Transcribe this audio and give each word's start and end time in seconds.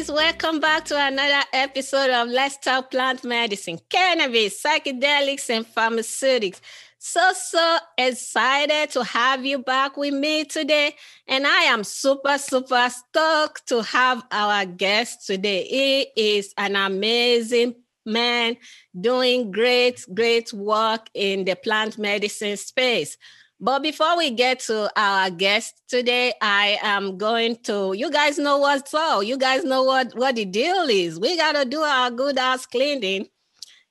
guys, 0.00 0.10
welcome 0.10 0.60
back 0.60 0.84
to 0.86 0.96
another 0.96 1.44
episode 1.52 2.10
of 2.10 2.28
Let's 2.28 2.56
Talk 2.56 2.90
Plant 2.90 3.22
Medicine, 3.22 3.78
Cannabis, 3.90 4.62
Psychedelics, 4.62 5.50
and 5.50 5.66
Pharmaceutics. 5.66 6.62
So, 6.98 7.32
so 7.34 7.78
excited 7.98 8.90
to 8.92 9.04
have 9.04 9.44
you 9.44 9.58
back 9.58 9.98
with 9.98 10.14
me 10.14 10.44
today. 10.44 10.96
And 11.26 11.46
I 11.46 11.64
am 11.64 11.84
super, 11.84 12.38
super 12.38 12.88
stoked 12.88 13.68
to 13.68 13.82
have 13.82 14.24
our 14.30 14.64
guest 14.64 15.26
today. 15.26 15.64
He 15.64 16.36
is 16.36 16.54
an 16.56 16.76
amazing 16.76 17.74
man 18.06 18.56
doing 18.98 19.50
great, 19.50 20.04
great 20.14 20.50
work 20.52 21.10
in 21.12 21.44
the 21.44 21.56
plant 21.56 21.98
medicine 21.98 22.56
space. 22.56 23.18
But 23.62 23.82
before 23.82 24.16
we 24.16 24.30
get 24.30 24.60
to 24.60 24.90
our 24.98 25.28
guest 25.28 25.82
today, 25.86 26.32
I 26.40 26.78
am 26.82 27.18
going 27.18 27.56
to, 27.64 27.92
you 27.92 28.10
guys 28.10 28.38
know 28.38 28.56
what's 28.56 28.94
up. 28.94 29.22
You 29.24 29.36
guys 29.36 29.64
know 29.64 29.82
what, 29.82 30.16
what 30.16 30.36
the 30.36 30.46
deal 30.46 30.88
is. 30.88 31.20
We 31.20 31.36
got 31.36 31.52
to 31.52 31.66
do 31.66 31.80
our 31.82 32.10
good 32.10 32.38
ass 32.38 32.64
cleaning. 32.64 33.26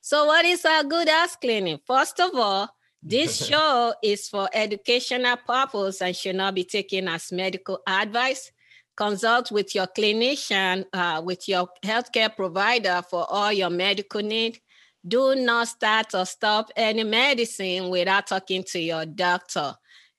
So, 0.00 0.24
what 0.24 0.44
is 0.44 0.64
our 0.64 0.82
good 0.82 1.08
ass 1.08 1.36
cleaning? 1.36 1.78
First 1.86 2.18
of 2.18 2.34
all, 2.34 2.68
this 3.00 3.46
show 3.48 3.94
is 4.02 4.28
for 4.28 4.48
educational 4.52 5.36
purpose 5.36 6.02
and 6.02 6.16
should 6.16 6.34
not 6.36 6.56
be 6.56 6.64
taken 6.64 7.06
as 7.06 7.30
medical 7.30 7.78
advice. 7.86 8.50
Consult 8.96 9.52
with 9.52 9.72
your 9.74 9.86
clinician, 9.86 10.84
uh, 10.92 11.22
with 11.24 11.48
your 11.48 11.68
healthcare 11.84 12.34
provider 12.34 13.02
for 13.08 13.24
all 13.30 13.52
your 13.52 13.70
medical 13.70 14.20
needs 14.20 14.58
do 15.06 15.34
not 15.34 15.68
start 15.68 16.14
or 16.14 16.26
stop 16.26 16.70
any 16.76 17.04
medicine 17.04 17.88
without 17.88 18.26
talking 18.26 18.64
to 18.64 18.78
your 18.78 19.06
doctor. 19.06 19.74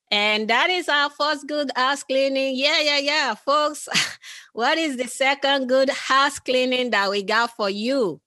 And 0.09 0.49
that 0.49 0.69
is 0.69 0.89
our 0.89 1.09
first 1.09 1.47
good 1.47 1.71
house 1.75 2.03
cleaning. 2.03 2.55
Yeah, 2.55 2.81
yeah, 2.81 2.97
yeah, 2.97 3.35
folks. 3.35 3.87
what 4.53 4.77
is 4.77 4.97
the 4.97 5.07
second 5.07 5.67
good 5.67 5.89
house 5.89 6.37
cleaning 6.39 6.89
that 6.91 7.09
we 7.09 7.23
got 7.23 7.55
for 7.55 7.69
you? 7.69 8.19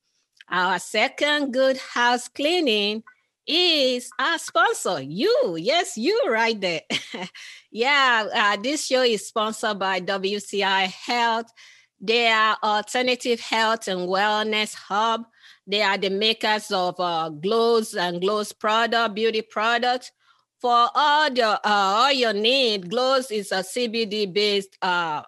Our 0.49 0.79
second 0.79 1.53
good 1.53 1.77
house 1.77 2.29
cleaning 2.29 3.03
is 3.47 4.09
our 4.19 4.39
sponsor, 4.39 5.03
you. 5.03 5.57
Yes, 5.59 5.99
you 5.99 6.19
right 6.31 6.59
there. 6.59 6.81
yeah, 7.71 8.27
uh, 8.33 8.57
this 8.63 8.87
show 8.87 9.03
is 9.03 9.27
sponsored 9.27 9.79
by 9.79 10.01
WCI 10.01 10.87
Health. 10.87 11.53
They 12.01 12.29
are 12.29 12.57
alternative 12.63 13.41
health 13.41 13.89
and 13.89 14.09
wellness 14.09 14.75
hub 14.75 15.25
they 15.67 15.83
are 15.83 15.97
the 15.99 16.11
makers 16.11 16.71
of 16.71 16.99
uh, 16.99 17.31
glows 17.31 17.95
and 17.95 18.21
glows 18.21 18.53
product, 18.53 19.15
beauty 19.15 19.43
products. 19.43 20.13
For 20.61 20.89
all 20.95 21.31
your 21.31 21.55
uh, 21.55 21.59
all 21.65 22.13
your 22.13 22.33
need, 22.33 22.91
glows 22.91 23.31
is 23.31 23.53
a 23.53 23.57
CBD 23.57 24.33
based 24.33 24.77
uh, 24.83 25.23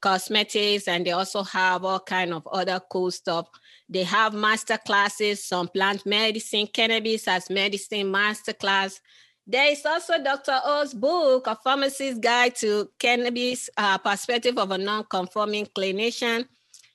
cosmetics, 0.00 0.88
and 0.88 1.06
they 1.06 1.12
also 1.12 1.42
have 1.42 1.84
all 1.84 2.00
kind 2.00 2.32
of 2.32 2.46
other 2.46 2.80
cool 2.90 3.10
stuff. 3.10 3.48
They 3.88 4.04
have 4.04 4.34
master 4.34 4.78
classes, 4.78 5.44
some 5.44 5.68
plant 5.68 6.04
medicine, 6.04 6.66
cannabis 6.66 7.28
as 7.28 7.50
medicine 7.50 8.10
master 8.10 8.52
class. 8.52 9.00
There 9.46 9.70
is 9.70 9.84
also 9.84 10.22
Dr. 10.22 10.60
O's 10.64 10.94
book, 10.94 11.46
A 11.46 11.56
Pharmacist 11.56 12.20
Guide 12.20 12.54
to 12.56 12.88
Cannabis 12.98 13.68
uh, 13.76 13.98
Perspective 13.98 14.56
of 14.56 14.70
a 14.70 14.78
Non-Conforming 14.78 15.66
Clinician. 15.66 16.46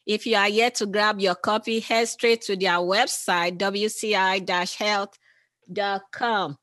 If 0.08 0.25
you 0.25 0.36
are 0.38 0.47
yet 0.47 0.75
to 0.75 0.86
grab 0.86 1.19
your 1.19 1.36
copy, 1.36 1.81
head 1.81 2.08
straight 2.08 2.41
to 2.44 2.55
their 2.55 2.77
website, 2.77 3.58
wci-health.com. 3.58 6.58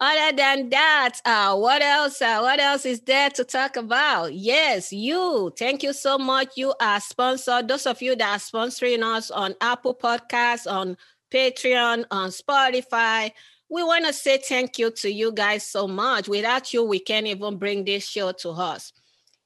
Other 0.00 0.36
than 0.36 0.70
that, 0.70 1.20
uh, 1.24 1.56
what 1.56 1.82
else? 1.82 2.22
Uh, 2.22 2.38
what 2.40 2.60
else 2.60 2.86
is 2.86 3.00
there 3.00 3.30
to 3.30 3.44
talk 3.44 3.76
about? 3.76 4.32
Yes, 4.32 4.92
you. 4.92 5.52
Thank 5.58 5.82
you 5.82 5.92
so 5.92 6.18
much. 6.18 6.50
You 6.56 6.72
are 6.80 7.00
sponsored. 7.00 7.66
Those 7.66 7.86
of 7.86 8.00
you 8.00 8.14
that 8.14 8.28
are 8.28 8.38
sponsoring 8.38 9.02
us 9.02 9.28
on 9.30 9.56
Apple 9.60 9.94
Podcasts, 9.94 10.70
on 10.70 10.96
Patreon, 11.32 12.04
on 12.12 12.30
Spotify, 12.30 13.32
we 13.68 13.82
want 13.82 14.06
to 14.06 14.12
say 14.12 14.38
thank 14.38 14.78
you 14.78 14.92
to 14.92 15.10
you 15.10 15.32
guys 15.32 15.66
so 15.66 15.88
much. 15.88 16.28
Without 16.28 16.72
you, 16.72 16.84
we 16.84 17.00
can't 17.00 17.26
even 17.26 17.56
bring 17.56 17.84
this 17.84 18.06
show 18.06 18.30
to 18.32 18.50
us. 18.50 18.92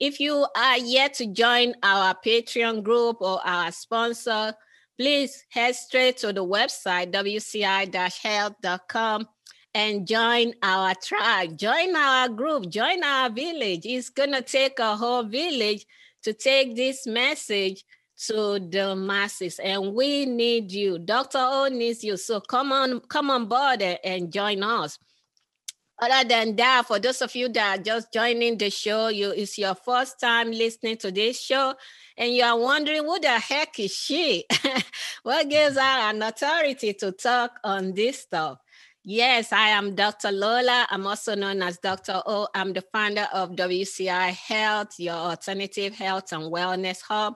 If 0.00 0.20
you 0.20 0.46
are 0.56 0.78
yet 0.78 1.14
to 1.14 1.26
join 1.26 1.74
our 1.82 2.14
Patreon 2.24 2.84
group 2.84 3.16
or 3.20 3.40
our 3.44 3.72
sponsor, 3.72 4.54
please 4.96 5.44
head 5.50 5.74
straight 5.74 6.18
to 6.18 6.32
the 6.32 6.44
website, 6.44 7.12
wci-health.com, 7.12 7.98
and 9.74 10.06
join 10.06 10.54
our 10.62 10.94
tribe, 10.94 11.58
join 11.58 11.96
our 11.96 12.28
group, 12.28 12.68
join 12.68 13.02
our 13.02 13.28
village. 13.28 13.86
It's 13.86 14.10
going 14.10 14.32
to 14.32 14.42
take 14.42 14.78
a 14.78 14.94
whole 14.96 15.24
village 15.24 15.84
to 16.22 16.32
take 16.32 16.76
this 16.76 17.06
message 17.06 17.84
to 18.26 18.58
the 18.70 18.96
masses 18.96 19.60
and 19.60 19.94
we 19.94 20.26
need 20.26 20.72
you 20.72 20.98
dr 20.98 21.38
o 21.38 21.68
needs 21.68 22.02
you 22.02 22.16
so 22.16 22.40
come 22.40 22.72
on 22.72 22.98
come 23.02 23.30
on 23.30 23.46
board 23.46 23.80
and 23.80 24.32
join 24.32 24.60
us 24.62 24.98
other 26.00 26.28
than 26.28 26.56
that, 26.56 26.86
for 26.86 26.98
those 26.98 27.22
of 27.22 27.34
you 27.34 27.48
that 27.50 27.78
are 27.78 27.82
just 27.82 28.12
joining 28.12 28.56
the 28.56 28.70
show, 28.70 29.08
you 29.08 29.30
it's 29.30 29.58
your 29.58 29.74
first 29.74 30.20
time 30.20 30.50
listening 30.50 30.96
to 30.98 31.10
this 31.10 31.40
show, 31.40 31.74
and 32.16 32.32
you 32.32 32.44
are 32.44 32.58
wondering 32.58 33.04
who 33.04 33.18
the 33.18 33.38
heck 33.38 33.78
is 33.80 33.94
she? 33.94 34.44
what 35.22 35.48
gives 35.48 35.76
her 35.76 35.82
an 35.82 36.22
authority 36.22 36.92
to 36.94 37.12
talk 37.12 37.58
on 37.64 37.94
this 37.94 38.20
stuff? 38.20 38.58
Yes, 39.04 39.52
I 39.52 39.68
am 39.68 39.94
Dr. 39.94 40.30
Lola. 40.30 40.86
I'm 40.90 41.06
also 41.06 41.34
known 41.34 41.62
as 41.62 41.78
Dr. 41.78 42.22
O. 42.26 42.46
I'm 42.54 42.72
the 42.74 42.84
founder 42.92 43.26
of 43.32 43.52
WCI 43.52 44.34
Health, 44.34 44.96
your 44.98 45.14
alternative 45.14 45.94
health 45.94 46.32
and 46.32 46.52
wellness 46.52 47.00
hub. 47.00 47.34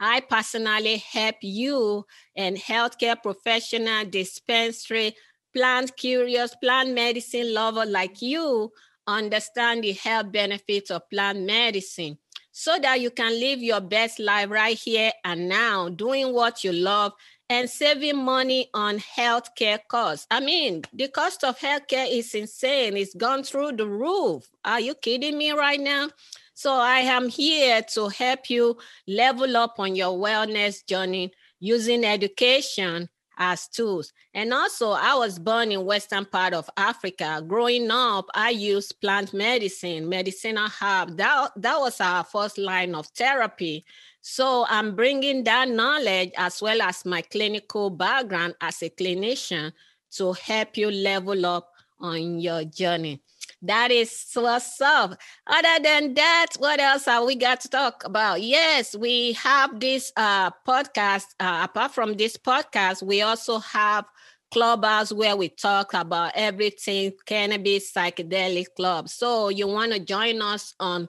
I 0.00 0.20
personally 0.20 0.98
help 0.98 1.36
you 1.42 2.06
and 2.36 2.56
healthcare 2.56 3.20
professional, 3.20 4.04
dispensary, 4.04 5.16
plant 5.58 5.96
curious, 5.96 6.54
plant 6.54 6.94
medicine 6.94 7.52
lover 7.52 7.84
like 7.84 8.22
you 8.22 8.70
understand 9.08 9.82
the 9.82 9.92
health 9.92 10.30
benefits 10.30 10.88
of 10.88 11.02
plant 11.10 11.40
medicine 11.40 12.16
so 12.52 12.78
that 12.78 13.00
you 13.00 13.10
can 13.10 13.32
live 13.40 13.60
your 13.60 13.80
best 13.80 14.20
life 14.20 14.50
right 14.50 14.78
here 14.78 15.10
and 15.24 15.48
now, 15.48 15.88
doing 15.88 16.32
what 16.32 16.62
you 16.62 16.72
love 16.72 17.12
and 17.50 17.68
saving 17.68 18.24
money 18.24 18.70
on 18.72 18.98
healthcare 18.98 19.80
costs. 19.88 20.28
I 20.30 20.38
mean, 20.38 20.82
the 20.92 21.08
cost 21.08 21.42
of 21.42 21.58
healthcare 21.58 22.06
is 22.08 22.32
insane. 22.36 22.96
It's 22.96 23.14
gone 23.14 23.42
through 23.42 23.72
the 23.72 23.86
roof. 23.86 24.48
Are 24.64 24.78
you 24.78 24.94
kidding 24.94 25.36
me 25.36 25.50
right 25.50 25.80
now? 25.80 26.10
So 26.54 26.72
I 26.72 27.00
am 27.00 27.28
here 27.28 27.82
to 27.94 28.08
help 28.10 28.48
you 28.48 28.76
level 29.08 29.56
up 29.56 29.74
on 29.78 29.96
your 29.96 30.16
wellness 30.16 30.86
journey 30.86 31.32
using 31.58 32.04
education 32.04 33.08
as 33.38 33.68
tools. 33.68 34.12
And 34.34 34.52
also, 34.52 34.90
I 34.90 35.14
was 35.14 35.38
born 35.38 35.72
in 35.72 35.84
western 35.84 36.24
part 36.24 36.52
of 36.52 36.68
Africa. 36.76 37.42
Growing 37.46 37.90
up, 37.90 38.26
I 38.34 38.50
used 38.50 39.00
plant 39.00 39.32
medicine, 39.32 40.08
medicinal 40.08 40.68
herb. 40.68 41.16
That, 41.16 41.52
that 41.56 41.78
was 41.78 42.00
our 42.00 42.24
first 42.24 42.58
line 42.58 42.94
of 42.94 43.06
therapy. 43.06 43.84
So 44.20 44.66
I'm 44.68 44.94
bringing 44.94 45.44
that 45.44 45.68
knowledge 45.68 46.32
as 46.36 46.60
well 46.60 46.82
as 46.82 47.06
my 47.06 47.22
clinical 47.22 47.88
background 47.88 48.54
as 48.60 48.82
a 48.82 48.90
clinician 48.90 49.72
to 50.16 50.32
help 50.32 50.76
you 50.76 50.90
level 50.90 51.46
up 51.46 51.72
on 52.00 52.40
your 52.40 52.64
journey. 52.64 53.22
That 53.62 53.90
is 53.90 54.24
what's 54.34 54.80
up. 54.80 55.18
Other 55.46 55.82
than 55.82 56.14
that, 56.14 56.46
what 56.58 56.78
else 56.80 57.06
have 57.06 57.24
we 57.24 57.34
got 57.34 57.60
to 57.62 57.68
talk 57.68 58.04
about? 58.04 58.40
Yes, 58.40 58.94
we 58.94 59.32
have 59.32 59.80
this 59.80 60.12
uh, 60.16 60.50
podcast. 60.66 61.26
Uh, 61.40 61.60
apart 61.64 61.92
from 61.92 62.14
this 62.14 62.36
podcast, 62.36 63.02
we 63.02 63.22
also 63.22 63.58
have 63.58 64.04
clubhouse 64.52 65.12
where 65.12 65.36
we 65.36 65.48
talk 65.48 65.92
about 65.92 66.32
everything 66.34 67.12
cannabis 67.26 67.92
psychedelic 67.92 68.66
club. 68.76 69.08
So 69.08 69.48
you 69.48 69.66
want 69.66 69.92
to 69.92 69.98
join 69.98 70.40
us 70.40 70.74
on 70.78 71.08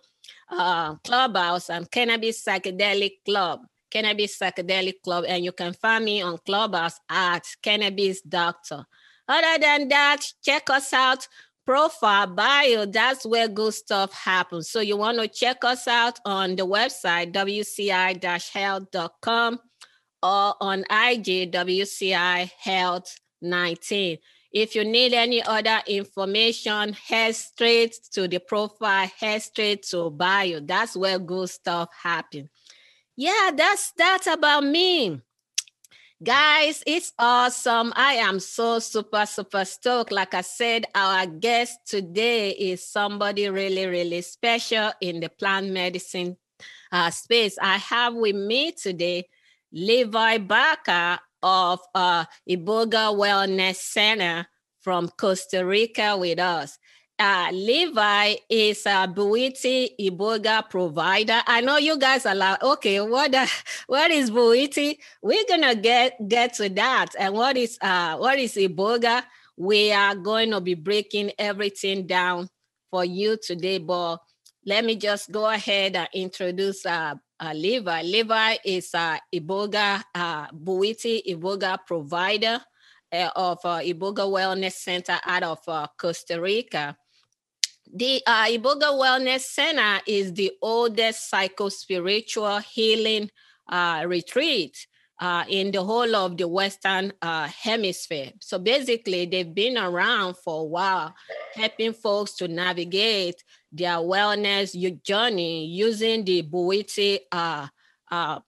uh, 0.49 0.95
clubhouse 0.95 1.69
and 1.69 1.89
cannabis 1.89 2.43
psychedelic 2.43 3.23
club 3.25 3.61
cannabis 3.91 4.37
psychedelic 4.37 5.01
club 5.03 5.25
and 5.27 5.43
you 5.43 5.51
can 5.51 5.73
find 5.73 6.05
me 6.05 6.21
on 6.21 6.37
clubhouse 6.45 6.99
at 7.09 7.43
cannabis 7.61 8.21
doctor 8.21 8.85
other 9.27 9.59
than 9.59 9.87
that 9.87 10.21
check 10.43 10.69
us 10.69 10.93
out 10.93 11.27
profile 11.69 12.25
bio, 12.25 12.87
that's 12.87 13.27
where 13.27 13.47
good 13.47 13.75
stuff 13.75 14.11
happens. 14.11 14.71
So 14.71 14.79
you 14.79 14.97
want 14.97 15.19
to 15.19 15.27
check 15.27 15.63
us 15.63 15.87
out 15.87 16.19
on 16.25 16.55
the 16.55 16.65
website, 16.65 17.31
wci-health.com 17.31 19.59
or 20.23 20.55
on 20.59 20.79
IG, 20.79 21.51
WCI 21.51 22.49
Health 22.57 23.19
19. 23.43 24.17
If 24.51 24.73
you 24.73 24.83
need 24.83 25.13
any 25.13 25.43
other 25.43 25.83
information, 25.85 26.93
head 26.93 27.35
straight 27.35 27.95
to 28.13 28.27
the 28.27 28.39
profile, 28.39 29.07
head 29.19 29.43
straight 29.43 29.83
to 29.91 30.09
bio. 30.09 30.61
That's 30.61 30.97
where 30.97 31.19
good 31.19 31.51
stuff 31.51 31.89
happens. 32.01 32.49
Yeah, 33.15 33.51
that's 33.55 33.93
that's 33.95 34.25
about 34.25 34.63
me. 34.63 35.21
Guys, 36.21 36.83
it's 36.85 37.13
awesome. 37.17 37.93
I 37.95 38.15
am 38.15 38.41
so 38.41 38.79
super, 38.79 39.25
super 39.25 39.63
stoked. 39.63 40.11
Like 40.11 40.33
I 40.33 40.41
said, 40.41 40.83
our 40.93 41.25
guest 41.25 41.79
today 41.85 42.49
is 42.49 42.85
somebody 42.85 43.47
really, 43.47 43.85
really 43.85 44.19
special 44.19 44.91
in 44.99 45.21
the 45.21 45.29
plant 45.29 45.71
medicine 45.71 46.35
uh, 46.91 47.09
space. 47.11 47.57
I 47.61 47.77
have 47.77 48.15
with 48.15 48.35
me 48.35 48.73
today 48.73 49.29
Levi 49.71 50.39
Barker 50.39 51.19
of 51.41 51.79
uh, 51.95 52.25
Iboga 52.49 53.15
Wellness 53.15 53.75
Center 53.75 54.45
from 54.81 55.07
Costa 55.07 55.65
Rica 55.65 56.17
with 56.17 56.39
us. 56.39 56.77
Uh, 57.19 57.49
Levi 57.51 58.35
is 58.49 58.85
a 58.85 59.05
Bwiti 59.05 59.89
Iboga 59.99 60.69
provider. 60.69 61.41
I 61.45 61.59
know 61.59 61.75
you 61.75 61.97
guys 61.97 62.25
are 62.25 62.33
like, 62.33 62.63
okay, 62.63 63.01
what 63.01 63.35
uh, 63.35 63.45
what 63.87 64.09
is 64.09 64.31
Bwiti? 64.31 64.97
We're 65.21 65.43
gonna 65.49 65.75
get 65.75 66.15
get 66.29 66.53
to 66.55 66.69
that. 66.69 67.09
And 67.19 67.33
what 67.33 67.57
is 67.57 67.77
uh 67.81 68.15
what 68.17 68.39
is 68.39 68.53
Iboga? 68.55 69.23
We 69.57 69.91
are 69.91 70.15
going 70.15 70.51
to 70.51 70.61
be 70.61 70.73
breaking 70.73 71.33
everything 71.37 72.07
down 72.07 72.47
for 72.89 73.03
you 73.03 73.35
today, 73.35 73.77
but 73.77 74.19
let 74.65 74.85
me 74.85 74.95
just 74.95 75.31
go 75.31 75.49
ahead 75.49 75.97
and 75.97 76.07
introduce 76.13 76.85
uh, 76.85 77.15
uh, 77.41 77.53
Levi. 77.53 78.03
Levi 78.03 78.55
is 78.63 78.93
a 78.93 79.19
Iboga, 79.35 80.01
uh, 80.15 80.47
Bwiti 80.51 81.21
Iboga 81.27 81.77
provider 81.85 82.61
uh, 83.11 83.29
of 83.35 83.59
uh, 83.65 83.79
Iboga 83.79 84.23
Wellness 84.25 84.73
Center 84.73 85.19
out 85.25 85.43
of 85.43 85.59
uh, 85.67 85.87
Costa 85.97 86.39
Rica. 86.39 86.95
The 87.91 88.21
uh, 88.27 88.45
Iboga 88.45 88.93
Wellness 88.93 89.41
Center 89.41 89.99
is 90.05 90.33
the 90.33 90.51
oldest 90.61 91.29
psycho-spiritual 91.29 92.59
healing 92.59 93.31
uh, 93.67 94.03
retreat 94.05 94.85
uh, 95.19 95.43
in 95.47 95.71
the 95.71 95.83
whole 95.83 96.15
of 96.15 96.37
the 96.37 96.47
Western 96.47 97.11
uh, 97.21 97.47
Hemisphere. 97.47 98.31
So 98.41 98.59
basically, 98.59 99.25
they've 99.25 99.53
been 99.53 99.77
around 99.77 100.35
for 100.37 100.61
a 100.61 100.65
while, 100.65 101.15
helping 101.55 101.93
folks 101.93 102.35
to 102.35 102.47
navigate 102.47 103.43
their 103.71 103.97
wellness 103.97 105.01
journey 105.03 105.65
using 105.65 106.23
the 106.23 106.43
Bwiti 106.43 107.19
uh, 107.31 107.67
uh, 108.11 108.39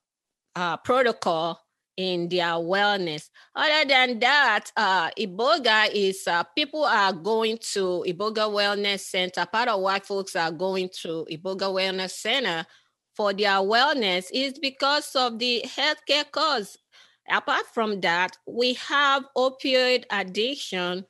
uh, 0.55 0.77
protocol 0.77 1.59
in 2.01 2.27
their 2.29 2.55
wellness. 2.57 3.29
Other 3.55 3.87
than 3.87 4.19
that, 4.19 4.71
uh, 4.75 5.09
Iboga 5.11 5.89
is 5.93 6.27
uh, 6.27 6.43
people 6.43 6.83
are 6.83 7.13
going 7.13 7.57
to 7.73 8.03
Iboga 8.07 8.49
Wellness 8.49 9.01
Center. 9.01 9.45
Part 9.45 9.69
of 9.69 9.81
white 9.81 10.05
folks 10.05 10.35
are 10.35 10.51
going 10.51 10.89
to 11.01 11.27
Iboga 11.31 11.69
Wellness 11.71 12.11
Center 12.11 12.65
for 13.15 13.33
their 13.33 13.59
wellness 13.59 14.27
is 14.33 14.57
because 14.57 15.15
of 15.15 15.37
the 15.37 15.63
healthcare 15.65 16.29
cause. 16.31 16.77
Apart 17.29 17.65
from 17.73 18.01
that, 18.01 18.37
we 18.47 18.73
have 18.73 19.23
opioid 19.37 20.05
addiction. 20.09 21.05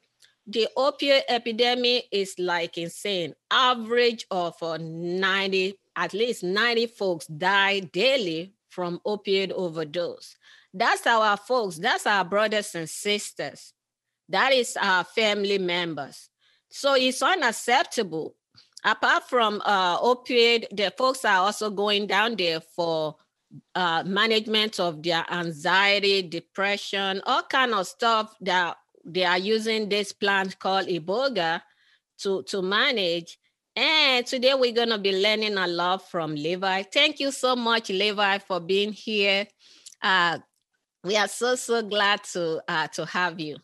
The 0.46 0.68
opioid 0.78 1.22
epidemic 1.30 2.06
is 2.12 2.36
like 2.38 2.78
insane. 2.78 3.34
Average 3.50 4.26
of 4.30 4.56
uh, 4.62 4.78
90, 4.82 5.76
at 5.96 6.14
least 6.14 6.44
90 6.44 6.88
folks 6.88 7.28
die 7.28 7.80
daily 7.80 8.54
from 8.70 9.00
opioid 9.06 9.52
overdose. 9.52 10.36
That's 10.74 11.06
our 11.06 11.38
folks, 11.38 11.78
that's 11.78 12.08
our 12.08 12.24
brothers 12.24 12.76
and 12.76 12.90
sisters. 12.90 13.74
That 14.30 14.54
is 14.54 14.78
our 14.82 15.04
family 15.04 15.58
members. 15.58 16.30
So 16.70 16.96
it's 16.96 17.22
unacceptable. 17.22 18.36
Apart 18.84 19.30
from 19.30 19.62
uh, 19.66 20.00
opioid, 20.00 20.66
the 20.76 20.92
folks 20.98 21.26
are 21.26 21.38
also 21.46 21.70
going 21.70 22.08
down 22.08 22.36
there 22.36 22.62
for 22.62 23.18
uh, 23.76 24.04
management 24.06 24.80
of 24.80 25.04
their 25.04 25.26
anxiety, 25.30 26.22
depression, 26.22 27.22
all 27.26 27.44
kind 27.44 27.74
of 27.74 27.86
stuff 27.86 28.34
that 28.42 28.78
they 29.04 29.26
are 29.26 29.38
using 29.38 29.90
this 29.90 30.14
plant 30.14 30.58
called 30.58 30.88
iboga 30.88 31.62
to, 32.20 32.44
to 32.44 32.62
manage. 32.62 33.38
And 33.76 34.26
today 34.26 34.54
we're 34.54 34.74
going 34.74 34.90
to 34.90 34.98
be 34.98 35.22
learning 35.22 35.58
a 35.58 35.68
lot 35.68 36.10
from 36.10 36.36
Levi. 36.36 36.84
Thank 36.84 37.20
you 37.20 37.32
so 37.32 37.56
much, 37.56 37.90
Levi, 37.90 38.38
for 38.40 38.60
being 38.60 38.94
here. 38.94 39.48
Uh, 40.02 40.40
we 41.04 41.18
are 41.18 41.28
so 41.28 41.56
so 41.56 41.82
glad 41.82 42.24
to 42.24 42.62
uh, 42.68 42.88
to 42.88 43.06
have 43.06 43.40
you. 43.40 43.58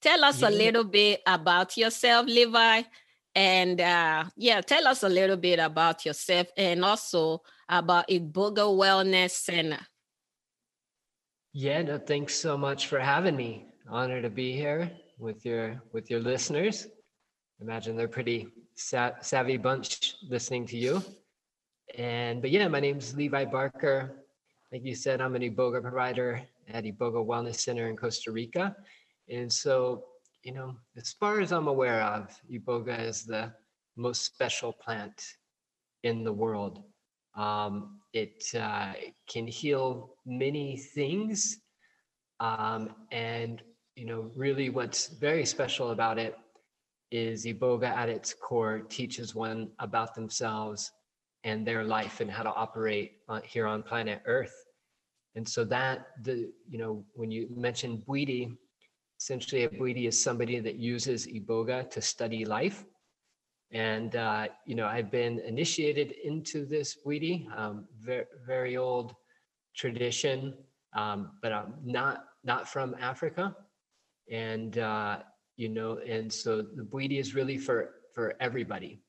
Tell 0.00 0.24
us 0.24 0.42
yeah. 0.42 0.48
a 0.48 0.50
little 0.50 0.84
bit 0.84 1.22
about 1.26 1.76
yourself, 1.76 2.26
Levi, 2.26 2.82
and 3.34 3.80
uh, 3.80 4.24
yeah, 4.36 4.60
tell 4.60 4.86
us 4.86 5.02
a 5.02 5.08
little 5.08 5.36
bit 5.36 5.58
about 5.58 6.04
yourself 6.04 6.48
and 6.56 6.84
also 6.84 7.42
about 7.68 8.08
Iboga 8.08 8.68
Wellness 8.68 9.30
Center. 9.30 9.80
Yeah, 11.52 11.82
no, 11.82 11.98
thanks 11.98 12.34
so 12.34 12.58
much 12.58 12.88
for 12.88 12.98
having 12.98 13.36
me. 13.36 13.66
Honor 13.88 14.20
to 14.20 14.30
be 14.30 14.52
here 14.52 14.90
with 15.18 15.44
your 15.46 15.80
with 15.92 16.10
your 16.10 16.20
listeners. 16.20 16.88
Imagine 17.60 17.96
they're 17.96 18.08
pretty 18.08 18.48
sa- 18.74 19.12
savvy 19.20 19.56
bunch 19.56 20.16
listening 20.28 20.66
to 20.66 20.76
you. 20.76 21.02
And 21.96 22.42
but 22.42 22.50
yeah, 22.50 22.68
my 22.68 22.80
name's 22.80 23.16
Levi 23.16 23.44
Barker 23.46 24.23
like 24.74 24.84
you 24.84 24.96
said, 24.96 25.20
I'm 25.20 25.36
an 25.36 25.42
Iboga 25.42 25.80
provider 25.80 26.42
at 26.68 26.82
Iboga 26.82 27.24
Wellness 27.24 27.60
Center 27.60 27.88
in 27.88 27.96
Costa 27.96 28.32
Rica. 28.32 28.74
And 29.30 29.50
so, 29.50 30.02
you 30.42 30.50
know, 30.50 30.74
as 30.96 31.12
far 31.12 31.38
as 31.38 31.52
I'm 31.52 31.68
aware 31.68 32.02
of, 32.02 32.36
Iboga 32.50 33.00
is 33.00 33.22
the 33.22 33.52
most 33.94 34.24
special 34.24 34.72
plant 34.72 35.36
in 36.02 36.24
the 36.24 36.32
world. 36.32 36.82
Um, 37.36 38.00
it 38.12 38.44
uh, 38.60 38.94
can 39.28 39.46
heal 39.46 40.16
many 40.26 40.76
things. 40.76 41.58
Um, 42.40 42.96
and, 43.12 43.62
you 43.94 44.06
know, 44.06 44.32
really 44.34 44.70
what's 44.70 45.06
very 45.06 45.46
special 45.46 45.92
about 45.92 46.18
it 46.18 46.36
is 47.12 47.46
Iboga 47.46 47.90
at 47.90 48.08
its 48.08 48.34
core 48.34 48.80
teaches 48.80 49.36
one 49.36 49.70
about 49.78 50.16
themselves 50.16 50.90
and 51.44 51.64
their 51.64 51.84
life 51.84 52.20
and 52.20 52.28
how 52.28 52.42
to 52.42 52.52
operate 52.52 53.18
uh, 53.28 53.40
here 53.44 53.68
on 53.68 53.80
planet 53.80 54.20
Earth. 54.26 54.63
And 55.36 55.48
so 55.48 55.64
that 55.64 56.06
the 56.22 56.52
you 56.68 56.78
know 56.78 57.04
when 57.14 57.30
you 57.30 57.48
mentioned 57.50 58.04
Bwiti, 58.06 58.56
essentially 59.20 59.64
a 59.64 59.68
Bwiti 59.68 60.06
is 60.08 60.22
somebody 60.22 60.60
that 60.60 60.76
uses 60.76 61.26
Iboga 61.26 61.90
to 61.90 62.00
study 62.00 62.44
life. 62.44 62.84
And 63.72 64.14
uh, 64.14 64.48
you 64.66 64.74
know 64.74 64.86
I've 64.86 65.10
been 65.10 65.40
initiated 65.40 66.12
into 66.22 66.64
this 66.66 66.98
Bwiti, 67.04 67.46
um, 67.56 67.86
very 68.00 68.26
very 68.46 68.76
old 68.76 69.14
tradition, 69.74 70.54
um, 70.94 71.32
but 71.42 71.52
I'm 71.52 71.74
not 71.84 72.24
not 72.44 72.68
from 72.68 72.94
Africa, 73.00 73.56
and 74.30 74.78
uh, 74.78 75.18
you 75.56 75.68
know 75.68 75.98
and 76.06 76.32
so 76.32 76.62
the 76.62 76.84
Bwiti 76.84 77.18
is 77.18 77.34
really 77.34 77.58
for 77.58 77.90
for 78.14 78.34
everybody. 78.40 79.02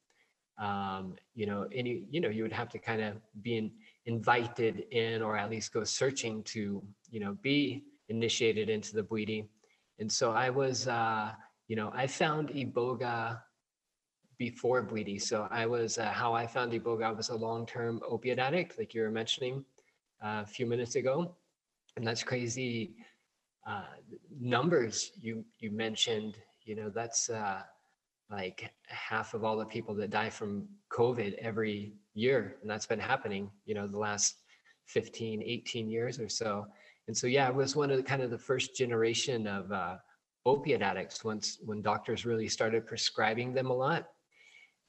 Um, 0.57 1.15
you 1.35 1.45
know, 1.45 1.67
any 1.71 2.05
you 2.09 2.21
know 2.21 2.29
you 2.29 2.41
would 2.43 2.53
have 2.53 2.69
to 2.69 2.79
kind 2.79 3.01
of 3.01 3.17
be 3.41 3.57
in 3.57 3.71
invited 4.05 4.85
in 4.91 5.21
or 5.21 5.35
at 5.35 5.49
least 5.49 5.73
go 5.73 5.83
searching 5.83 6.43
to 6.43 6.83
you 7.09 7.19
know 7.19 7.37
be 7.41 7.83
initiated 8.09 8.69
into 8.69 8.95
the 8.95 9.03
Bwiti. 9.03 9.47
And 9.99 10.11
so 10.11 10.31
I 10.31 10.49
was 10.49 10.87
uh, 10.87 11.31
you 11.67 11.75
know 11.75 11.91
I 11.93 12.07
found 12.07 12.49
Iboga 12.49 13.39
before 14.37 14.83
Bwiti. 14.83 15.21
So 15.21 15.47
I 15.49 15.65
was 15.65 15.97
uh, 15.97 16.05
how 16.11 16.33
I 16.33 16.45
found 16.45 16.73
Iboga. 16.73 17.03
I 17.03 17.11
was 17.11 17.29
a 17.29 17.35
long-term 17.35 18.01
opiate 18.07 18.39
addict, 18.39 18.77
like 18.77 18.93
you 18.93 19.01
were 19.01 19.11
mentioning 19.11 19.63
uh, 20.23 20.43
a 20.43 20.45
few 20.45 20.65
minutes 20.65 20.95
ago, 20.95 21.35
and 21.95 22.05
that's 22.05 22.23
crazy 22.23 22.95
uh, 23.65 23.95
numbers 24.39 25.11
you 25.19 25.43
you 25.59 25.71
mentioned. 25.71 26.37
You 26.63 26.75
know 26.75 26.89
that's 26.89 27.29
uh, 27.29 27.61
like 28.29 28.71
half 28.87 29.33
of 29.33 29.43
all 29.43 29.57
the 29.57 29.65
people 29.65 29.95
that 29.95 30.09
die 30.09 30.29
from 30.29 30.67
COVID 30.91 31.35
every 31.35 31.93
year 32.15 32.57
and 32.61 32.69
that's 32.69 32.87
been 32.87 32.99
happening 32.99 33.49
you 33.65 33.75
know 33.75 33.87
the 33.87 33.97
last 33.97 34.37
15 34.87 35.41
18 35.43 35.89
years 35.89 36.19
or 36.19 36.29
so. 36.29 36.65
And 37.07 37.15
so 37.15 37.27
yeah 37.27 37.47
i 37.47 37.51
was 37.51 37.75
one 37.75 37.91
of 37.91 37.97
the 37.97 38.03
kind 38.03 38.21
of 38.21 38.31
the 38.31 38.37
first 38.37 38.75
generation 38.75 39.47
of 39.47 39.71
uh, 39.71 39.97
opiate 40.45 40.81
addicts 40.81 41.23
once 41.23 41.59
when 41.65 41.81
doctors 41.81 42.25
really 42.25 42.47
started 42.47 42.85
prescribing 42.85 43.53
them 43.53 43.69
a 43.69 43.73
lot. 43.73 44.07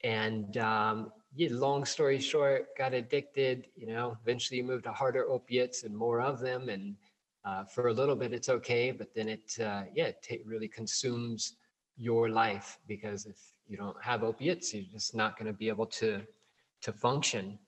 And 0.04 0.56
um, 0.58 1.12
yeah, 1.36 1.48
long 1.50 1.84
story 1.84 2.18
short 2.18 2.76
got 2.78 2.94
addicted 2.94 3.66
you 3.76 3.86
know 3.86 4.16
eventually 4.22 4.58
you 4.58 4.64
moved 4.64 4.84
to 4.84 4.92
harder 4.92 5.28
opiates 5.28 5.84
and 5.84 5.94
more 5.94 6.20
of 6.20 6.40
them 6.40 6.70
and 6.70 6.96
uh, 7.44 7.64
for 7.64 7.88
a 7.88 7.92
little 7.92 8.16
bit 8.16 8.32
it's 8.32 8.48
okay 8.48 8.90
but 8.90 9.14
then 9.14 9.28
it 9.28 9.56
uh, 9.60 9.82
yeah 9.94 10.06
it 10.06 10.22
t- 10.22 10.40
really 10.46 10.68
consumes 10.68 11.56
your 11.98 12.30
life 12.30 12.78
because 12.88 13.26
if 13.26 13.36
you 13.68 13.76
don't 13.76 14.02
have 14.02 14.24
opiates 14.24 14.72
you're 14.72 14.84
just 14.90 15.14
not 15.14 15.38
going 15.38 15.46
to 15.46 15.52
be 15.52 15.68
able 15.68 15.86
to 15.86 16.22
to 16.86 16.92
function. 16.92 17.58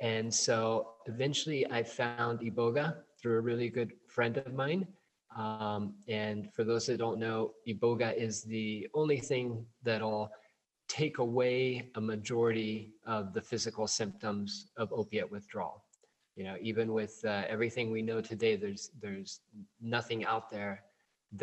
And 0.00 0.32
so 0.32 0.88
eventually 1.06 1.66
I 1.70 1.82
found 1.82 2.40
Iboga 2.40 2.96
through 3.18 3.38
a 3.38 3.40
really 3.40 3.70
good 3.70 3.92
friend 4.08 4.36
of 4.36 4.52
mine. 4.52 4.86
Um, 5.34 5.94
and 6.06 6.52
for 6.52 6.62
those 6.62 6.84
that 6.86 6.98
don't 6.98 7.18
know, 7.18 7.54
Iboga 7.66 8.14
is 8.14 8.42
the 8.42 8.88
only 8.92 9.20
thing 9.20 9.64
that'll 9.82 10.30
take 10.86 11.16
away 11.16 11.90
a 11.94 12.00
majority 12.00 12.92
of 13.06 13.32
the 13.32 13.40
physical 13.40 13.86
symptoms 13.86 14.66
of 14.76 14.92
opiate 14.92 15.30
withdrawal. 15.30 15.82
You 16.36 16.44
know, 16.44 16.56
even 16.60 16.92
with 16.92 17.14
uh, 17.24 17.44
everything 17.48 17.90
we 17.90 18.02
know 18.02 18.20
today, 18.20 18.56
there's 18.56 18.90
there's 19.00 19.40
nothing 19.80 20.24
out 20.26 20.50
there 20.50 20.82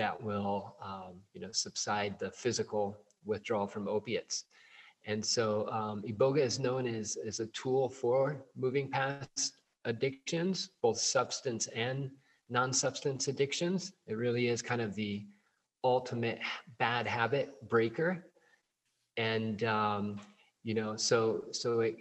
that 0.01 0.15
will 0.21 0.75
um, 0.83 1.13
you 1.33 1.41
know 1.41 1.51
subside 1.51 2.19
the 2.19 2.31
physical 2.31 2.97
withdrawal 3.25 3.67
from 3.67 3.87
opiates. 3.87 4.45
And 5.09 5.25
so 5.25 5.67
um, 5.71 6.03
Iboga 6.03 6.37
is 6.37 6.59
known 6.59 6.85
as, 6.85 7.17
as 7.25 7.39
a 7.39 7.47
tool 7.47 7.89
for 7.89 8.45
moving 8.55 8.91
past 8.91 9.55
addictions, 9.85 10.69
both 10.83 10.99
substance 10.99 11.65
and 11.67 12.11
non-substance 12.47 13.27
addictions. 13.27 13.91
It 14.05 14.13
really 14.13 14.49
is 14.49 14.61
kind 14.61 14.81
of 14.81 14.93
the 14.93 15.25
ultimate 15.83 16.39
bad 16.77 17.07
habit 17.07 17.67
breaker. 17.67 18.23
And 19.17 19.63
um, 19.63 20.21
you 20.63 20.75
know, 20.75 20.95
so 20.95 21.45
so 21.51 21.79
it, 21.79 21.95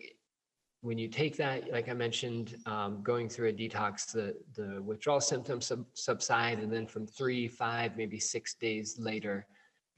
when 0.82 0.98
you 0.98 1.08
take 1.08 1.38
that, 1.38 1.72
like 1.72 1.88
I 1.88 1.94
mentioned, 1.94 2.56
um, 2.66 3.02
going 3.02 3.30
through 3.30 3.48
a 3.48 3.52
detox, 3.54 4.12
the 4.12 4.36
the 4.54 4.82
withdrawal 4.82 5.22
symptoms 5.22 5.64
sub, 5.64 5.86
subside, 5.94 6.58
and 6.58 6.70
then 6.70 6.86
from 6.86 7.06
three, 7.06 7.48
five, 7.48 7.96
maybe 7.96 8.20
six 8.20 8.52
days 8.52 8.98
later, 8.98 9.46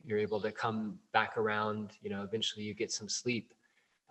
you're 0.05 0.19
able 0.19 0.41
to 0.41 0.53
come 0.53 0.99
back 1.13 1.37
around. 1.37 1.93
You 2.03 2.11
know, 2.11 2.23
eventually 2.23 2.65
you 2.65 2.75
get 2.75 2.93
some 2.93 3.09
sleep, 3.09 3.55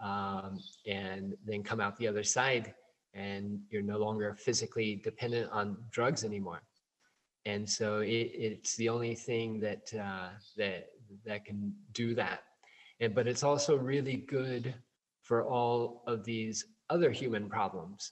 um, 0.02 0.60
and 0.88 1.36
then 1.46 1.64
come 1.64 1.80
out 1.80 1.98
the 1.98 2.08
other 2.08 2.24
side 2.24 2.74
and 3.14 3.60
you're 3.70 3.82
no 3.82 3.98
longer 3.98 4.36
physically 4.36 4.96
dependent 4.96 5.52
on 5.52 5.78
drugs 5.92 6.24
anymore. 6.24 6.62
And 7.46 7.68
so 7.68 8.00
it, 8.00 8.32
it's 8.34 8.76
the 8.76 8.90
only 8.90 9.16
thing 9.16 9.60
that 9.62 9.92
uh, 9.94 10.30
that 10.58 10.90
that 11.26 11.46
can 11.46 11.74
do 11.94 12.14
that. 12.16 12.44
And 13.00 13.16
but 13.16 13.28
it's 13.28 13.44
also 13.44 13.78
really 13.78 14.18
good 14.18 14.76
for 15.24 15.46
all 15.46 16.04
of 16.06 16.24
these 16.24 16.66
other 16.90 17.12
human 17.12 17.50
problems. 17.50 18.12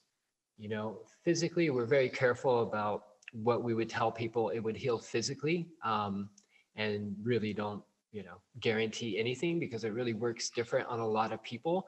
You 0.58 0.70
know, 0.70 1.00
physically, 1.24 1.70
we're 1.70 1.86
very 1.86 2.10
careful 2.10 2.64
about 2.64 3.04
what 3.34 3.64
we 3.64 3.74
would 3.74 3.90
tell 3.90 4.12
people 4.12 4.50
it 4.50 4.60
would 4.60 4.78
heal 4.78 4.98
physically, 4.98 5.68
um, 5.84 6.30
and 6.78 7.16
really 7.22 7.54
don't 7.54 7.84
you 8.12 8.24
know 8.24 8.38
guarantee 8.60 9.20
anything 9.20 9.60
because 9.60 9.84
it 9.84 9.94
really 9.94 10.14
works 10.14 10.50
different 10.50 10.88
on 10.88 11.00
a 11.00 11.08
lot 11.08 11.34
of 11.34 11.44
people. 11.44 11.86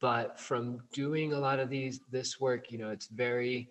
But 0.00 0.38
from 0.38 0.82
doing 0.92 1.32
a 1.32 1.38
lot 1.38 1.58
of 1.58 1.70
these 1.70 2.00
this 2.10 2.38
work 2.38 2.70
you 2.70 2.78
know 2.78 2.90
it's 2.90 3.06
very 3.06 3.68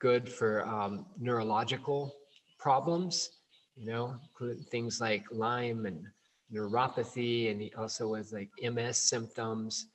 good 0.00 0.28
for 0.28 0.66
um, 0.66 1.06
neurological 1.18 2.14
problems 2.58 3.30
you 3.76 3.86
know 3.86 4.16
including 4.22 4.64
things 4.64 5.00
like 5.00 5.24
lyme 5.30 5.86
and 5.86 6.04
neuropathy 6.52 7.50
and 7.50 7.70
also 7.76 8.08
with 8.08 8.32
like 8.32 8.50
ms 8.72 8.96
symptoms. 8.96 9.86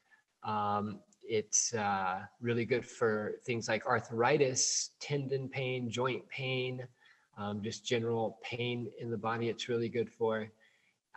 Um, 0.43 0.99
it's 1.25 1.73
uh, 1.73 2.21
really 2.41 2.65
good 2.65 2.85
for 2.85 3.35
things 3.45 3.67
like 3.69 3.85
arthritis 3.85 4.91
tendon 4.99 5.49
pain 5.49 5.89
joint 5.89 6.27
pain 6.29 6.85
um, 7.37 7.61
just 7.61 7.85
general 7.85 8.39
pain 8.43 8.91
in 8.99 9.09
the 9.09 9.17
body 9.17 9.49
it's 9.49 9.69
really 9.69 9.89
good 9.89 10.09
for 10.09 10.47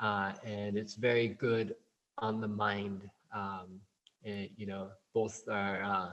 uh, 0.00 0.32
and 0.44 0.76
it's 0.76 0.94
very 0.94 1.28
good 1.28 1.74
on 2.18 2.40
the 2.40 2.48
mind 2.48 3.08
um, 3.34 3.80
and, 4.24 4.48
you 4.56 4.66
know, 4.66 4.88
both 5.14 5.42
our, 5.48 5.82
uh, 5.82 6.10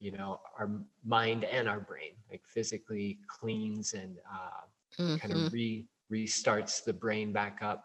you 0.00 0.12
know, 0.12 0.40
our 0.58 0.70
mind 1.04 1.44
and 1.44 1.68
our 1.68 1.80
brain, 1.80 2.12
like 2.30 2.42
physically 2.46 3.18
cleans 3.28 3.94
and 3.94 4.16
uh, 4.30 5.02
mm-hmm. 5.02 5.16
kind 5.16 5.32
of 5.32 5.52
re 5.52 5.86
restarts 6.12 6.84
the 6.84 6.92
brain 6.92 7.32
back 7.32 7.60
up, 7.62 7.84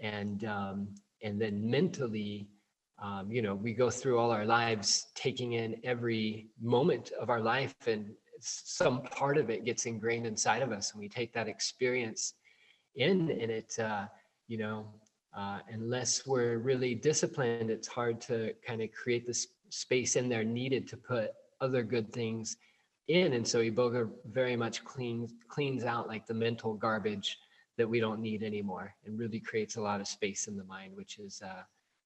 and 0.00 0.44
um, 0.44 0.88
and 1.22 1.40
then 1.40 1.68
mentally, 1.68 2.48
um, 3.02 3.30
you 3.30 3.42
know, 3.42 3.54
we 3.54 3.72
go 3.72 3.90
through 3.90 4.18
all 4.18 4.30
our 4.30 4.46
lives 4.46 5.08
taking 5.14 5.52
in 5.54 5.80
every 5.84 6.48
moment 6.60 7.12
of 7.20 7.30
our 7.30 7.40
life, 7.40 7.74
and 7.86 8.10
some 8.40 9.02
part 9.02 9.38
of 9.38 9.50
it 9.50 9.64
gets 9.64 9.86
ingrained 9.86 10.26
inside 10.26 10.62
of 10.62 10.72
us, 10.72 10.92
and 10.92 11.00
we 11.00 11.08
take 11.08 11.32
that 11.32 11.48
experience 11.48 12.34
in, 12.96 13.30
and 13.30 13.50
it, 13.50 13.78
uh, 13.78 14.06
you 14.46 14.58
know, 14.58 14.86
uh, 15.36 15.58
unless 15.70 16.26
we're 16.26 16.58
really 16.58 16.94
disciplined, 16.94 17.70
it's 17.70 17.88
hard 17.88 18.20
to 18.22 18.52
kind 18.66 18.82
of 18.82 18.90
create 18.92 19.26
the 19.26 19.46
space 19.68 20.16
in 20.16 20.28
there 20.28 20.44
needed 20.44 20.88
to 20.88 20.96
put 20.96 21.32
other 21.60 21.82
good 21.82 22.12
things 22.12 22.56
in. 23.08 23.34
And 23.34 23.46
so 23.46 23.60
Iboga 23.60 24.10
very 24.30 24.56
much 24.56 24.84
cleans 24.84 25.32
cleans 25.48 25.84
out 25.84 26.08
like 26.08 26.26
the 26.26 26.34
mental 26.34 26.74
garbage 26.74 27.38
that 27.76 27.88
we 27.88 28.00
don't 28.00 28.20
need 28.20 28.42
anymore, 28.42 28.94
and 29.04 29.18
really 29.18 29.40
creates 29.40 29.76
a 29.76 29.80
lot 29.80 30.00
of 30.00 30.08
space 30.08 30.48
in 30.48 30.56
the 30.56 30.64
mind, 30.64 30.96
which 30.96 31.18
is 31.18 31.42
uh, 31.42 31.62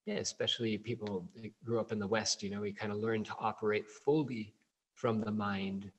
yeah, 0.07 0.15
especially 0.15 0.77
people 0.79 1.29
that 1.37 1.51
grew 1.65 1.81
up 1.81 1.93
in 1.93 1.99
the 1.99 2.07
West. 2.07 2.43
You 2.43 2.51
know, 2.51 2.61
we 2.61 2.73
kind 2.73 2.93
of 2.93 2.99
learn 2.99 3.25
to 3.25 3.35
operate 3.39 3.89
fully 3.89 4.55
from 4.95 5.21
the 5.21 5.31
mind. 5.31 5.91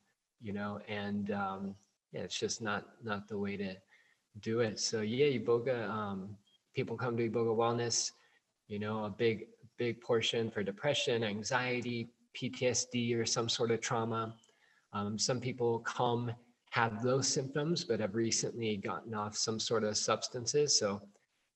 You 0.43 0.53
know, 0.53 0.79
and 0.87 1.31
um, 1.31 1.75
yeah, 2.11 2.21
it's 2.21 2.39
just 2.39 2.61
not 2.61 2.85
not 3.03 3.27
the 3.27 3.37
way 3.37 3.57
to 3.57 3.75
do 4.41 4.59
it. 4.59 4.79
So 4.79 5.01
yeah, 5.01 5.37
Iboga. 5.39 5.89
Um, 5.89 6.37
people 6.75 6.97
come 6.97 7.15
to 7.17 7.29
Iboga 7.29 7.55
Wellness, 7.55 8.11
you 8.67 8.79
know, 8.79 9.05
a 9.05 9.09
big, 9.09 9.47
big 9.77 10.01
portion 10.01 10.49
for 10.49 10.63
depression, 10.63 11.23
anxiety, 11.23 12.09
PTSD, 12.35 13.15
or 13.17 13.25
some 13.25 13.47
sort 13.47 13.71
of 13.71 13.81
trauma. 13.81 14.35
Um, 14.93 15.17
some 15.17 15.39
people 15.39 15.79
come 15.79 16.31
have 16.71 17.03
those 17.03 17.27
symptoms, 17.27 17.83
but 17.83 17.99
have 17.99 18.15
recently 18.15 18.77
gotten 18.77 19.13
off 19.13 19.37
some 19.37 19.59
sort 19.59 19.83
of 19.83 19.95
substances. 19.95 20.77
So 20.79 21.01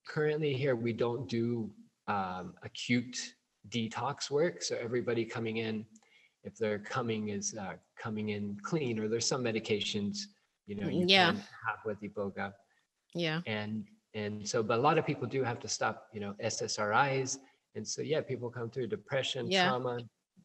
currently 0.08 0.54
here, 0.54 0.76
we 0.76 0.94
don't 0.94 1.28
do 1.28 1.72
um, 2.08 2.54
acute 2.64 3.18
detox 3.70 4.30
work. 4.30 4.62
So 4.62 4.78
everybody 4.80 5.26
coming 5.26 5.58
in, 5.58 5.86
if 6.48 6.58
they're 6.58 6.80
coming 6.80 7.30
is 7.30 7.56
uh, 7.60 7.76
coming 7.98 8.30
in 8.30 8.58
clean, 8.64 9.00
or 9.00 9.08
there's 9.08 9.28
some 9.34 9.44
medications, 9.44 10.16
you 10.66 10.76
know, 10.76 10.88
you 10.88 11.06
yeah. 11.08 11.32
can 11.32 11.38
have 11.66 11.80
with 11.86 12.00
Iboga. 12.02 12.54
Yeah. 13.14 13.42
And 13.46 13.86
and 14.18 14.48
so 14.48 14.64
but 14.64 14.80
a 14.80 14.82
lot 14.82 14.98
of 14.98 15.06
people 15.06 15.28
do 15.28 15.44
have 15.44 15.60
to 15.60 15.68
stop 15.68 16.08
you 16.14 16.20
know 16.20 16.34
ssris 16.44 17.38
and 17.76 17.88
so 17.88 18.02
yeah 18.02 18.22
people 18.22 18.50
come 18.50 18.70
through 18.70 18.88
depression 18.88 19.50
yeah. 19.50 19.70
trauma 19.70 20.00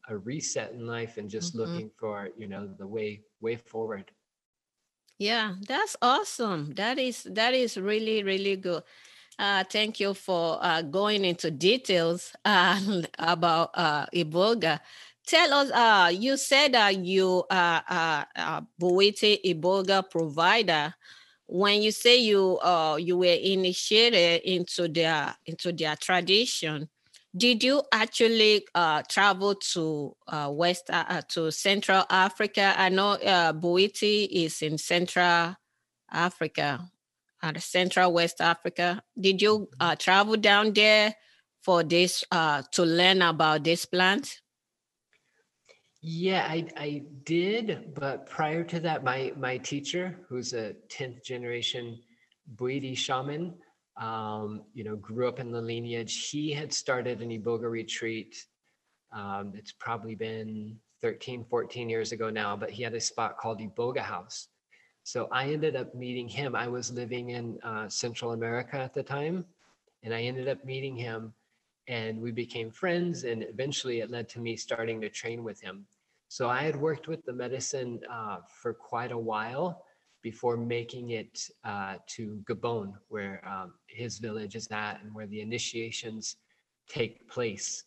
a 0.09 0.17
reset 0.17 0.73
in 0.73 0.87
life 0.87 1.17
and 1.17 1.31
just 1.31 1.57
mm-hmm. 1.57 1.71
looking 1.71 1.91
for 1.99 2.29
you 2.37 2.47
know 2.47 2.69
the 2.79 2.87
way 2.87 3.21
way 3.41 3.57
forward 3.57 4.11
yeah 5.19 5.55
that's 5.67 5.97
awesome 6.03 6.73
that 6.75 6.99
is 6.99 7.23
that 7.25 7.55
is 7.55 7.77
really 7.77 8.23
really 8.23 8.57
good 8.57 8.83
uh, 9.39 9.65
thank 9.65 9.99
you 9.99 10.13
for 10.13 10.59
uh, 10.61 10.83
going 10.83 11.25
into 11.25 11.51
details 11.51 12.35
uh, 12.45 13.03
about 13.19 13.71
uh, 13.73 14.05
Iboga. 14.15 14.79
Tell 15.33 15.55
us, 15.55 15.71
uh, 15.71 16.11
you 16.12 16.37
said 16.37 16.75
that 16.75 16.99
you 16.99 17.43
are 17.51 17.83
uh, 17.89 18.25
uh, 18.37 18.61
Bwiti 18.79 19.41
Iboga 19.43 20.11
provider 20.11 20.95
when 21.47 21.81
you 21.81 21.91
say 21.91 22.19
you 22.19 22.59
uh, 22.59 22.99
you 23.01 23.17
were 23.17 23.25
initiated 23.25 24.43
into 24.43 24.89
their 24.89 25.35
into 25.47 25.73
their 25.73 25.97
tradition, 25.97 26.91
did 27.35 27.65
you 27.65 27.83
actually 27.93 28.67
uh, 28.75 29.05
travel 29.09 29.55
to 29.55 30.15
uh, 30.29 30.51
West 30.53 30.91
uh, 30.91 31.05
uh 31.09 31.23
to 31.31 31.51
Central 31.51 32.05
Africa? 32.11 32.75
I 32.77 32.91
know 32.91 33.12
uh, 33.12 33.55
is 33.65 34.61
in 34.61 34.77
Central 34.77 35.57
Africa, 36.12 36.91
uh, 37.43 37.59
Central 37.59 38.12
West 38.12 38.43
Africa. 38.43 39.03
Did 39.19 39.41
you 39.41 39.71
uh, 39.81 39.97
travel 39.97 40.37
down 40.37 40.75
there 40.75 41.15
for 41.62 41.83
this 41.83 42.23
uh, 42.31 42.65
to 42.73 42.85
learn 42.85 43.23
about 43.23 43.65
this 43.65 43.87
plant? 43.87 44.42
Yeah, 46.05 46.45
I, 46.49 46.67
I 46.77 47.03
did, 47.23 47.95
but 47.95 48.27
prior 48.27 48.65
to 48.65 48.81
that, 48.81 49.05
my 49.05 49.33
my 49.37 49.57
teacher, 49.59 50.19
who's 50.29 50.53
a 50.53 50.73
tenth 50.89 51.25
generation 51.25 52.01
Bwiti 52.57 52.97
shaman, 52.97 53.55
um, 53.97 54.63
you 54.75 54.83
know, 54.83 54.97
grew 54.97 55.29
up 55.29 55.39
in 55.39 55.53
the 55.53 55.61
lineage. 55.61 56.29
He 56.29 56.53
had 56.53 56.73
started 56.73 57.23
an 57.23 57.31
Iboga 57.31 57.71
retreat. 57.71 58.47
Um, 59.13 59.53
it's 59.55 59.71
probably 59.71 60.17
been 60.17 60.77
13, 61.03 61.45
14 61.45 61.89
years 61.89 62.11
ago 62.11 62.31
now, 62.31 62.57
but 62.57 62.71
he 62.71 62.83
had 62.83 62.95
a 62.95 63.01
spot 63.01 63.39
called 63.39 63.61
Iboga 63.61 64.01
House. 64.01 64.49
So 65.05 65.29
I 65.31 65.53
ended 65.53 65.77
up 65.77 65.95
meeting 65.95 66.27
him. 66.27 66.57
I 66.57 66.67
was 66.67 66.91
living 66.91 67.31
in 67.31 67.61
uh, 67.63 67.89
Central 67.89 68.33
America 68.33 68.77
at 68.77 68.93
the 68.93 69.03
time, 69.05 69.45
and 70.03 70.13
I 70.13 70.23
ended 70.23 70.49
up 70.49 70.65
meeting 70.65 70.97
him 70.97 71.33
and 71.89 72.21
we 72.21 72.31
became 72.31 72.71
friends 72.71 73.25
and 73.25 73.43
eventually 73.43 74.01
it 74.01 74.11
led 74.11 74.29
to 74.29 74.39
me 74.39 74.57
starting 74.57 75.01
to 75.01 75.09
train 75.09 75.43
with 75.43 75.61
him 75.61 75.85
so 76.35 76.43
i 76.59 76.62
had 76.69 76.77
worked 76.89 77.07
with 77.12 77.23
the 77.25 77.37
medicine 77.45 77.93
uh, 78.19 78.39
for 78.61 78.73
quite 78.91 79.12
a 79.12 79.23
while 79.31 79.69
before 80.23 80.57
making 80.57 81.11
it 81.11 81.49
uh, 81.65 81.97
to 82.07 82.43
gabon 82.49 82.93
where 83.09 83.47
um, 83.47 83.75
his 83.89 84.19
village 84.19 84.55
is 84.55 84.69
at 84.71 85.01
and 85.03 85.12
where 85.15 85.27
the 85.27 85.41
initiations 85.41 86.37
take 86.89 87.29
place. 87.29 87.85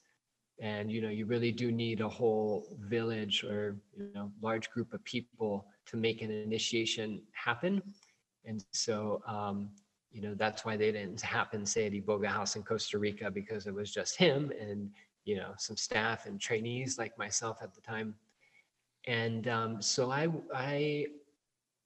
And 0.61 0.89
you 0.91 1.01
know 1.01 1.09
you 1.09 1.25
really 1.25 1.51
do 1.51 1.71
need 1.71 1.99
a 1.99 2.07
whole 2.07 2.77
village 2.79 3.43
or 3.43 3.77
you 3.97 4.11
know 4.13 4.31
large 4.41 4.69
group 4.69 4.93
of 4.93 5.03
people 5.03 5.67
to 5.87 5.97
make 5.97 6.21
an 6.21 6.31
initiation 6.31 7.21
happen. 7.33 7.81
And 8.45 8.63
so 8.71 9.21
um, 9.27 9.69
you 10.11 10.21
know 10.21 10.33
that's 10.33 10.63
why 10.63 10.77
they 10.77 10.93
didn't 10.93 11.19
happen 11.19 11.65
say 11.65 11.87
at 11.87 11.91
Iboga 11.91 12.27
House 12.27 12.55
in 12.55 12.63
Costa 12.63 12.97
Rica 12.97 13.29
because 13.29 13.67
it 13.67 13.73
was 13.73 13.91
just 13.91 14.15
him 14.15 14.51
and 14.61 14.89
you 15.25 15.35
know 15.35 15.51
some 15.57 15.75
staff 15.75 16.25
and 16.25 16.39
trainees 16.39 16.97
like 16.97 17.17
myself 17.17 17.57
at 17.61 17.73
the 17.73 17.81
time 17.81 18.15
and 19.07 19.47
um, 19.47 19.81
so 19.81 20.11
I 20.11 20.27
I 20.53 21.07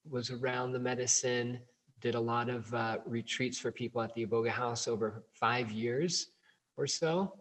was 0.09 0.31
around 0.31 0.71
the 0.71 0.79
medicine 0.79 1.59
did 2.01 2.15
a 2.15 2.19
lot 2.19 2.49
of 2.49 2.73
uh, 2.73 2.97
retreats 3.05 3.59
for 3.59 3.71
people 3.71 4.01
at 4.01 4.13
the 4.15 4.25
Iboga 4.25 4.49
House 4.49 4.87
over 4.87 5.25
five 5.33 5.71
years 5.71 6.29
or 6.77 6.87
so 6.87 7.33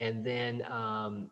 and 0.00 0.24
then 0.24 0.62
um, 0.70 1.30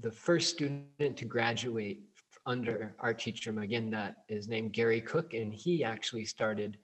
the 0.00 0.10
first 0.10 0.50
student 0.50 1.16
to 1.16 1.24
graduate 1.24 2.00
under 2.46 2.94
our 3.00 3.12
teacher 3.12 3.52
Moughenda 3.52 4.14
is 4.28 4.48
named 4.48 4.72
Gary 4.72 5.00
Cook, 5.00 5.34
and 5.34 5.52
he 5.52 5.84
actually 5.84 6.24
started 6.24 6.78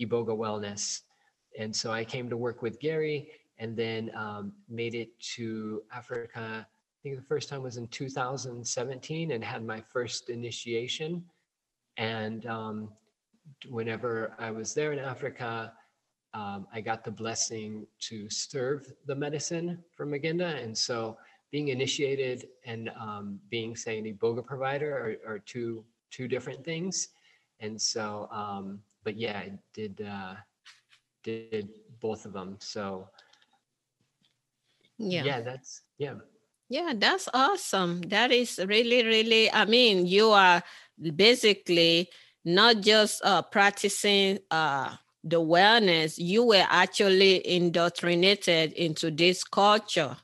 Iboga 0.00 0.28
Wellness. 0.28 1.00
And 1.58 1.74
so 1.74 1.92
I 1.92 2.04
came 2.04 2.30
to 2.30 2.36
work 2.36 2.62
with 2.62 2.80
Gary 2.80 3.30
and 3.58 3.76
then 3.76 4.10
um, 4.16 4.52
made 4.68 4.94
it 4.94 5.18
to 5.34 5.82
Africa. 5.94 6.66
I 7.02 7.08
think 7.08 7.16
the 7.16 7.26
first 7.26 7.48
time 7.48 7.64
was 7.64 7.78
in 7.78 7.88
2017 7.88 9.32
and 9.32 9.42
had 9.42 9.64
my 9.64 9.82
first 9.92 10.30
initiation. 10.30 11.24
And 11.96 12.46
um, 12.46 12.90
whenever 13.68 14.36
I 14.38 14.52
was 14.52 14.72
there 14.72 14.92
in 14.92 15.00
Africa, 15.00 15.72
um, 16.32 16.68
I 16.72 16.80
got 16.80 17.02
the 17.02 17.10
blessing 17.10 17.88
to 18.02 18.30
serve 18.30 18.86
the 19.06 19.16
medicine 19.16 19.82
from 19.96 20.12
Moughenda. 20.12 20.62
And 20.62 20.78
so 20.78 21.18
being 21.50 21.68
initiated 21.68 22.46
and 22.66 22.88
um, 22.90 23.40
being, 23.50 23.74
say, 23.74 23.98
an 23.98 24.04
Iboga 24.04 24.46
provider 24.46 25.18
are, 25.26 25.34
are, 25.34 25.38
two 25.40 25.84
two 26.12 26.28
different 26.28 26.64
things. 26.64 27.08
And 27.58 27.80
so, 27.80 28.28
um, 28.30 28.78
but 29.02 29.16
yeah, 29.16 29.38
I 29.38 29.52
did 29.74 30.06
uh, 30.08 30.34
did 31.24 31.68
both 32.00 32.26
of 32.26 32.32
them. 32.32 32.58
So 32.60 33.08
yeah, 34.98 35.24
yeah, 35.24 35.40
that's 35.40 35.82
yeah. 35.98 36.14
Yeah, 36.72 36.94
that's 36.96 37.28
awesome. 37.34 38.00
That 38.08 38.32
is 38.32 38.58
really, 38.66 39.04
really, 39.04 39.52
I 39.52 39.66
mean, 39.66 40.06
you 40.06 40.30
are 40.30 40.62
basically 41.16 42.08
not 42.46 42.80
just 42.80 43.20
uh, 43.22 43.42
practicing 43.42 44.38
uh, 44.50 44.96
the 45.22 45.38
wellness, 45.38 46.14
you 46.18 46.44
were 46.44 46.64
actually 46.70 47.46
indoctrinated 47.46 48.72
into 48.72 49.10
this 49.10 49.44
culture. 49.44 50.16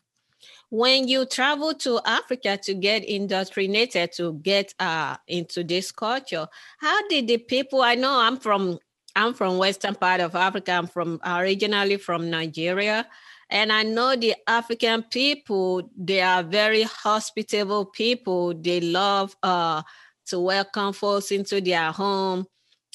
When 0.70 1.06
you 1.06 1.26
travel 1.26 1.74
to 1.74 2.00
Africa 2.06 2.58
to 2.64 2.74
get 2.74 3.04
indoctrinated 3.04 4.12
to 4.12 4.34
get 4.42 4.72
uh, 4.80 5.18
into 5.28 5.62
this 5.64 5.92
culture, 5.92 6.48
how 6.78 7.08
did 7.08 7.28
the 7.28 7.36
people? 7.36 7.82
I 7.82 7.94
know 7.94 8.18
I'm 8.20 8.38
from 8.38 8.78
I'm 9.14 9.34
from 9.34 9.58
western 9.58 9.96
part 9.96 10.20
of 10.22 10.34
Africa. 10.34 10.72
I'm 10.72 10.86
from 10.86 11.20
originally 11.26 11.98
from 11.98 12.30
Nigeria. 12.30 13.06
And 13.50 13.72
I 13.72 13.82
know 13.82 14.14
the 14.14 14.34
African 14.46 15.04
people, 15.04 15.90
they 15.96 16.20
are 16.20 16.42
very 16.42 16.82
hospitable 16.82 17.86
people. 17.86 18.54
They 18.54 18.80
love 18.80 19.34
uh, 19.42 19.82
to 20.26 20.40
welcome 20.40 20.92
folks 20.92 21.30
into 21.30 21.60
their 21.60 21.90
home 21.90 22.46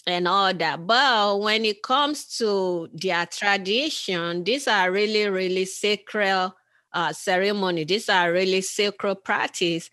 and 0.06 0.28
all 0.28 0.54
that. 0.54 0.86
But 0.86 1.40
when 1.40 1.66
it 1.66 1.82
comes 1.82 2.38
to 2.38 2.88
their 2.94 3.26
tradition, 3.26 4.44
these 4.44 4.68
are 4.68 4.92
really, 4.92 5.28
really 5.28 5.66
sacred 5.66 6.52
uh, 6.94 7.14
ceremony. 7.14 7.84
These 7.86 8.10
are 8.10 8.32
really 8.32 8.62
sacred 8.62 9.24
practice. 9.24 9.90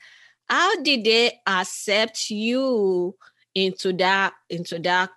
How 0.46 0.82
did 0.82 1.04
they 1.04 1.40
accept 1.46 2.30
you 2.30 3.14
into 3.54 3.92
that 3.94 4.34
into 4.48 4.78
that 4.78 5.10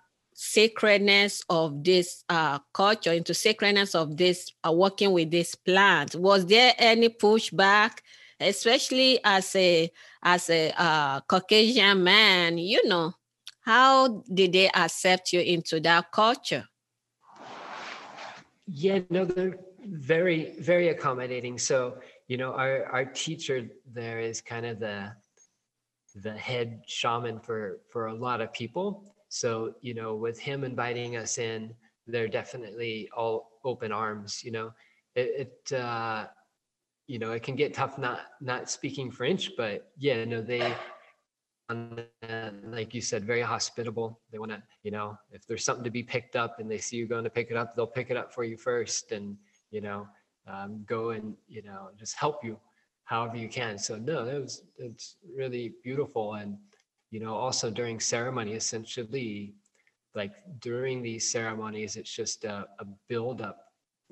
sacredness 0.44 1.42
of 1.50 1.84
this 1.84 2.26
uh, 2.28 2.60
culture, 2.74 3.14
into 3.14 3.34
sacredness 3.34 3.96
of 3.96 4.18
this 4.18 4.52
uh, 4.68 4.72
working 4.74 5.14
with 5.14 5.32
this 5.32 5.56
plant. 5.56 6.16
Was 6.16 6.46
there 6.46 6.74
any 6.78 7.08
pushback, 7.08 8.00
especially 8.40 9.20
as 9.24 9.56
a 9.56 9.90
as 10.22 10.50
a 10.50 10.74
uh, 10.78 11.22
Caucasian 11.22 12.04
man? 12.04 12.58
You 12.58 12.86
know, 12.90 13.14
how 13.62 14.24
did 14.32 14.52
they 14.52 14.70
accept 14.70 15.32
you 15.32 15.40
into 15.40 15.80
that 15.80 16.12
culture? 16.12 16.68
Yeah, 18.68 19.00
no, 19.10 19.24
they're 19.24 19.58
very 19.86 20.56
very 20.60 20.90
accommodating. 20.90 21.58
So 21.58 22.00
you 22.28 22.36
know, 22.36 22.52
our 22.54 22.86
our 22.92 23.06
teacher 23.06 23.70
there 23.94 24.20
is 24.20 24.42
kind 24.42 24.66
of 24.66 24.80
the 24.80 25.14
the 26.16 26.34
head 26.34 26.82
shaman 26.86 27.40
for 27.40 27.80
for 27.90 28.08
a 28.08 28.14
lot 28.14 28.42
of 28.42 28.52
people 28.52 29.13
so, 29.34 29.74
you 29.82 29.96
know, 29.96 30.14
with 30.14 30.38
him 30.40 30.64
inviting 30.64 31.18
us 31.18 31.40
in, 31.40 31.74
they're 32.06 32.28
definitely 32.28 33.10
all 33.18 33.50
open 33.66 33.92
arms, 33.92 34.44
you 34.44 34.52
know. 34.52 34.72
It, 35.16 35.50
it 35.68 35.76
uh, 35.76 36.28
you 37.08 37.18
know, 37.18 37.32
it 37.32 37.42
can 37.42 37.56
get 37.56 37.74
tough 37.74 37.98
not 37.98 38.20
not 38.42 38.70
speaking 38.70 39.10
French, 39.10 39.50
but 39.58 39.90
yeah, 39.98 40.24
no, 40.24 40.40
they 40.40 40.76
like 42.66 42.94
you 42.94 43.02
said, 43.02 43.26
very 43.26 43.42
hospitable. 43.42 44.20
They 44.32 44.38
want 44.38 44.52
to, 44.52 44.62
you 44.84 44.92
know, 44.92 45.18
if 45.32 45.48
there's 45.48 45.66
something 45.66 45.84
to 45.84 45.90
be 45.90 46.04
picked 46.04 46.36
up 46.36 46.60
and 46.60 46.70
they 46.70 46.78
see 46.78 46.98
you 46.98 47.08
going 47.08 47.24
to 47.24 47.32
pick 47.32 47.50
it 47.50 47.58
up, 47.58 47.76
they'll 47.76 47.88
pick 47.88 48.12
it 48.12 48.18
up 48.18 48.32
for 48.32 48.44
you 48.44 48.56
first 48.56 49.12
and, 49.12 49.36
you 49.72 49.82
know, 49.82 50.08
um, 50.46 50.84
go 50.86 51.10
and, 51.10 51.36
you 51.48 51.64
know, 51.64 51.90
just 51.98 52.16
help 52.16 52.44
you 52.44 52.60
however 53.06 53.38
you 53.38 53.50
can. 53.50 53.80
So 53.80 53.98
no, 53.98 54.26
that 54.26 54.40
was, 54.40 54.62
it's 54.78 55.16
really 55.36 55.74
beautiful. 55.84 56.36
And, 56.36 56.58
you 57.14 57.20
know 57.20 57.36
also 57.36 57.70
during 57.70 58.00
ceremony 58.00 58.54
essentially 58.54 59.54
like 60.16 60.34
during 60.60 61.02
these 61.02 61.32
ceremonies 61.32 61.96
it's 61.96 62.16
just 62.22 62.44
a, 62.44 62.68
a 62.80 62.86
build 63.08 63.42
up 63.42 63.58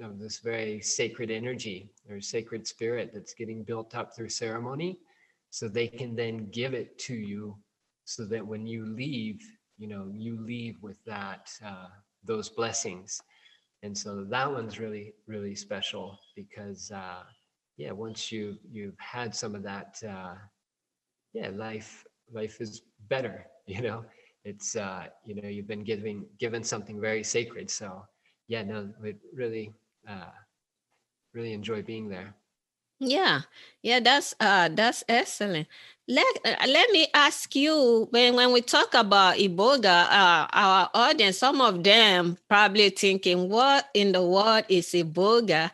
of 0.01 0.19
this 0.19 0.39
very 0.39 0.81
sacred 0.81 1.29
energy 1.29 1.89
or 2.09 2.21
sacred 2.21 2.65
spirit 2.65 3.11
that's 3.13 3.33
getting 3.33 3.63
built 3.63 3.95
up 3.95 4.15
through 4.15 4.29
ceremony. 4.29 4.97
So 5.49 5.67
they 5.67 5.87
can 5.87 6.15
then 6.15 6.49
give 6.51 6.73
it 6.73 6.97
to 6.99 7.13
you 7.13 7.57
so 8.05 8.25
that 8.25 8.45
when 8.45 8.65
you 8.65 8.85
leave 8.85 9.41
you 9.77 9.87
know 9.87 10.11
you 10.13 10.39
leave 10.39 10.77
with 10.81 11.03
that 11.05 11.51
uh, 11.65 11.87
those 12.23 12.49
blessings. 12.49 13.21
And 13.83 13.97
so 13.97 14.23
that 14.25 14.51
one's 14.51 14.79
really 14.79 15.13
really 15.27 15.55
special 15.55 16.19
because 16.35 16.91
uh, 16.91 17.23
yeah 17.77 17.91
once 17.91 18.31
you 18.31 18.57
you've 18.71 18.99
had 18.99 19.35
some 19.35 19.55
of 19.55 19.63
that 19.63 20.01
uh, 20.07 20.35
yeah 21.33 21.49
life 21.49 22.05
life 22.31 22.61
is 22.61 22.81
better 23.09 23.45
you 23.65 23.81
know? 23.81 24.05
It's 24.43 24.75
uh 24.75 25.05
you 25.25 25.35
know 25.35 25.47
you've 25.47 25.67
been 25.67 25.83
giving 25.83 26.25
given 26.39 26.63
something 26.63 26.99
very 26.99 27.23
sacred. 27.23 27.69
So 27.69 28.05
yeah 28.47 28.63
no 28.63 28.89
we 29.01 29.15
really 29.33 29.73
uh 30.07 30.31
really 31.33 31.53
enjoy 31.53 31.81
being 31.83 32.09
there. 32.09 32.33
Yeah. 32.99 33.41
Yeah 33.81 33.99
that's 33.99 34.35
uh 34.39 34.69
that's 34.69 35.03
excellent. 35.09 35.67
Let 36.07 36.25
let 36.67 36.89
me 36.91 37.07
ask 37.13 37.55
you 37.55 38.07
when 38.11 38.35
when 38.35 38.51
we 38.51 38.61
talk 38.61 38.93
about 38.93 39.37
iboga 39.37 40.05
uh 40.09 40.47
our 40.51 40.89
audience 40.93 41.37
some 41.39 41.61
of 41.61 41.83
them 41.83 42.37
probably 42.49 42.89
thinking 42.89 43.49
what 43.49 43.89
in 43.93 44.11
the 44.11 44.21
world 44.23 44.65
is 44.69 44.87
iboga? 44.93 45.71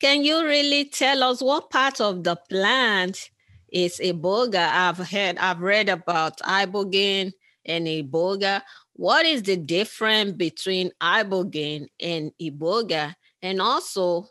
Can 0.00 0.24
you 0.24 0.44
really 0.44 0.84
tell 0.86 1.22
us 1.22 1.42
what 1.42 1.68
part 1.70 2.00
of 2.00 2.24
the 2.24 2.36
plant 2.36 3.30
is 3.72 4.00
iboga. 4.02 4.68
I've 4.70 4.98
heard, 4.98 5.38
I've 5.38 5.60
read 5.60 5.88
about 5.88 6.38
ibogaine 6.38 7.32
and 7.64 7.86
iboga. 7.86 8.62
What 8.94 9.26
is 9.26 9.42
the 9.42 9.56
difference 9.56 10.32
between 10.32 10.92
ibogaine 11.00 11.86
and 11.98 12.32
iboga? 12.40 13.14
And 13.42 13.60
also, 13.60 14.28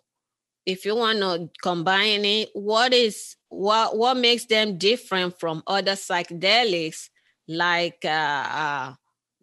if 0.66 0.86
you 0.86 0.96
want 0.96 1.20
to 1.20 1.50
combine 1.64 2.26
it, 2.26 2.50
what 2.54 2.94
is 2.94 3.36
what 3.50 3.98
what 3.98 4.18
makes 4.18 4.46
them 4.46 4.78
different 4.78 5.40
from 5.40 5.64
other 5.66 5.94
psychedelics 5.94 7.10
like 7.48 8.06
uh, 8.06 8.46
uh, 8.64 8.94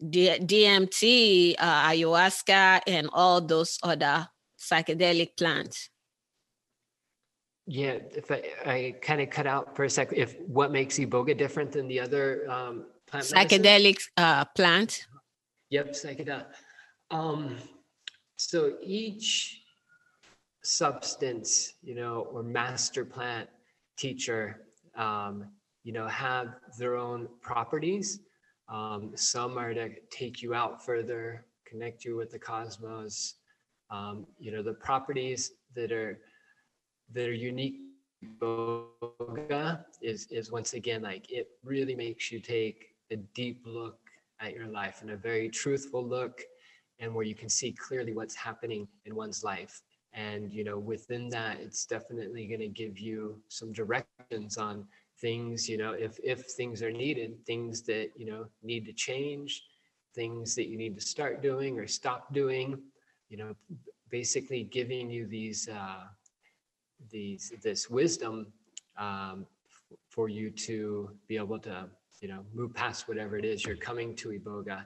DMT, 0.01 1.57
uh, 1.59 1.89
ayahuasca, 1.91 2.83
and 2.87 3.11
all 3.13 3.41
those 3.41 3.79
other 3.83 4.29
psychedelic 4.59 5.37
plants? 5.37 5.91
Yeah, 7.67 7.99
if 8.13 8.31
I, 8.31 8.43
I 8.65 8.95
kind 9.03 9.21
of 9.21 9.29
cut 9.31 9.47
out 9.47 9.75
for 9.75 9.85
a 9.85 9.91
second, 9.91 10.19
if 10.19 10.39
what 10.47 10.71
makes 10.71 10.99
Iboga 10.99 11.37
different 11.37 11.73
than 11.73 11.89
the 11.89 11.99
other 11.99 12.49
um, 12.49 12.87
plant 13.07 13.27
psychedelic 13.27 14.01
uh, 14.17 14.45
plant? 14.45 15.07
Yep, 15.71 15.93
psychedelic. 15.93 16.47
Um, 17.11 17.57
so 18.37 18.75
each 18.83 19.63
substance, 20.63 21.75
you 21.83 21.95
know, 21.95 22.29
or 22.33 22.43
master 22.43 23.05
plant 23.05 23.49
teacher, 23.97 24.63
um, 24.97 25.47
you 25.83 25.93
know, 25.93 26.07
have 26.07 26.55
their 26.79 26.97
own 26.97 27.29
properties. 27.41 28.21
Um, 28.69 29.13
some 29.15 29.59
are 29.59 29.75
to 29.75 29.91
take 30.11 30.43
you 30.43 30.55
out 30.55 30.85
further, 30.85 31.47
connect 31.67 32.05
you 32.05 32.17
with 32.17 32.31
the 32.31 32.39
cosmos. 32.39 33.35
Um, 33.91 34.27
you 34.39 34.51
know, 34.51 34.63
the 34.63 34.75
properties 34.75 35.53
that 35.75 35.93
are 35.93 36.19
their 37.13 37.33
unique 37.33 37.77
Iboga 38.25 39.85
is 40.03 40.27
is 40.31 40.51
once 40.51 40.73
again 40.73 41.03
like 41.03 41.31
it 41.31 41.49
really 41.63 41.95
makes 41.95 42.33
you 42.33 42.41
take 42.41 42.95
a 43.11 43.17
deep 43.17 43.63
look 43.67 43.99
at 44.41 44.55
your 44.55 44.67
life 44.67 45.03
and 45.03 45.11
a 45.11 45.17
very 45.17 45.49
truthful 45.49 46.05
look 46.05 46.43
and 46.99 47.15
where 47.15 47.25
you 47.25 47.35
can 47.35 47.49
see 47.49 47.73
clearly 47.73 48.13
what's 48.15 48.35
happening 48.35 48.89
in 49.05 49.15
one's 49.15 49.45
life. 49.45 49.83
And 50.15 50.53
you 50.53 50.65
know 50.65 50.79
within 50.79 51.29
that 51.31 51.61
it's 51.61 51.85
definitely 51.85 52.47
going 52.47 52.61
to 52.61 52.69
give 52.69 52.99
you 52.99 53.39
some 53.49 53.73
directions 53.73 54.57
on 54.57 54.87
things 55.21 55.69
you 55.69 55.77
know 55.77 55.93
if 55.93 56.19
if 56.25 56.47
things 56.53 56.83
are 56.83 56.91
needed 56.91 57.45
things 57.47 57.83
that 57.83 58.11
you 58.17 58.27
know 58.27 58.47
need 58.63 58.85
to 58.87 58.93
change 58.93 59.63
things 60.15 60.55
that 60.55 60.69
you 60.69 60.77
need 60.77 60.95
to 60.95 61.01
start 61.01 61.43
doing 61.43 61.79
or 61.79 61.87
stop 61.87 62.33
doing 62.33 62.79
you 63.29 63.37
know 63.37 63.55
basically 64.11 64.65
giving 64.65 65.11
you 65.11 65.27
these 65.27 65.69
uh 65.69 66.05
these 67.17 67.51
this 67.63 67.89
wisdom 67.89 68.47
um, 68.99 69.47
for 70.11 70.29
you 70.29 70.51
to 70.51 71.11
be 71.29 71.37
able 71.39 71.59
to 71.59 71.89
you 72.21 72.29
know 72.29 72.43
move 72.53 72.75
past 72.75 73.09
whatever 73.09 73.39
it 73.39 73.45
is 73.53 73.65
you're 73.65 73.85
coming 73.91 74.15
to 74.15 74.29
iboga. 74.39 74.85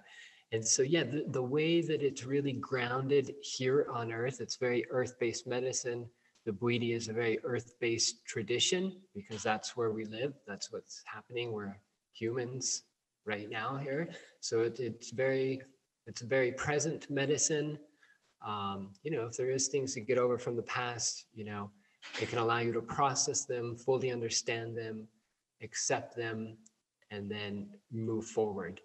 And 0.53 0.63
so 0.75 0.83
yeah 0.83 1.05
the, 1.13 1.25
the 1.39 1.47
way 1.57 1.81
that 1.91 2.01
it's 2.09 2.25
really 2.35 2.53
grounded 2.53 3.27
here 3.57 3.81
on 3.99 4.13
earth 4.13 4.41
it's 4.41 4.57
very 4.69 4.83
earth-based 4.91 5.45
medicine. 5.57 6.01
The 6.47 6.53
Bwiti 6.53 6.91
is 6.99 7.09
a 7.09 7.13
very 7.13 7.37
earth-based 7.53 8.25
tradition 8.33 8.83
because 9.15 9.43
that's 9.43 9.77
where 9.77 9.91
we 9.99 10.05
live. 10.19 10.33
That's 10.51 10.73
what's 10.73 11.03
happening. 11.15 11.47
We're 11.53 11.77
humans 12.13 12.85
right 13.27 13.49
now 13.51 13.77
here. 13.77 14.09
So 14.41 14.55
it, 14.69 14.79
it's 14.79 15.11
very 15.11 15.63
it's 16.07 16.23
a 16.23 16.27
very 16.27 16.53
present 16.53 17.11
medicine. 17.11 17.69
Um, 18.51 18.79
you 19.03 19.11
know 19.15 19.25
if 19.31 19.37
there 19.37 19.51
is 19.51 19.67
things 19.67 19.95
to 19.95 20.01
get 20.01 20.19
over 20.25 20.37
from 20.39 20.55
the 20.61 20.69
past 20.79 21.27
you 21.35 21.45
know 21.51 21.71
it 22.21 22.29
can 22.29 22.39
allow 22.39 22.59
you 22.59 22.73
to 22.73 22.81
process 22.81 23.45
them 23.45 23.77
fully 23.77 24.11
understand 24.11 24.77
them 24.77 25.07
accept 25.63 26.17
them 26.17 26.57
and 27.11 27.31
then 27.31 27.69
move 27.91 28.25
forward. 28.25 28.81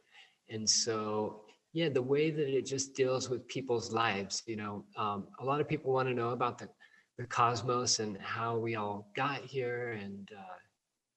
And 0.50 0.70
so 0.70 1.42
yeah 1.76 1.90
the 1.90 2.02
way 2.02 2.32
that 2.32 2.48
it 2.48 2.66
just 2.66 2.96
deals 2.96 3.30
with 3.30 3.46
people's 3.48 3.92
lives 3.92 4.42
you 4.48 4.56
know 4.56 4.84
um, 4.96 5.28
a 5.40 5.46
lot 5.46 5.60
of 5.60 5.68
people 5.68 5.94
want 5.94 6.08
to 6.08 6.16
know 6.16 6.30
about 6.30 6.58
the, 6.58 6.70
the 7.18 7.26
cosmos 7.26 8.00
and 8.00 8.18
how 8.18 8.58
we 8.58 8.76
all 8.76 9.12
got 9.16 9.42
here 9.42 10.00
and 10.02 10.30
uh, 10.36 10.58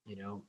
you 0.04 0.16
know 0.16 0.42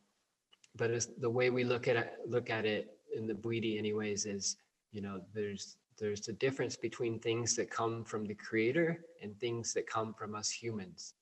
but 0.75 0.89
it's 0.89 1.05
the 1.05 1.29
way 1.29 1.51
we 1.51 1.63
look 1.63 1.87
at 1.87 1.95
it 1.95 2.13
look 2.27 2.49
at 2.49 2.65
it 2.65 2.97
in 3.15 3.27
the 3.27 3.33
Bwiti 3.33 3.77
anyways 3.77 4.25
is 4.25 4.57
you 4.91 5.01
know 5.01 5.21
there's 5.33 5.77
there's 5.99 6.27
a 6.27 6.33
difference 6.33 6.75
between 6.75 7.19
things 7.19 7.55
that 7.55 7.69
come 7.69 8.03
from 8.03 8.25
the 8.25 8.33
creator 8.33 9.05
and 9.21 9.39
things 9.39 9.73
that 9.73 9.85
come 9.85 10.13
from 10.15 10.33
us 10.33 10.49
humans 10.49 11.13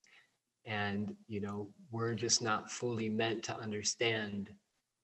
and 0.67 1.15
you 1.27 1.41
know 1.41 1.69
we're 1.91 2.13
just 2.13 2.41
not 2.41 2.69
fully 2.69 3.09
meant 3.09 3.41
to 3.41 3.57
understand 3.57 4.51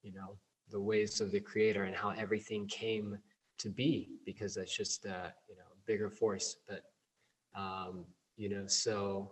you 0.04 0.12
know 0.14 0.38
the 0.70 0.80
ways 0.80 1.22
of 1.22 1.32
the 1.32 1.40
creator 1.40 1.84
and 1.86 1.96
how 1.96 2.10
everything 2.10 2.68
came 2.68 3.18
to 3.58 3.70
be 3.70 4.10
because 4.26 4.54
that's 4.54 4.76
just 4.76 5.06
a 5.06 5.34
you 5.50 5.56
know 5.56 5.64
bigger 5.88 6.10
force 6.10 6.58
but 6.68 6.84
um 7.56 8.06
you 8.36 8.50
know 8.50 8.68
so 8.68 9.32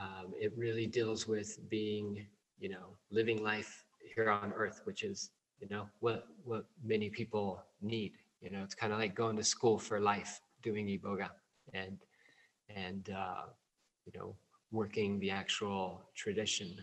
um, 0.00 0.32
it 0.40 0.52
really 0.56 0.86
deals 0.86 1.28
with 1.28 1.58
being 1.70 2.26
you 2.58 2.68
know 2.68 2.96
living 3.10 3.42
life 3.42 3.84
here 4.14 4.30
on 4.30 4.52
earth 4.52 4.80
which 4.84 5.04
is 5.04 5.30
you 5.60 5.68
know 5.70 5.86
what 6.00 6.26
what 6.44 6.66
many 6.82 7.08
people 7.08 7.62
need 7.80 8.12
you 8.40 8.50
know 8.50 8.62
it's 8.62 8.74
kind 8.74 8.92
of 8.92 8.98
like 8.98 9.14
going 9.14 9.36
to 9.36 9.44
school 9.44 9.78
for 9.78 10.00
life 10.00 10.40
doing 10.62 10.86
iboga 10.86 11.28
and 11.74 11.98
and 12.74 13.10
uh 13.10 13.44
you 14.04 14.12
know 14.18 14.34
working 14.74 15.20
the 15.20 15.30
actual 15.30 16.02
tradition 16.14 16.76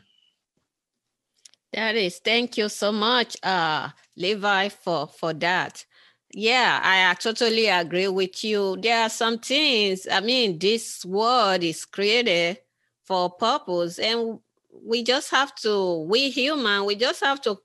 That 1.73 1.95
is, 1.95 2.19
thank 2.19 2.58
you 2.58 2.67
so 2.67 2.91
much, 2.91 3.38
uh, 3.43 3.89
Levi, 4.17 4.69
for 4.69 5.08
for 5.08 5.34
that. 5.34 5.86
Yeah, 6.34 6.80
I 6.84 7.13
totally 7.15 7.67
agree 7.67 8.08
with 8.10 8.43
you. 8.43 8.77
There 8.82 9.01
are 9.01 9.10
some 9.10 9.39
things. 9.39 10.08
I 10.12 10.19
mean, 10.19 10.60
this 10.60 11.06
world 11.06 11.63
is 11.63 11.86
created 11.86 12.60
for 13.04 13.30
purpose, 13.30 13.99
and 13.99 14.39
we 14.84 15.04
just 15.04 15.32
have 15.32 15.56
to. 15.63 16.06
We 16.10 16.30
human, 16.30 16.86
we 16.86 16.95
just 16.95 17.23
have 17.23 17.41
to 17.43 17.58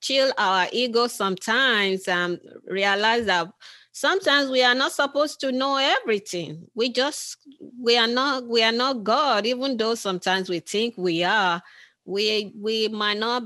chill 0.00 0.32
our 0.38 0.68
ego 0.72 1.08
sometimes 1.08 2.06
and 2.06 2.38
realize 2.66 3.26
that 3.26 3.48
sometimes 3.98 4.50
we 4.50 4.62
are 4.62 4.74
not 4.74 4.92
supposed 4.92 5.40
to 5.40 5.50
know 5.52 5.76
everything. 5.76 6.66
We 6.74 6.90
just 6.90 7.36
we 7.80 7.96
are 7.96 8.06
not 8.06 8.46
we 8.46 8.62
are 8.62 8.72
not 8.72 9.02
God, 9.02 9.46
even 9.46 9.76
though 9.76 9.94
sometimes 9.96 10.48
we 10.48 10.60
think 10.60 10.94
we 10.96 11.24
are. 11.24 11.62
We 12.04 12.52
we 12.56 12.88
might 12.88 13.18
not 13.18 13.42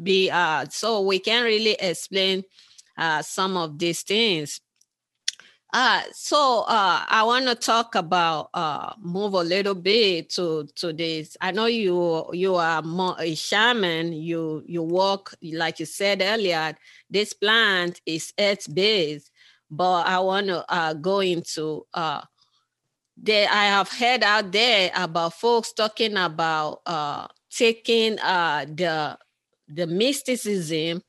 be 0.00 0.30
uh 0.30 0.66
so 0.70 1.00
we 1.02 1.18
can 1.18 1.44
really 1.44 1.76
explain 1.80 2.44
uh 2.96 3.22
some 3.22 3.56
of 3.56 3.78
these 3.78 4.02
things. 4.02 4.60
Uh 5.70 6.00
so 6.12 6.60
uh 6.66 7.04
i 7.10 7.22
want 7.24 7.46
to 7.46 7.54
talk 7.54 7.94
about 7.94 8.48
uh 8.54 8.94
move 9.02 9.34
a 9.34 9.42
little 9.42 9.74
bit 9.74 10.30
to 10.30 10.66
to 10.76 10.94
this. 10.94 11.36
I 11.42 11.50
know 11.50 11.66
you 11.66 12.24
you 12.32 12.54
are 12.54 12.80
more 12.82 13.16
a 13.18 13.34
shaman. 13.34 14.14
You 14.14 14.62
you 14.66 14.82
work 14.82 15.34
like 15.42 15.78
you 15.80 15.86
said 15.86 16.22
earlier 16.22 16.74
this 17.10 17.34
plant 17.34 18.00
is 18.06 18.32
earth 18.38 18.72
based 18.72 19.30
but 19.70 20.06
i 20.06 20.18
want 20.18 20.46
to 20.46 20.64
uh 20.72 20.94
go 20.94 21.20
into 21.20 21.86
uh 21.94 22.22
there 23.16 23.48
i 23.50 23.64
have 23.66 23.88
heard 23.88 24.22
out 24.22 24.52
there 24.52 24.90
about 24.94 25.34
folks 25.34 25.72
talking 25.72 26.16
about 26.16 26.80
uh 26.86 27.26
taking 27.50 28.18
uh, 28.20 28.64
the 28.68 29.18
the 29.68 29.86
mysticism 29.86 31.02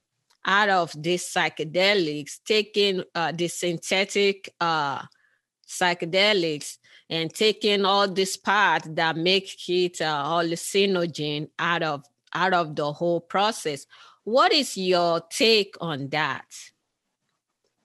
out 0.45 0.69
of 0.69 0.91
these 1.02 1.24
psychedelics, 1.24 2.39
taking 2.45 3.04
uh, 3.15 3.32
the 3.32 3.48
synthetic 3.48 4.50
uh, 4.60 5.02
psychedelics 5.67 6.78
and 7.10 7.34
taking 7.34 7.86
all 7.86 8.08
this 8.08 8.38
part 8.38 8.84
that 8.95 9.15
make 9.15 9.69
it 9.69 10.02
uh, 10.02 10.24
hallucinogen 10.24 11.50
out 11.58 11.84
of 11.84 12.04
out 12.34 12.54
of 12.54 12.76
the 12.76 12.91
whole 12.93 13.22
process. 13.22 13.86
What 14.24 14.52
is 14.52 14.78
your 14.78 15.22
take 15.30 15.76
on 15.82 16.10
that? 16.10 16.45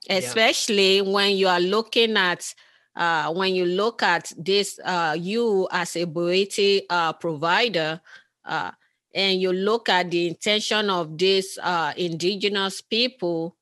Especially 0.08 0.96
yeah. 0.96 1.02
when 1.02 1.36
you 1.36 1.48
are 1.48 1.60
looking 1.60 2.16
at 2.16 2.54
uh, 2.96 3.32
when 3.32 3.54
you 3.54 3.64
look 3.64 4.02
at 4.02 4.32
this, 4.36 4.78
uh, 4.84 5.16
you 5.18 5.66
as 5.72 5.96
a 5.96 6.06
Bwiti 6.06 6.82
uh, 6.88 7.12
provider, 7.12 8.00
uh, 8.44 8.70
and 9.14 9.40
you 9.40 9.52
look 9.52 9.88
at 9.88 10.10
the 10.10 10.28
intention 10.28 10.90
of 10.90 11.16
these 11.18 11.58
uh, 11.62 11.92
indigenous 11.96 12.80
people, 12.80 13.56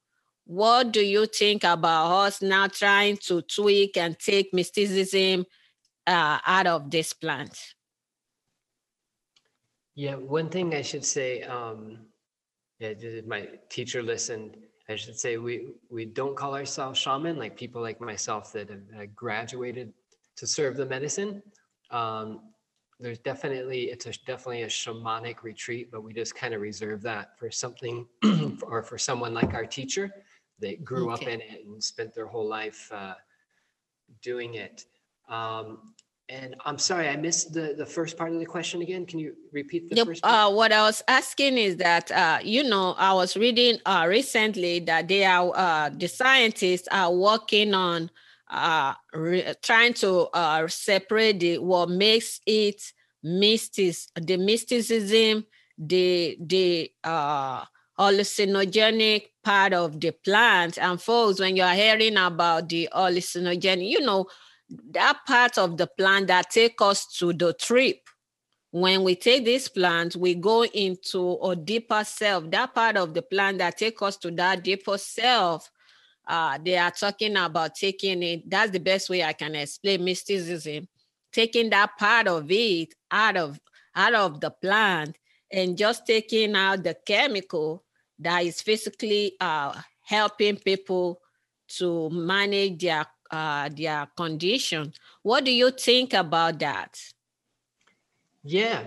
what 0.44 0.92
do 0.92 1.00
you 1.00 1.26
think 1.26 1.64
about 1.64 2.26
us 2.26 2.42
now 2.42 2.66
trying 2.66 3.16
to 3.16 3.42
tweak 3.42 3.96
and 3.96 4.18
take 4.18 4.52
mysticism 4.52 5.46
uh, 6.06 6.38
out 6.46 6.66
of 6.66 6.90
this 6.90 7.12
plant? 7.12 7.56
Yeah, 9.94 10.16
one 10.16 10.48
thing 10.48 10.74
I 10.74 10.82
should 10.82 11.04
say, 11.04 11.42
um, 11.42 11.98
yeah, 12.78 12.94
my 13.26 13.48
teacher 13.68 14.02
listened. 14.02 14.56
I 14.88 14.96
should 14.96 15.18
say 15.18 15.36
we 15.36 15.74
we 15.90 16.04
don't 16.04 16.36
call 16.36 16.54
ourselves 16.54 16.98
shaman, 16.98 17.38
like 17.38 17.56
people 17.56 17.80
like 17.80 18.00
myself 18.00 18.52
that 18.52 18.68
have 18.70 19.14
graduated 19.14 19.92
to 20.36 20.46
serve 20.46 20.76
the 20.76 20.86
medicine. 20.86 21.42
Um, 21.90 22.40
there's 22.98 23.18
definitely 23.18 23.84
it's 23.84 24.06
a 24.06 24.12
definitely 24.26 24.62
a 24.62 24.68
shamanic 24.68 25.42
retreat, 25.42 25.90
but 25.90 26.02
we 26.02 26.12
just 26.12 26.34
kind 26.34 26.54
of 26.54 26.60
reserve 26.60 27.02
that 27.02 27.38
for 27.38 27.50
something 27.50 28.06
or 28.62 28.82
for 28.82 28.98
someone 28.98 29.34
like 29.34 29.54
our 29.54 29.66
teacher 29.66 30.12
that 30.60 30.84
grew 30.84 31.12
okay. 31.12 31.24
up 31.24 31.28
in 31.28 31.40
it 31.40 31.64
and 31.66 31.82
spent 31.82 32.14
their 32.14 32.26
whole 32.26 32.48
life 32.48 32.90
uh, 32.92 33.14
doing 34.22 34.54
it. 34.54 34.86
Um, 35.28 35.94
and 36.32 36.56
I'm 36.64 36.78
sorry, 36.78 37.08
I 37.08 37.16
missed 37.16 37.52
the, 37.52 37.74
the 37.76 37.84
first 37.84 38.16
part 38.16 38.32
of 38.32 38.38
the 38.38 38.46
question 38.46 38.80
again. 38.80 39.04
Can 39.04 39.18
you 39.18 39.34
repeat 39.52 39.90
the 39.90 39.96
yep. 39.96 40.06
first 40.06 40.22
part? 40.22 40.34
Uh, 40.34 40.54
what 40.54 40.72
I 40.72 40.82
was 40.82 41.02
asking 41.06 41.58
is 41.58 41.76
that, 41.76 42.10
uh, 42.10 42.38
you 42.42 42.64
know, 42.64 42.94
I 42.96 43.12
was 43.12 43.36
reading 43.36 43.78
uh, 43.84 44.06
recently 44.08 44.80
that 44.80 45.08
they 45.08 45.24
are, 45.24 45.52
uh, 45.54 45.90
the 45.90 46.08
scientists 46.08 46.88
are 46.90 47.12
working 47.12 47.74
on 47.74 48.10
uh, 48.50 48.94
re- 49.12 49.54
trying 49.62 49.92
to 49.94 50.28
uh, 50.32 50.66
separate 50.68 51.40
the, 51.40 51.58
what 51.58 51.90
makes 51.90 52.40
it 52.46 52.80
mystic, 53.22 53.94
the 54.14 54.36
mysticism, 54.38 55.44
the 55.78 56.36
the 56.40 56.90
uh, 57.02 57.64
hallucinogenic 57.98 59.28
part 59.42 59.72
of 59.72 60.00
the 60.00 60.12
plant. 60.12 60.78
And 60.78 61.00
folks, 61.00 61.40
when 61.40 61.56
you're 61.56 61.68
hearing 61.70 62.16
about 62.16 62.68
the 62.68 62.88
hallucinogenic, 62.92 63.88
you 63.88 64.00
know 64.00 64.26
that 64.90 65.20
part 65.26 65.58
of 65.58 65.76
the 65.76 65.86
plant 65.86 66.28
that 66.28 66.50
take 66.50 66.80
us 66.80 67.06
to 67.18 67.32
the 67.32 67.52
trip. 67.54 67.98
When 68.70 69.02
we 69.02 69.16
take 69.16 69.44
this 69.44 69.68
plant, 69.68 70.16
we 70.16 70.34
go 70.34 70.64
into 70.64 71.38
a 71.42 71.54
deeper 71.54 72.04
self. 72.04 72.50
That 72.50 72.74
part 72.74 72.96
of 72.96 73.12
the 73.12 73.20
plant 73.20 73.58
that 73.58 73.76
take 73.76 74.00
us 74.00 74.16
to 74.18 74.30
that 74.30 74.64
deeper 74.64 74.96
self 74.96 75.70
uh, 76.26 76.58
they 76.64 76.76
are 76.76 76.90
talking 76.90 77.36
about 77.36 77.74
taking 77.74 78.22
it. 78.22 78.48
That's 78.48 78.70
the 78.70 78.80
best 78.80 79.10
way 79.10 79.24
I 79.24 79.32
can 79.32 79.54
explain 79.54 80.04
mysticism. 80.04 80.88
Taking 81.32 81.70
that 81.70 81.96
part 81.98 82.28
of 82.28 82.50
it 82.50 82.94
out 83.10 83.36
of 83.36 83.60
out 83.94 84.14
of 84.14 84.40
the 84.40 84.50
plant 84.50 85.16
and 85.50 85.76
just 85.76 86.06
taking 86.06 86.54
out 86.54 86.82
the 86.82 86.96
chemical 87.06 87.84
that 88.18 88.44
is 88.44 88.62
physically 88.62 89.34
uh, 89.40 89.78
helping 90.02 90.56
people 90.56 91.20
to 91.68 92.08
manage 92.10 92.82
their 92.82 93.06
uh, 93.32 93.68
their 93.74 94.06
condition. 94.16 94.92
What 95.22 95.44
do 95.44 95.50
you 95.50 95.70
think 95.70 96.12
about 96.12 96.58
that? 96.60 97.00
Yeah, 98.44 98.84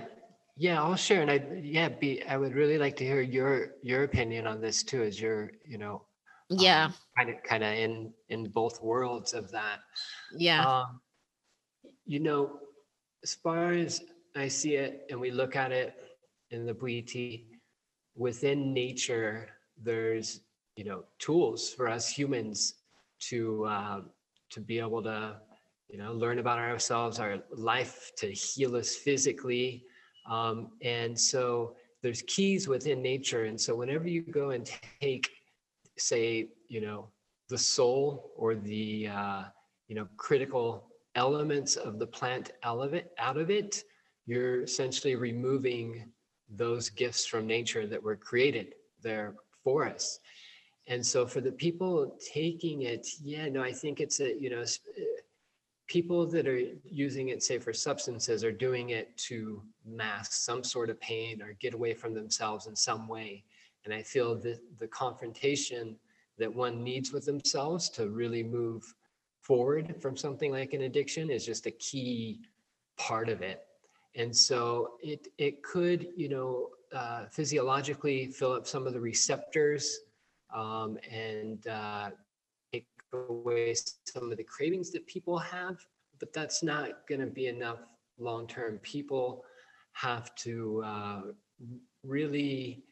yeah, 0.57 0.81
I'll 0.81 0.95
share, 0.95 1.21
and 1.21 1.31
I 1.31 1.43
yeah, 1.61 1.89
be 1.89 2.23
I 2.23 2.37
would 2.37 2.53
really 2.53 2.77
like 2.77 2.95
to 2.97 3.03
hear 3.03 3.21
your 3.21 3.75
your 3.81 4.03
opinion 4.03 4.47
on 4.47 4.61
this 4.61 4.83
too, 4.83 5.03
as 5.03 5.19
you're 5.19 5.51
you 5.65 5.77
know 5.77 6.03
yeah 6.49 6.85
um, 6.85 6.93
kind 7.17 7.29
of 7.31 7.43
kind 7.43 7.63
of 7.63 7.73
in 7.73 8.13
in 8.29 8.47
both 8.49 8.79
worlds 8.83 9.33
of 9.33 9.49
that 9.49 9.79
yeah 10.37 10.63
um, 10.63 11.01
you 12.05 12.19
know 12.19 12.59
as 13.23 13.33
far 13.33 13.71
as 13.71 14.03
I 14.35 14.47
see 14.47 14.75
it 14.75 15.07
and 15.09 15.19
we 15.19 15.31
look 15.31 15.55
at 15.55 15.71
it 15.71 15.95
in 16.51 16.65
the 16.65 16.73
Bwiti, 16.73 17.45
within 18.15 18.73
nature, 18.73 19.49
there's 19.81 20.41
you 20.75 20.83
know 20.83 21.03
tools 21.19 21.73
for 21.73 21.87
us 21.87 22.09
humans 22.09 22.75
to 23.29 23.65
uh, 23.65 24.01
to 24.55 24.61
be 24.61 24.79
able 24.79 25.03
to 25.03 25.35
you 25.89 25.99
know 25.99 26.13
learn 26.13 26.39
about 26.39 26.57
ourselves, 26.57 27.19
our 27.19 27.37
life, 27.51 28.11
to 28.17 28.27
heal 28.31 28.75
us 28.75 28.95
physically, 28.95 29.83
um, 30.29 30.71
and 30.81 31.17
so 31.19 31.75
there's 32.01 32.23
keys 32.23 32.67
within 32.67 33.01
nature. 33.01 33.45
And 33.45 33.59
so 33.59 33.75
whenever 33.75 34.07
you 34.07 34.21
go 34.21 34.51
and 34.51 34.69
take, 35.01 35.29
say, 35.97 36.49
you 36.67 36.79
know, 36.79 37.09
the 37.49 37.57
soul 37.57 38.31
or 38.35 38.55
the 38.55 39.09
uh, 39.09 39.43
you 39.87 39.95
know 39.95 40.07
critical 40.17 40.87
elements 41.15 41.75
of 41.75 41.99
the 41.99 42.07
plant 42.07 42.51
it, 42.93 43.11
out 43.17 43.37
of 43.37 43.49
it, 43.51 43.83
you're 44.25 44.63
essentially 44.63 45.15
removing 45.15 46.09
those 46.49 46.89
gifts 46.89 47.25
from 47.25 47.45
nature 47.45 47.87
that 47.87 48.01
were 48.01 48.15
created 48.15 48.75
there 49.01 49.35
for 49.63 49.85
us. 49.85 50.19
And 50.87 51.03
so 51.05 51.25
for 51.25 51.41
the 51.41 51.51
people 51.51 52.15
taking 52.33 52.83
it, 52.83 53.07
yeah, 53.21 53.49
no, 53.49 53.63
I 53.63 53.71
think 53.71 53.99
it's 53.99 54.19
a, 54.19 54.39
you 54.39 54.49
know, 54.49 54.63
people 55.87 56.25
that 56.27 56.47
are 56.47 56.61
using 56.83 57.29
it, 57.29 57.43
say 57.43 57.57
for 57.57 57.73
substances, 57.73 58.43
are 58.43 58.51
doing 58.51 58.89
it 58.89 59.15
to 59.17 59.61
mask 59.85 60.33
some 60.33 60.63
sort 60.63 60.89
of 60.89 60.99
pain 60.99 61.41
or 61.41 61.53
get 61.53 61.73
away 61.73 61.93
from 61.93 62.13
themselves 62.13 62.67
in 62.67 62.75
some 62.75 63.07
way. 63.07 63.43
And 63.83 63.93
I 63.93 64.01
feel 64.01 64.35
that 64.41 64.59
the 64.79 64.87
confrontation 64.87 65.95
that 66.37 66.53
one 66.53 66.83
needs 66.83 67.11
with 67.11 67.25
themselves 67.25 67.89
to 67.91 68.09
really 68.09 68.43
move 68.43 68.83
forward 69.41 69.95
from 70.01 70.17
something 70.17 70.51
like 70.51 70.73
an 70.73 70.81
addiction 70.81 71.29
is 71.29 71.45
just 71.45 71.65
a 71.67 71.71
key 71.71 72.41
part 72.97 73.29
of 73.29 73.41
it. 73.41 73.61
And 74.15 74.35
so 74.35 74.93
it 75.03 75.27
it 75.37 75.61
could, 75.61 76.07
you 76.15 76.29
know, 76.29 76.69
uh, 76.93 77.25
physiologically 77.25 78.27
fill 78.27 78.53
up 78.53 78.65
some 78.65 78.87
of 78.87 78.93
the 78.93 78.99
receptors 78.99 79.99
um, 80.55 80.97
and 81.11 81.67
uh, 81.67 82.09
take 82.73 82.87
away 83.13 83.75
some 84.05 84.31
of 84.31 84.37
the 84.37 84.43
cravings 84.43 84.91
that 84.91 85.05
people 85.05 85.37
have. 85.37 85.77
But 86.19 86.33
that's 86.33 86.63
not 86.63 87.07
going 87.09 87.21
to 87.21 87.27
be 87.27 87.47
enough 87.47 87.79
long 88.17 88.47
term. 88.47 88.79
People 88.79 89.43
have 89.93 90.33
to 90.35 90.83
uh, 90.85 91.21
really, 92.03 92.83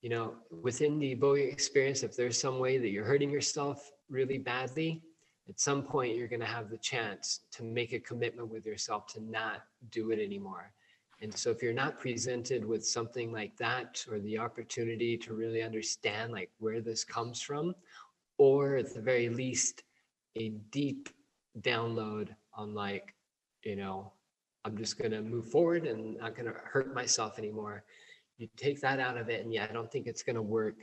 you 0.00 0.08
know, 0.08 0.34
within 0.62 0.98
the 0.98 1.14
Bwiti 1.14 1.52
experience, 1.52 2.02
if 2.02 2.16
there's 2.16 2.40
some 2.40 2.58
way 2.58 2.78
that 2.78 2.88
you're 2.88 3.04
hurting 3.04 3.30
yourself 3.30 3.90
really 4.08 4.38
badly, 4.38 5.02
at 5.48 5.60
some 5.60 5.82
point 5.82 6.16
you're 6.16 6.28
going 6.28 6.40
to 6.40 6.46
have 6.46 6.70
the 6.70 6.78
chance 6.78 7.40
to 7.52 7.64
make 7.64 7.92
a 7.92 7.98
commitment 8.00 8.48
with 8.48 8.64
yourself 8.64 9.06
to 9.08 9.20
not 9.22 9.62
do 9.90 10.10
it 10.10 10.18
anymore. 10.18 10.72
And 11.22 11.34
so 11.36 11.50
if 11.50 11.62
you're 11.62 11.72
not 11.72 11.98
presented 11.98 12.64
with 12.64 12.86
something 12.86 13.30
like 13.30 13.56
that 13.58 14.04
or 14.10 14.20
the 14.20 14.38
opportunity 14.38 15.18
to 15.18 15.34
really 15.34 15.62
understand 15.62 16.32
like 16.32 16.50
where 16.58 16.80
this 16.80 17.04
comes 17.04 17.42
from, 17.42 17.74
or 18.38 18.76
at 18.76 18.94
the 18.94 19.02
very 19.02 19.28
least, 19.28 19.82
a 20.36 20.50
deep 20.70 21.10
download 21.60 22.28
on 22.54 22.74
like, 22.74 23.14
you 23.64 23.76
know, 23.76 24.12
I'm 24.64 24.76
just 24.76 24.98
going 24.98 25.10
to 25.10 25.20
move 25.20 25.46
forward 25.50 25.86
and 25.86 26.16
not 26.18 26.34
going 26.34 26.46
to 26.46 26.58
hurt 26.58 26.94
myself 26.94 27.38
anymore. 27.38 27.84
You 28.38 28.48
take 28.56 28.80
that 28.80 29.00
out 29.00 29.18
of 29.18 29.28
it, 29.28 29.44
and 29.44 29.52
yeah, 29.52 29.66
I 29.68 29.72
don't 29.72 29.90
think 29.90 30.06
it's 30.06 30.22
going 30.22 30.36
to 30.36 30.42
work 30.42 30.76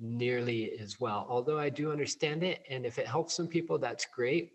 nearly 0.00 0.78
as 0.78 1.00
well. 1.00 1.26
Although 1.28 1.58
I 1.58 1.68
do 1.68 1.92
understand 1.92 2.42
it, 2.42 2.62
and 2.70 2.86
if 2.86 2.98
it 2.98 3.06
helps 3.06 3.34
some 3.34 3.48
people, 3.48 3.78
that's 3.78 4.06
great. 4.06 4.52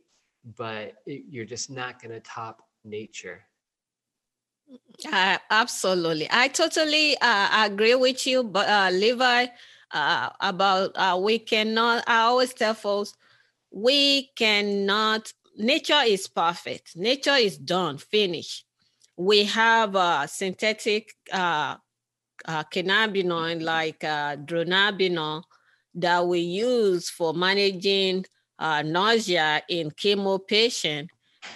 But 0.57 0.93
it, 1.05 1.25
you're 1.29 1.45
just 1.45 1.69
not 1.69 2.01
going 2.01 2.12
to 2.12 2.19
top 2.21 2.63
nature. 2.84 3.41
Uh, 5.12 5.38
absolutely, 5.49 6.27
I 6.29 6.47
totally 6.49 7.17
uh, 7.19 7.65
agree 7.65 7.95
with 7.95 8.25
you, 8.27 8.43
but 8.43 8.67
uh, 8.69 8.89
Levi, 8.91 9.47
uh, 9.91 10.29
about 10.39 10.91
uh, 10.95 11.19
we 11.21 11.39
cannot. 11.39 12.03
I 12.07 12.21
always 12.21 12.53
tell 12.53 12.73
folks 12.75 13.13
we 13.71 14.29
cannot. 14.36 15.34
Nature 15.57 16.01
is 16.05 16.27
perfect. 16.27 16.95
Nature 16.95 17.36
is 17.36 17.57
done, 17.57 17.97
finished. 17.97 18.65
We 19.17 19.45
have 19.45 19.95
uh, 19.95 20.27
synthetic 20.27 21.13
cannabinoid 22.47 23.62
like 23.62 23.99
dronabinol 23.99 25.43
that 25.95 26.25
we 26.27 26.39
use 26.39 27.10
for 27.10 27.34
managing 27.34 28.25
nausea 28.60 29.62
in 29.69 29.91
chemo 29.91 30.39
patient. 30.45 31.10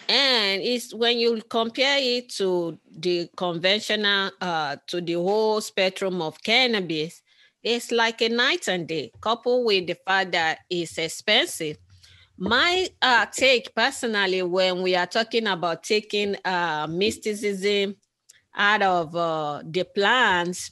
And 0.08 0.62
it's 0.62 0.94
when 0.94 1.18
you 1.18 1.42
compare 1.50 1.98
it 2.00 2.30
to 2.38 2.78
the 2.90 3.30
conventional, 3.36 4.32
uh, 4.42 4.78
to 4.88 5.02
the 5.02 5.14
whole 5.14 5.62
spectrum 5.62 6.22
of 6.22 6.42
cannabis, 6.44 7.22
it's 7.64 7.92
like 7.92 8.22
a 8.22 8.30
night 8.30 8.68
and 8.68 8.88
day, 8.88 9.12
coupled 9.22 9.66
with 9.66 9.88
the 9.88 9.96
fact 10.06 10.32
that 10.34 10.60
it's 10.70 10.98
expensive. 10.98 11.78
My 12.38 12.88
uh, 13.02 13.26
take 13.28 13.74
personally, 13.74 14.44
when 14.44 14.82
we 14.82 14.96
are 14.96 15.08
talking 15.08 15.48
about 15.48 15.84
taking 15.84 16.36
uh, 16.46 16.86
mysticism 16.90 17.96
out 18.56 18.82
of 18.82 19.16
uh, 19.16 19.64
the 19.66 19.84
plants, 19.86 20.72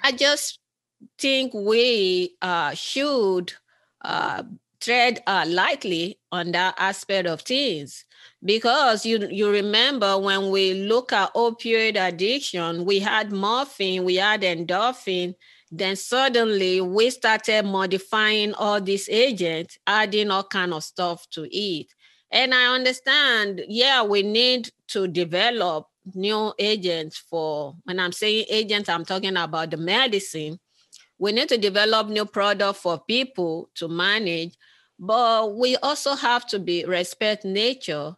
I 0.00 0.12
just 0.12 0.60
think 1.18 1.54
we 1.54 2.36
uh, 2.42 2.74
should 2.74 3.52
uh, 4.02 4.42
tread 4.82 5.22
uh, 5.26 5.44
lightly 5.46 6.18
on 6.32 6.52
that 6.52 6.74
aspect 6.76 7.28
of 7.28 7.40
things 7.42 8.04
because 8.44 9.06
you 9.06 9.28
you 9.30 9.50
remember 9.50 10.18
when 10.18 10.50
we 10.50 10.74
look 10.74 11.12
at 11.12 11.32
opioid 11.34 11.96
addiction, 11.96 12.84
we 12.84 12.98
had 12.98 13.32
morphine, 13.32 14.04
we 14.04 14.16
had 14.16 14.42
endorphin. 14.42 15.34
Then 15.70 15.96
suddenly 15.96 16.80
we 16.80 17.08
started 17.10 17.64
modifying 17.64 18.52
all 18.54 18.80
these 18.80 19.08
agents, 19.08 19.78
adding 19.86 20.30
all 20.30 20.44
kind 20.44 20.74
of 20.74 20.84
stuff 20.84 21.26
to 21.30 21.48
it. 21.50 21.86
And 22.30 22.52
I 22.52 22.74
understand, 22.74 23.62
yeah, 23.68 24.02
we 24.02 24.22
need 24.22 24.70
to 24.88 25.08
develop 25.08 25.86
new 26.14 26.52
agents 26.58 27.16
for 27.16 27.76
when 27.84 28.00
i'm 28.00 28.10
saying 28.10 28.44
agents 28.50 28.88
i'm 28.88 29.04
talking 29.04 29.36
about 29.36 29.70
the 29.70 29.76
medicine 29.76 30.58
we 31.18 31.30
need 31.30 31.48
to 31.48 31.56
develop 31.56 32.08
new 32.08 32.26
product 32.26 32.78
for 32.80 32.98
people 33.06 33.70
to 33.76 33.86
manage 33.86 34.54
but 35.02 35.56
we 35.56 35.76
also 35.78 36.14
have 36.14 36.46
to 36.46 36.60
be 36.60 36.84
respect 36.84 37.44
nature 37.44 38.14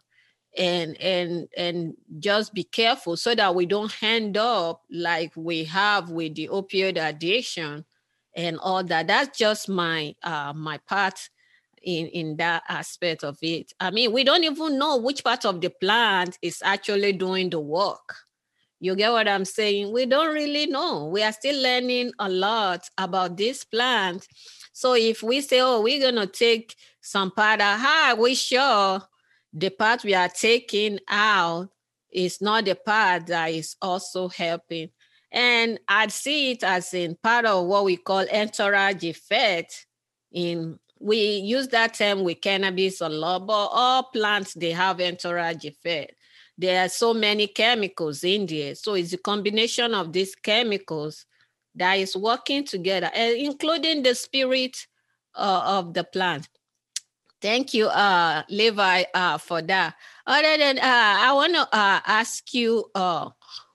and 0.55 0.95
and 1.01 1.47
and 1.57 1.95
just 2.19 2.53
be 2.53 2.63
careful 2.63 3.17
so 3.17 3.33
that 3.33 3.55
we 3.55 3.65
don't 3.65 3.91
end 4.03 4.37
up 4.37 4.83
like 4.91 5.33
we 5.35 5.63
have 5.63 6.11
with 6.11 6.35
the 6.35 6.47
opioid 6.47 7.03
addiction 7.03 7.83
and 8.35 8.59
all 8.59 8.83
that. 8.83 9.07
That's 9.07 9.35
just 9.35 9.67
my 9.67 10.13
uh 10.21 10.53
my 10.55 10.77
part 10.87 11.27
in 11.81 12.05
in 12.09 12.37
that 12.37 12.61
aspect 12.69 13.23
of 13.23 13.39
it. 13.41 13.73
I 13.79 13.89
mean 13.89 14.13
we 14.13 14.23
don't 14.23 14.43
even 14.43 14.77
know 14.77 14.97
which 14.97 15.23
part 15.23 15.43
of 15.43 15.61
the 15.61 15.71
plant 15.71 16.37
is 16.43 16.61
actually 16.63 17.13
doing 17.13 17.49
the 17.49 17.59
work. 17.59 18.15
You 18.79 18.95
get 18.95 19.11
what 19.11 19.27
i'm 19.27 19.45
saying? 19.45 19.91
We 19.91 20.05
don't 20.05 20.35
really 20.35 20.67
know. 20.67 21.05
We 21.07 21.23
are 21.23 21.31
still 21.31 21.59
learning 21.63 22.11
a 22.19 22.29
lot 22.29 22.87
about 22.99 23.37
this 23.37 23.63
plant 23.63 24.27
so 24.75 24.93
if 24.93 25.23
we 25.23 25.39
say 25.39 25.61
oh 25.61 25.79
we're 25.79 26.01
going 26.01 26.15
to 26.15 26.27
take 26.27 26.75
some 26.99 27.31
part 27.31 27.61
out 27.61 28.17
we 28.17 28.35
sure 28.35 29.01
the 29.53 29.69
part 29.69 30.03
we 30.03 30.13
are 30.13 30.27
taking 30.27 30.99
out 31.07 31.69
is 32.11 32.41
not 32.41 32.65
the 32.65 32.75
part 32.75 33.25
that 33.27 33.47
is 33.51 33.77
also 33.81 34.27
helping 34.27 34.89
and 35.31 35.79
i'd 35.87 36.11
see 36.11 36.51
it 36.51 36.63
as 36.63 36.93
in 36.93 37.15
part 37.23 37.45
of 37.45 37.65
what 37.65 37.85
we 37.85 37.95
call 37.95 38.25
entourage 38.33 39.03
effect 39.05 39.87
in 40.33 40.77
we 40.99 41.17
use 41.37 41.67
that 41.69 41.93
term 41.93 42.23
with 42.23 42.41
cannabis 42.41 43.01
a 43.01 43.09
lot, 43.09 43.45
but 43.45 43.53
all 43.53 44.03
plants 44.03 44.53
they 44.53 44.71
have 44.71 45.01
entourage 45.01 45.65
effect. 45.65 46.13
There 46.57 46.83
are 46.83 46.89
so 46.89 47.13
many 47.13 47.47
chemicals 47.47 48.23
in 48.23 48.45
there, 48.45 48.75
so 48.75 48.93
it's 48.93 49.13
a 49.13 49.17
combination 49.17 49.93
of 49.93 50.13
these 50.13 50.35
chemicals 50.35 51.25
that 51.75 51.95
is 51.95 52.15
working 52.15 52.63
together, 52.63 53.09
including 53.15 54.03
the 54.03 54.15
spirit 54.15 54.87
uh, 55.35 55.61
of 55.65 55.93
the 55.93 56.03
plant. 56.03 56.47
Thank 57.41 57.73
you, 57.73 57.87
uh, 57.87 58.43
Levi, 58.49 59.03
uh, 59.13 59.37
for 59.37 59.61
that. 59.61 59.95
Other 60.25 60.57
than, 60.57 60.79
uh, 60.79 60.81
I 60.83 61.31
want 61.33 61.53
to 61.53 61.61
uh, 61.61 61.99
ask 62.07 62.53
you, 62.53 62.89
uh, 62.95 63.29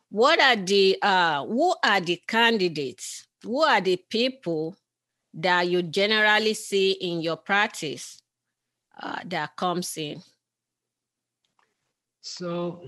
what 0.08 0.40
are 0.40 0.56
the, 0.56 0.98
who 1.46 1.74
are 1.84 2.00
the 2.00 2.20
candidates? 2.26 3.26
Who 3.44 3.62
are 3.62 3.80
the 3.80 3.96
people 3.96 4.76
that 5.34 5.68
you 5.68 5.82
generally 5.82 6.54
see 6.54 6.92
in 6.92 7.20
your 7.20 7.36
practice 7.36 8.22
that 9.24 9.54
comes 9.56 9.96
in? 9.96 10.20
So, 12.22 12.82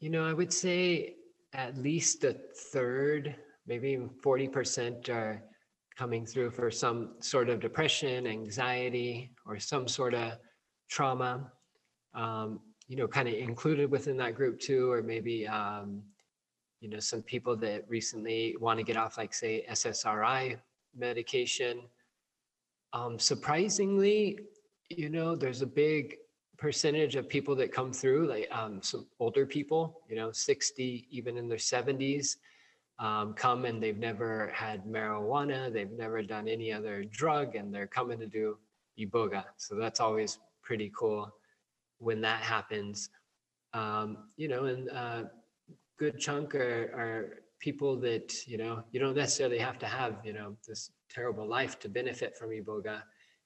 you 0.00 0.10
know, 0.10 0.24
I 0.26 0.32
would 0.32 0.52
say 0.52 1.16
at 1.52 1.76
least 1.76 2.24
a 2.24 2.34
third, 2.72 3.34
maybe 3.66 3.90
even 3.90 4.08
40% 4.08 5.08
are 5.08 5.42
coming 5.96 6.26
through 6.26 6.50
for 6.50 6.70
some 6.70 7.14
sort 7.20 7.48
of 7.48 7.60
depression, 7.60 8.26
anxiety, 8.26 9.30
or 9.46 9.58
some 9.58 9.86
sort 9.86 10.14
of 10.14 10.32
trauma. 10.88 11.50
Um, 12.14 12.60
you 12.86 12.96
know, 12.96 13.08
kind 13.08 13.28
of 13.28 13.34
included 13.34 13.90
within 13.90 14.16
that 14.18 14.34
group 14.34 14.60
too, 14.60 14.90
or 14.90 15.02
maybe, 15.02 15.46
um, 15.48 16.02
you 16.80 16.88
know, 16.88 16.98
some 16.98 17.22
people 17.22 17.56
that 17.56 17.84
recently 17.88 18.56
want 18.60 18.78
to 18.78 18.84
get 18.84 18.96
off, 18.96 19.16
like 19.16 19.32
say 19.32 19.64
SSRI 19.70 20.58
medication. 20.94 21.80
Um, 22.92 23.18
surprisingly, 23.18 24.38
you 24.90 25.08
know, 25.08 25.34
there's 25.34 25.62
a 25.62 25.66
big 25.66 26.16
percentage 26.58 27.16
of 27.16 27.28
people 27.28 27.56
that 27.56 27.72
come 27.72 27.92
through, 27.92 28.28
like 28.28 28.48
um, 28.52 28.82
some 28.82 29.06
older 29.18 29.46
people, 29.46 30.02
you 30.08 30.16
know, 30.16 30.30
60, 30.30 31.06
even 31.10 31.36
in 31.38 31.48
their 31.48 31.58
70s, 31.58 32.36
um, 32.98 33.34
come 33.34 33.64
and 33.64 33.82
they've 33.82 33.98
never 33.98 34.50
had 34.54 34.84
marijuana, 34.84 35.72
they've 35.72 35.90
never 35.90 36.22
done 36.22 36.48
any 36.48 36.72
other 36.72 37.04
drug, 37.04 37.56
and 37.56 37.74
they're 37.74 37.86
coming 37.86 38.18
to 38.18 38.26
do 38.26 38.58
iboga. 38.98 39.44
So 39.56 39.74
that's 39.74 40.00
always 40.00 40.38
pretty 40.62 40.92
cool 40.96 41.32
when 41.98 42.20
that 42.20 42.42
happens. 42.42 43.10
Um, 43.72 44.28
you 44.36 44.46
know, 44.48 44.66
and 44.66 44.88
uh, 44.90 45.22
good 45.98 46.18
chunk 46.18 46.54
are, 46.54 46.90
are 46.94 47.44
people 47.60 47.96
that 47.96 48.46
you 48.46 48.58
know 48.58 48.82
you 48.92 49.00
don't 49.00 49.16
necessarily 49.16 49.58
have 49.58 49.78
to 49.78 49.86
have 49.86 50.16
you 50.24 50.32
know 50.32 50.54
this 50.68 50.90
terrible 51.08 51.46
life 51.46 51.78
to 51.78 51.88
benefit 51.88 52.36
from 52.36 52.50
iboga 52.50 53.02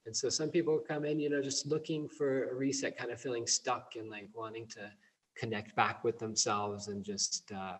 and 0.06 0.16
so 0.16 0.28
some 0.28 0.50
people 0.50 0.80
come 0.88 1.04
in 1.04 1.20
you 1.20 1.30
know 1.30 1.42
just 1.42 1.66
looking 1.66 2.08
for 2.08 2.50
a 2.50 2.54
reset 2.54 2.96
kind 2.98 3.12
of 3.12 3.20
feeling 3.20 3.46
stuck 3.46 3.92
and 3.96 4.10
like 4.10 4.28
wanting 4.34 4.66
to 4.66 4.90
connect 5.36 5.76
back 5.76 6.02
with 6.02 6.18
themselves 6.18 6.88
and 6.88 7.04
just 7.04 7.52
uh, 7.52 7.76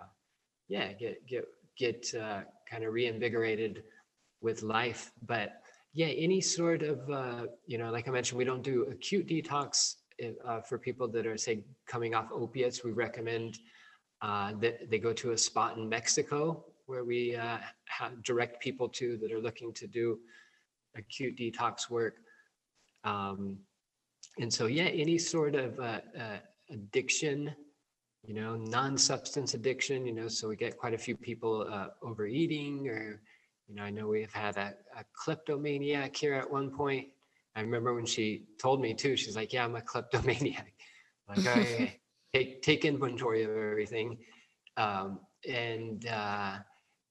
yeah 0.69 0.93
get 0.93 1.27
get 1.27 1.45
get 1.79 2.13
uh, 2.15 2.41
kind 2.69 2.85
of 2.85 2.93
reinvigorated 2.93 3.85
with 4.41 4.63
life 4.63 5.13
but 5.27 5.63
yeah 5.95 6.07
any 6.07 6.41
sort 6.41 6.83
of 6.83 7.09
uh, 7.11 7.47
you 7.67 7.79
know 7.79 7.91
like 7.91 8.09
i 8.09 8.11
mentioned 8.11 8.39
we 8.39 8.45
don't 8.45 8.63
do 8.63 8.85
acute 8.85 9.27
detox 9.27 9.97
uh, 10.45 10.61
for 10.61 10.79
people 10.79 11.07
that 11.09 11.27
are 11.27 11.37
say 11.37 11.65
coming 11.87 12.15
off 12.15 12.29
opiates 12.33 12.85
we 12.85 12.91
recommend 12.91 13.59
uh, 14.21 14.53
that 14.61 14.91
they 14.91 14.99
go 14.99 15.13
to 15.13 15.31
a 15.31 15.39
spot 15.39 15.77
in 15.77 15.89
Mexico 15.89 16.65
where 16.87 17.05
we 17.05 17.37
uh, 17.37 17.59
direct 18.25 18.61
people 18.61 18.89
to 18.89 19.17
that 19.19 19.31
are 19.31 19.41
looking 19.41 19.73
to 19.75 19.87
do 19.87 20.19
acute 20.97 21.37
detox 21.37 21.89
work. 21.91 22.17
Um, 23.05 23.59
and 24.41 24.53
so, 24.53 24.67
yeah, 24.67 24.85
any 24.85 25.19
sort 25.19 25.55
of 25.55 25.79
uh, 25.79 26.01
addiction, 26.71 27.55
you 28.29 28.35
know, 28.35 28.57
non-substance 28.57 29.55
addiction, 29.55 30.07
you 30.07 30.13
know, 30.13 30.29
so 30.29 30.49
we 30.49 30.55
get 30.55 30.77
quite 30.77 30.93
a 30.93 30.99
few 30.99 31.17
people 31.17 31.67
uh, 31.73 31.89
overeating 32.03 32.87
or, 32.87 33.23
you 33.67 33.75
know, 33.75 33.83
I 33.83 33.91
know 33.91 34.07
we've 34.07 34.33
had 34.33 34.57
a, 34.59 34.75
a 34.97 35.05
kleptomaniac 35.15 36.15
here 36.15 36.35
at 36.35 36.49
one 36.49 36.71
point. 36.71 37.09
I 37.57 37.63
remember 37.63 37.95
when 37.95 38.05
she 38.05 38.45
told 38.61 38.83
me 38.83 38.93
too, 38.93 39.17
she's 39.17 39.35
like, 39.35 39.55
yeah, 39.55 39.65
I'm 39.65 39.77
a 39.77 39.81
kleptomaniac. 39.81 40.75
I'm 41.27 41.37
like, 41.45 41.57
right 41.57 42.01
take 42.35 42.63
take 42.63 42.85
inventory 42.85 43.43
of 43.45 43.51
everything 43.51 44.19
um, 44.77 45.21
and 45.49 46.07
uh, 46.07 46.57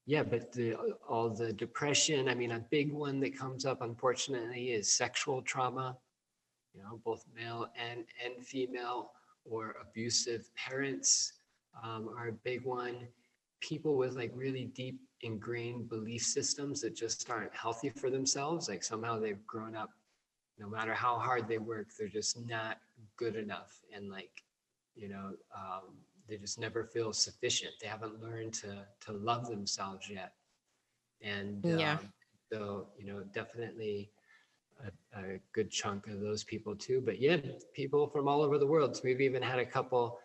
yeah 0.06 0.22
but 0.22 0.52
the, 0.52 0.74
all 1.08 1.28
the 1.28 1.52
depression 1.52 2.28
i 2.28 2.34
mean 2.34 2.52
a 2.52 2.64
big 2.70 2.92
one 2.92 3.20
that 3.20 3.36
comes 3.36 3.64
up 3.64 3.82
unfortunately 3.82 4.70
is 4.70 4.92
sexual 4.92 5.42
trauma 5.42 5.96
you 6.74 6.80
know 6.80 7.00
both 7.04 7.24
male 7.34 7.66
and 7.76 8.04
and 8.24 8.44
female 8.44 9.10
or 9.44 9.76
abusive 9.82 10.48
parents 10.54 11.32
um, 11.82 12.10
are 12.16 12.28
a 12.28 12.32
big 12.32 12.64
one. 12.64 13.08
People 13.60 13.96
with 13.96 14.14
like 14.14 14.32
really 14.34 14.66
deep 14.66 15.00
ingrained 15.22 15.88
belief 15.88 16.22
systems 16.22 16.80
that 16.80 16.94
just 16.94 17.28
aren't 17.28 17.54
healthy 17.54 17.90
for 17.90 18.08
themselves 18.08 18.68
like 18.68 18.84
somehow 18.84 19.18
they've 19.18 19.44
grown 19.48 19.74
up 19.74 19.90
no 20.60 20.68
matter 20.68 20.94
how 20.94 21.18
hard 21.18 21.48
they 21.48 21.58
work 21.58 21.88
they're 21.98 22.06
just 22.06 22.38
not 22.48 22.78
good 23.16 23.36
enough. 23.36 23.80
And 23.94 24.10
like 24.10 24.42
you 24.94 25.08
know 25.08 25.32
um, 25.56 25.96
they 26.28 26.36
just 26.36 26.58
never 26.58 26.84
feel 26.84 27.12
sufficient. 27.12 27.72
They 27.80 27.88
haven't 27.88 28.22
learned 28.22 28.54
to 28.54 28.86
to 29.06 29.12
love 29.12 29.48
themselves 29.48 30.08
yet. 30.08 30.32
And 31.22 31.64
yeah. 31.64 31.94
um, 31.94 32.12
so 32.52 32.88
you 32.98 33.06
know 33.06 33.22
definitely 33.32 34.10
a, 34.84 35.18
a, 35.18 35.40
good 35.52 35.70
chunk 35.70 36.06
of 36.06 36.20
those 36.20 36.44
people 36.44 36.74
too 36.74 37.00
but 37.04 37.20
yeah 37.20 37.36
people 37.74 38.08
from 38.08 38.28
all 38.28 38.42
over 38.42 38.58
the 38.58 38.66
world. 38.66 38.96
So 38.96 39.02
we've 39.04 39.20
even 39.20 39.42
had 39.42 39.58
a 39.58 39.66
couple 39.66 40.18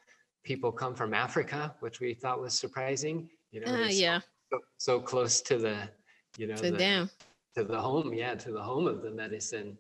people 0.44 0.72
come 0.72 0.94
from 0.94 1.14
africa 1.14 1.74
which 1.80 2.00
we 2.00 2.14
thought 2.14 2.42
was 2.42 2.54
surprising 2.54 3.30
you 3.52 3.62
know 3.62 3.74
uh, 3.74 3.88
yeah. 3.88 4.20
so, 4.52 4.60
so, 4.78 5.00
close 5.00 5.42
to 5.42 5.58
the 5.58 5.90
you 6.38 6.48
know 6.48 6.56
to 6.56 6.72
the, 6.72 6.78
them. 6.78 7.10
to 7.56 7.64
the 7.64 7.80
home 7.80 8.14
yeah 8.14 8.36
to 8.36 8.52
the 8.52 8.62
home 8.62 8.88
of 8.88 9.02
the 9.02 9.12
medicine. 9.12 9.78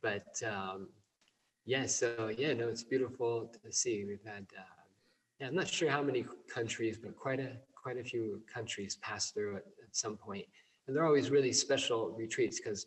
But 0.00 0.40
um 0.46 0.88
yeah, 1.68 1.84
so 1.84 2.30
yeah, 2.34 2.54
no, 2.54 2.68
it's 2.68 2.82
beautiful 2.82 3.52
to 3.62 3.70
see. 3.70 4.06
We've 4.08 4.24
had, 4.24 4.46
uh, 4.58 4.62
yeah, 5.38 5.48
I'm 5.48 5.54
not 5.54 5.68
sure 5.68 5.90
how 5.90 6.02
many 6.02 6.24
countries, 6.48 6.96
but 6.96 7.14
quite 7.14 7.40
a 7.40 7.50
quite 7.74 7.98
a 7.98 8.02
few 8.02 8.40
countries 8.52 8.96
pass 9.02 9.32
through 9.32 9.56
at, 9.56 9.64
at 9.84 9.94
some 9.94 10.16
point, 10.16 10.46
and 10.86 10.96
they're 10.96 11.04
always 11.04 11.28
really 11.30 11.52
special 11.52 12.16
retreats 12.18 12.58
because 12.58 12.86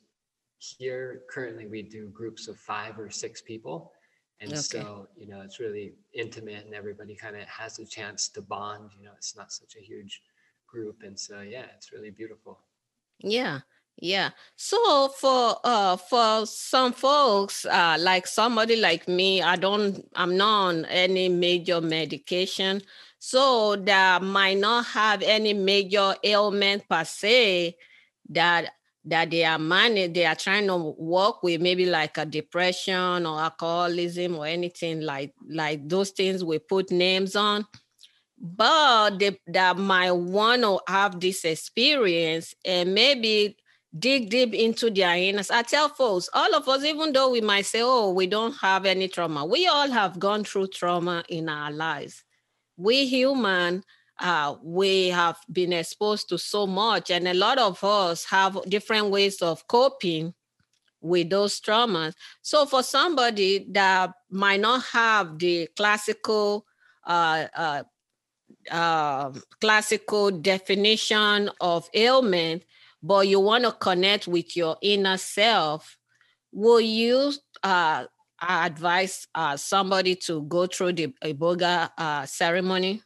here 0.62 1.24
currently 1.30 1.66
we 1.66 1.82
do 1.82 2.08
groups 2.10 2.48
of 2.48 2.58
five 2.58 3.00
or 3.00 3.10
six 3.10 3.42
people, 3.42 3.92
and 4.40 4.52
okay. 4.52 4.62
so 4.62 5.08
you 5.18 5.28
know 5.28 5.42
it's 5.42 5.60
really 5.60 5.94
intimate 6.14 6.66
and 6.66 6.76
everybody 6.76 7.16
kind 7.16 7.36
of 7.36 7.44
has 7.44 7.80
a 7.80 7.86
chance 7.86 8.30
to 8.30 8.42
bond. 8.42 8.92
You 8.98 9.06
know, 9.06 9.12
it's 9.18 9.36
not 9.36 9.52
such 9.52 9.76
a 9.76 9.84
huge 9.84 10.22
group, 10.68 11.02
and 11.04 11.20
so 11.20 11.42
yeah, 11.42 11.66
it's 11.76 11.92
really 11.92 12.12
beautiful. 12.12 12.60
Yeah, 13.20 13.62
yeah. 13.98 14.30
So 14.56 15.10
for 15.10 15.58
uh 15.64 15.98
for 15.98 16.46
some 16.46 16.94
folks, 16.94 17.66
uh 17.66 17.98
like 18.00 18.28
somebody 18.28 18.76
like 18.76 19.08
me, 19.08 19.42
I 19.42 19.56
don't 19.56 20.08
I'm 20.16 20.38
not 20.38 20.68
on 20.68 20.86
any 20.86 21.28
major 21.28 21.82
medication. 21.82 22.82
So 23.18 23.76
that 23.76 24.24
might 24.24 24.58
not 24.58 24.86
have 24.88 25.22
any 25.22 25.54
major 25.54 26.16
ailment 26.24 26.90
per 26.90 27.04
se 27.04 27.78
that 28.30 28.72
that 29.06 29.32
they 29.32 29.44
are 29.44 29.60
managed, 29.60 30.14
they 30.14 30.26
are 30.26 30.36
trying 30.36 30.68
to 30.68 30.96
work 30.98 31.42
with 31.42 31.60
maybe 31.62 31.86
like 31.86 32.18
a 32.18 32.26
depression 32.26 33.26
or 33.26 33.40
alcoholism 33.40 34.36
or 34.36 34.46
anything 34.46 35.02
like 35.02 35.34
like 35.50 35.88
those 35.88 36.12
things 36.12 36.44
we 36.44 36.60
put 36.60 36.92
names 36.92 37.36
on 37.36 37.66
but 38.42 39.20
they, 39.20 39.40
that 39.48 39.78
might 39.78 40.12
want 40.12 40.64
to 40.64 40.80
have 40.88 41.20
this 41.20 41.46
experience 41.46 42.56
and 42.66 42.94
maybe 42.94 43.56
dig 43.98 44.30
deep 44.30 44.54
into 44.54 44.90
their 44.90 45.16
inners. 45.16 45.52
I 45.52 45.62
tell 45.62 45.90
folks, 45.90 46.28
all 46.34 46.56
of 46.56 46.68
us, 46.68 46.84
even 46.84 47.14
though 47.14 47.30
we 47.30 47.42
might 47.42 47.68
say, 47.68 47.82
oh, 47.84 48.12
we 48.12 48.26
don't 48.26 48.54
have 48.54 48.86
any 48.86 49.08
trauma, 49.08 49.46
we 49.46 49.68
all 49.68 49.90
have 49.92 50.18
gone 50.18 50.44
through 50.44 50.68
trauma 50.68 51.24
in 51.30 51.50
our 51.50 51.72
lives. 51.72 52.24
We 52.78 53.06
human, 53.06 53.84
uh, 54.22 54.56
we 54.64 55.10
have 55.10 55.38
been 55.52 55.74
exposed 55.74 56.30
to 56.30 56.38
so 56.38 56.68
much, 56.68 57.10
and 57.12 57.28
a 57.28 57.34
lot 57.34 57.58
of 57.58 57.84
us 57.84 58.24
have 58.26 58.58
different 58.70 59.10
ways 59.10 59.42
of 59.42 59.68
coping 59.68 60.34
with 61.02 61.30
those 61.30 61.60
traumas. 61.60 62.14
So 62.42 62.66
for 62.66 62.84
somebody 62.84 63.68
that 63.72 64.14
might 64.30 64.60
not 64.60 64.84
have 64.94 65.40
the 65.40 65.68
classical 65.76 66.66
uh, 67.06 67.48
uh, 67.56 67.84
uh, 68.70 69.32
classical 69.60 70.32
definition 70.32 71.50
of 71.60 71.90
ailment, 71.94 72.64
but 73.02 73.28
you 73.28 73.40
want 73.40 73.64
to 73.64 73.72
connect 73.72 74.28
with 74.28 74.56
your 74.56 74.78
inner 74.82 75.18
self, 75.18 75.98
will 76.52 76.82
you 76.82 77.34
uh, 77.64 78.06
advise 78.40 79.28
uh, 79.34 79.58
somebody 79.58 80.16
to 80.16 80.44
go 80.44 80.68
through 80.68 80.94
the 80.94 81.08
iboga 81.24 81.90
uh, 81.98 82.26
ceremony? 82.26 83.02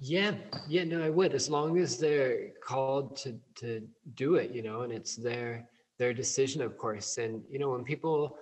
Yeah, 0.00 0.34
yeah, 0.68 0.84
no, 0.84 1.02
I 1.02 1.10
would, 1.10 1.34
as 1.34 1.50
long 1.50 1.78
as 1.78 1.98
they're 1.98 2.50
called 2.64 3.16
to 3.18 3.38
to 3.56 3.82
do 4.14 4.36
it, 4.36 4.50
you 4.52 4.62
know, 4.62 4.82
and 4.82 4.92
it's 4.92 5.16
their 5.16 5.68
their 5.98 6.12
decision, 6.14 6.62
of 6.62 6.76
course. 6.78 7.18
And 7.18 7.42
you 7.50 7.58
know, 7.58 7.70
when 7.70 7.84
people 7.84 8.36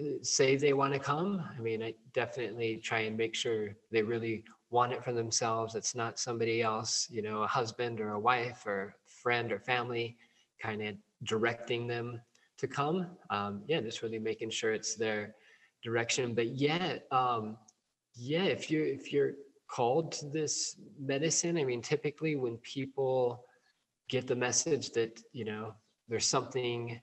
uh, 0.00 0.04
say 0.22 0.56
they 0.56 0.72
want 0.74 0.92
to 0.94 0.98
come, 1.00 1.44
I 1.56 1.60
mean, 1.60 1.82
I 1.82 1.94
definitely 2.14 2.78
try 2.78 3.00
and 3.00 3.16
make 3.16 3.34
sure 3.34 3.76
they 3.92 4.02
really 4.02 4.44
want 4.70 4.92
it 4.92 5.04
for 5.04 5.12
themselves. 5.12 5.74
It's 5.76 5.94
not 5.94 6.18
somebody 6.18 6.62
else, 6.62 7.08
you 7.10 7.22
know, 7.22 7.42
a 7.44 7.46
husband 7.48 8.00
or 8.00 8.12
a 8.12 8.20
wife 8.20 8.66
or 8.66 8.96
friend 9.06 9.52
or 9.52 9.60
family 9.60 10.16
kind 10.62 10.82
of 10.82 10.96
directing 11.24 11.86
them 11.86 12.20
to 12.58 12.66
come. 12.68 13.06
Um, 13.30 13.62
yeah, 13.68 13.80
just 13.80 14.02
really 14.02 14.18
making 14.18 14.50
sure 14.50 14.72
it's 14.74 14.96
their 14.96 15.34
direction. 15.82 16.34
But 16.34 16.48
yeah, 16.48 16.98
um, 17.12 17.56
yeah, 18.14 18.44
if 18.44 18.70
you're 18.70 18.86
if 18.86 19.12
you're 19.12 19.32
called 19.68 20.12
to 20.12 20.26
this 20.26 20.76
medicine, 20.98 21.56
I 21.58 21.64
mean, 21.64 21.82
typically 21.82 22.36
when 22.36 22.56
people 22.58 23.44
get 24.08 24.26
the 24.26 24.36
message 24.36 24.90
that 24.90 25.20
you 25.32 25.44
know 25.44 25.74
there's 26.08 26.26
something 26.26 27.00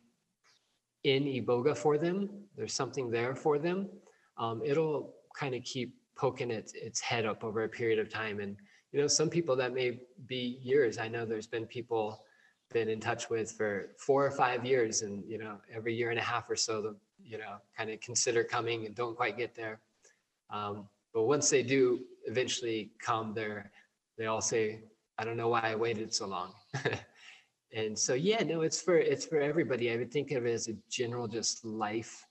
in 1.04 1.24
iboga 1.24 1.76
for 1.76 1.98
them, 1.98 2.30
there's 2.56 2.74
something 2.74 3.10
there 3.10 3.36
for 3.36 3.58
them, 3.58 3.90
um, 4.38 4.62
it'll 4.64 5.14
kind 5.36 5.56
of 5.56 5.64
keep 5.64 5.96
poking 6.16 6.52
its 6.52 6.74
its 6.74 7.00
head 7.00 7.26
up 7.26 7.44
over 7.44 7.64
a 7.64 7.70
period 7.70 8.00
of 8.00 8.10
time. 8.10 8.40
And 8.40 8.56
you 8.92 9.00
know, 9.00 9.08
some 9.08 9.30
people 9.30 9.56
that 9.56 9.74
may 9.74 10.00
be 10.28 10.60
years. 10.62 10.98
I 10.98 11.08
know 11.08 11.26
there's 11.26 11.48
been 11.48 11.66
people 11.66 12.24
been 12.72 12.90
in 12.90 13.00
touch 13.00 13.30
with 13.30 13.52
for 13.52 13.90
four 13.98 14.26
or 14.26 14.32
five 14.32 14.66
years 14.66 15.02
and 15.02 15.24
you 15.28 15.38
know 15.38 15.58
every 15.74 15.94
year 15.94 16.10
and 16.10 16.20
a 16.20 16.24
half 16.24 16.50
or 16.50 16.56
so 16.56 16.82
the 16.82 16.96
you 17.24 17.38
know 17.38 17.58
kind 17.78 17.90
of 17.90 18.00
consider 18.00 18.44
coming 18.44 18.86
and 18.86 18.96
don't 18.96 19.16
quite 19.16 19.38
get 19.38 19.54
there 19.54 19.82
um, 20.50 20.88
but 21.14 21.24
once 21.24 21.50
they 21.50 21.64
do 21.64 22.00
eventually 22.26 22.92
come 23.00 23.34
there 23.34 23.72
they 24.18 24.26
all 24.26 24.42
say 24.42 24.84
i 25.18 25.24
don't 25.24 25.38
know 25.38 25.50
why 25.50 25.62
i 25.62 25.76
waited 25.76 26.14
so 26.14 26.28
long. 26.28 26.54
And 27.74 27.98
so 27.98 28.14
yeah 28.14 28.44
no 28.44 28.62
it's 28.62 28.82
for 28.82 28.98
it's 28.98 29.26
for 29.26 29.40
everybody. 29.40 29.92
I 29.92 29.96
would 29.96 30.12
think 30.12 30.32
of 30.32 30.46
it 30.46 30.54
as 30.54 30.68
a 30.68 30.76
general 30.90 31.28
just 31.28 31.64
life 31.64 32.26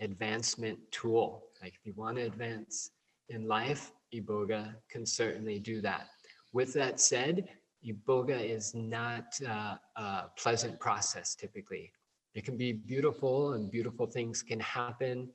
advancement 0.00 0.78
tool. 0.90 1.44
Like 1.62 1.74
if 1.74 1.84
you 1.84 1.94
want 1.96 2.16
to 2.16 2.22
advance 2.22 2.90
in 3.28 3.48
life 3.48 3.92
iboga 4.14 4.74
can 4.88 5.04
certainly 5.04 5.58
do 5.58 5.80
that. 5.80 6.08
With 6.52 6.72
that 6.74 7.00
said 7.00 7.48
iboga 7.84 8.38
is 8.38 8.74
not 8.74 9.36
uh, 9.46 9.76
a 9.96 10.24
pleasant 10.36 10.78
process 10.78 11.34
typically. 11.34 11.90
It 12.34 12.44
can 12.44 12.56
be 12.56 12.72
beautiful 12.72 13.54
and 13.54 13.70
beautiful 13.70 14.06
things 14.06 14.42
can 14.42 14.60
happen 14.60 15.28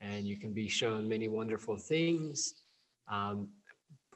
and 0.00 0.26
you 0.26 0.36
can 0.36 0.52
be 0.52 0.68
shown 0.68 1.08
many 1.08 1.28
wonderful 1.28 1.76
things 1.76 2.54
um, 3.10 3.48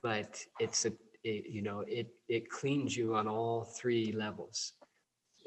but 0.02 0.44
it's 0.60 0.84
a 0.84 0.92
it, 1.24 1.46
you 1.48 1.62
know 1.62 1.84
it 1.86 2.08
it 2.28 2.50
cleans 2.50 2.96
you 2.96 3.14
on 3.14 3.28
all 3.28 3.64
three 3.64 4.12
levels. 4.12 4.72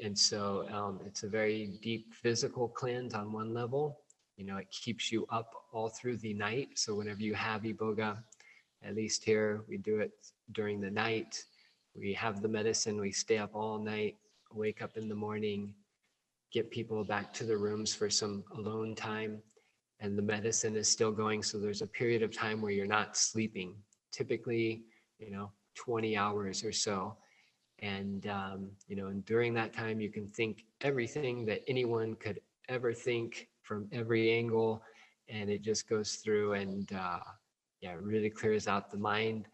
And 0.02 0.18
so 0.18 0.66
um, 0.70 1.00
it's 1.06 1.22
a 1.22 1.28
very 1.28 1.78
deep 1.82 2.12
physical 2.14 2.68
cleanse 2.68 3.14
on 3.14 3.32
one 3.32 3.54
level. 3.54 4.00
You 4.36 4.44
know 4.46 4.56
it 4.58 4.70
keeps 4.70 5.10
you 5.10 5.26
up 5.30 5.52
all 5.72 5.88
through 5.88 6.18
the 6.18 6.34
night. 6.34 6.70
So 6.74 6.94
whenever 6.94 7.20
you 7.20 7.34
have 7.34 7.62
iboga 7.62 8.18
at 8.82 8.94
least 8.94 9.24
here 9.24 9.62
we 9.68 9.78
do 9.78 9.98
it 10.00 10.12
during 10.52 10.80
the 10.80 10.90
night. 10.90 11.42
We 11.94 12.12
have 12.12 12.42
the 12.42 12.48
medicine. 12.48 13.00
We 13.00 13.12
stay 13.12 13.38
up 13.38 13.54
all 13.54 13.78
night 13.78 14.16
wake 14.56 14.82
up 14.82 14.96
in 14.96 15.08
the 15.08 15.14
morning 15.14 15.74
get 16.52 16.70
people 16.70 17.04
back 17.04 17.32
to 17.34 17.44
the 17.44 17.56
rooms 17.56 17.94
for 17.94 18.08
some 18.08 18.44
alone 18.56 18.94
time 18.94 19.42
and 20.00 20.16
the 20.18 20.22
medicine 20.22 20.76
is 20.76 20.88
still 20.88 21.12
going. 21.12 21.42
So 21.42 21.58
there's 21.58 21.82
a 21.82 21.86
period 21.86 22.22
of 22.22 22.32
time 22.34 22.60
where 22.62 22.72
you're 22.72 22.86
not 22.86 23.16
sleeping 23.16 23.74
typically 24.12 24.82
you 25.18 25.30
know 25.30 25.50
20 25.74 26.16
hours 26.16 26.64
or 26.64 26.72
so. 26.72 27.16
And 27.80 28.26
um, 28.26 28.70
you 28.88 28.96
know 28.96 29.06
and 29.08 29.24
during 29.24 29.54
that 29.54 29.72
time 29.74 30.00
you 30.00 30.10
can 30.10 30.28
think 30.28 30.64
everything 30.82 31.40
that 31.40 31.56
anyone 31.62 32.10
could 32.10 32.34
ever 32.62 32.88
think 32.92 33.48
from 33.62 33.86
every 33.92 34.30
angle 34.32 34.82
and 35.28 35.50
it 35.50 35.62
just 35.62 35.88
goes 35.88 36.16
through 36.16 36.54
and 36.54 36.92
uh, 36.92 37.18
yeah 37.80 37.92
it 37.92 38.00
really 38.02 38.30
clears 38.30 38.66
out 38.68 38.90
the 38.90 38.98
mind 38.98 39.46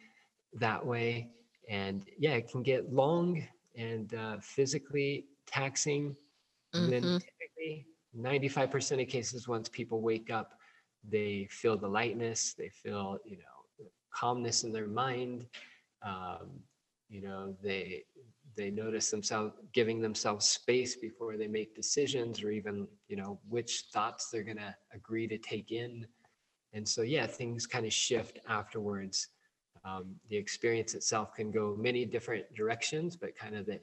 that 0.55 0.85
way. 0.85 1.29
And 1.69 2.05
yeah 2.19 2.33
it 2.33 2.49
can 2.51 2.63
get 2.63 2.93
long 2.93 3.43
and 3.77 4.15
uh, 4.15 4.37
physically 4.41 5.25
taxing. 5.47 6.17
And 6.77 6.91
then 6.93 7.03
Mhm. 7.03 7.21
typically 7.21 7.87
95% 8.17 9.03
of 9.03 9.09
cases 9.09 9.49
once 9.49 9.69
people 9.69 10.01
wake 10.01 10.31
up 10.31 10.55
they 11.09 11.49
feel 11.51 11.77
the 11.77 11.89
lightness 11.89 12.55
they 12.55 12.69
feel 12.69 13.19
you 13.25 13.37
know 13.37 13.87
calmness 14.15 14.65
in 14.65 14.73
their 14.73 14.87
mind 14.87 15.47
um, 16.05 16.51
you 17.09 17.23
know 17.23 17.55
they 17.63 18.05
they 18.57 18.71
notice 18.71 19.11
themselves 19.11 19.55
giving 19.73 20.01
themselves 20.01 20.49
space 20.49 20.97
before 20.97 21.37
they 21.37 21.47
make 21.47 21.75
decisions 21.75 22.43
or 22.43 22.51
even 22.51 22.87
you 23.09 23.17
know 23.17 23.39
which 23.49 23.85
thoughts 23.93 24.29
they're 24.29 24.43
going 24.43 24.57
to 24.57 24.75
agree 24.95 25.27
to 25.27 25.39
take 25.39 25.73
in. 25.73 26.07
And 26.73 26.89
so 26.89 27.03
yeah 27.03 27.27
things 27.27 27.67
kind 27.67 27.87
of 27.87 27.93
shift 27.93 28.39
afterwards. 28.49 29.29
Um, 29.85 30.15
the 30.29 30.37
experience 30.37 30.95
itself 30.95 31.35
can 31.35 31.51
go 31.51 31.77
many 31.79 32.05
different 32.05 32.45
directions 32.55 33.17
but 33.17 33.37
kind 33.37 33.57
of 33.57 33.67
the 33.67 33.81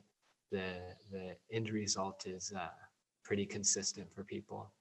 the 0.52 0.74
the 1.12 1.36
end 1.52 1.70
result 1.70 2.26
is 2.26 2.54
uh, 2.56 2.68
pretty 3.30 3.46
consistent 3.46 4.08
for 4.12 4.24
people 4.24 4.74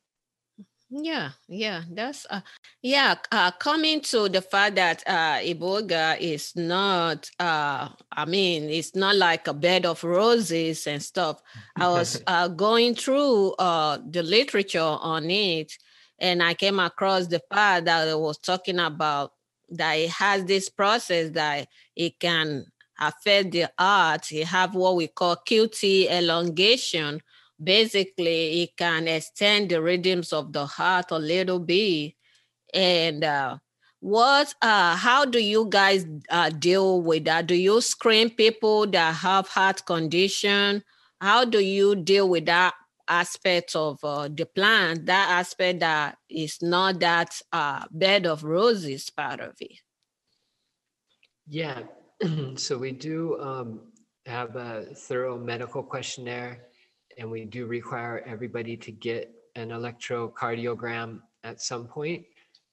Yeah, 0.90 1.32
yeah, 1.48 1.82
that's 1.92 2.24
uh, 2.30 2.40
yeah. 2.80 3.16
Uh, 3.30 3.50
coming 3.50 4.00
to 4.08 4.30
the 4.30 4.40
fact 4.40 4.76
that 4.76 5.02
uh, 5.06 5.36
Iboga 5.44 6.16
is 6.18 6.56
not, 6.56 7.30
uh, 7.38 7.90
I 8.10 8.24
mean, 8.24 8.70
it's 8.70 8.94
not 8.94 9.14
like 9.16 9.46
a 9.48 9.52
bed 9.52 9.84
of 9.84 10.02
roses 10.02 10.86
and 10.86 11.02
stuff. 11.02 11.42
I 11.76 11.88
was 11.88 12.22
uh, 12.26 12.48
going 12.48 12.94
through 12.94 13.52
uh, 13.58 13.98
the 14.08 14.22
literature 14.22 14.96
on 15.14 15.28
it, 15.28 15.76
and 16.18 16.42
I 16.42 16.54
came 16.54 16.80
across 16.80 17.26
the 17.26 17.42
part 17.50 17.84
that 17.84 18.08
it 18.08 18.18
was 18.18 18.38
talking 18.38 18.78
about 18.80 19.32
that 19.68 19.92
it 19.92 20.10
has 20.16 20.46
this 20.46 20.70
process 20.70 21.32
that 21.32 21.68
it 21.96 22.18
can 22.18 22.64
affect 22.98 23.52
the 23.52 23.66
art. 23.78 24.32
It 24.32 24.46
have 24.46 24.74
what 24.74 24.96
we 24.96 25.08
call 25.08 25.36
QT 25.36 26.08
elongation, 26.10 27.20
basically 27.62 28.62
it 28.62 28.76
can 28.76 29.08
extend 29.08 29.70
the 29.70 29.82
rhythms 29.82 30.32
of 30.32 30.52
the 30.52 30.66
heart 30.66 31.06
a 31.10 31.18
little 31.18 31.58
bit. 31.58 32.14
And 32.72 33.24
uh, 33.24 33.58
what 34.00 34.54
uh, 34.62 34.96
how 34.96 35.24
do 35.24 35.42
you 35.42 35.66
guys 35.68 36.06
uh, 36.30 36.50
deal 36.50 37.02
with 37.02 37.24
that? 37.24 37.46
Do 37.46 37.54
you 37.54 37.80
screen 37.80 38.30
people 38.30 38.86
that 38.88 39.14
have 39.16 39.48
heart 39.48 39.84
condition? 39.86 40.84
How 41.20 41.44
do 41.44 41.58
you 41.58 41.96
deal 41.96 42.28
with 42.28 42.46
that 42.46 42.74
aspect 43.08 43.74
of 43.74 43.98
uh, 44.04 44.28
the 44.28 44.46
plant 44.46 45.06
that 45.06 45.30
aspect 45.30 45.80
that 45.80 46.18
is 46.28 46.60
not 46.62 47.00
that 47.00 47.40
uh, 47.52 47.84
bed 47.90 48.26
of 48.26 48.44
roses 48.44 49.10
part 49.10 49.40
of 49.40 49.54
it? 49.60 49.80
Yeah, 51.48 51.82
so 52.56 52.78
we 52.78 52.92
do 52.92 53.40
um, 53.40 53.80
have 54.26 54.54
a 54.56 54.84
thorough 54.94 55.38
medical 55.38 55.82
questionnaire, 55.82 56.67
and 57.18 57.30
we 57.30 57.44
do 57.44 57.66
require 57.66 58.22
everybody 58.26 58.76
to 58.76 58.92
get 58.92 59.34
an 59.56 59.70
electrocardiogram 59.70 61.20
at 61.44 61.60
some 61.60 61.86
point. 61.86 62.24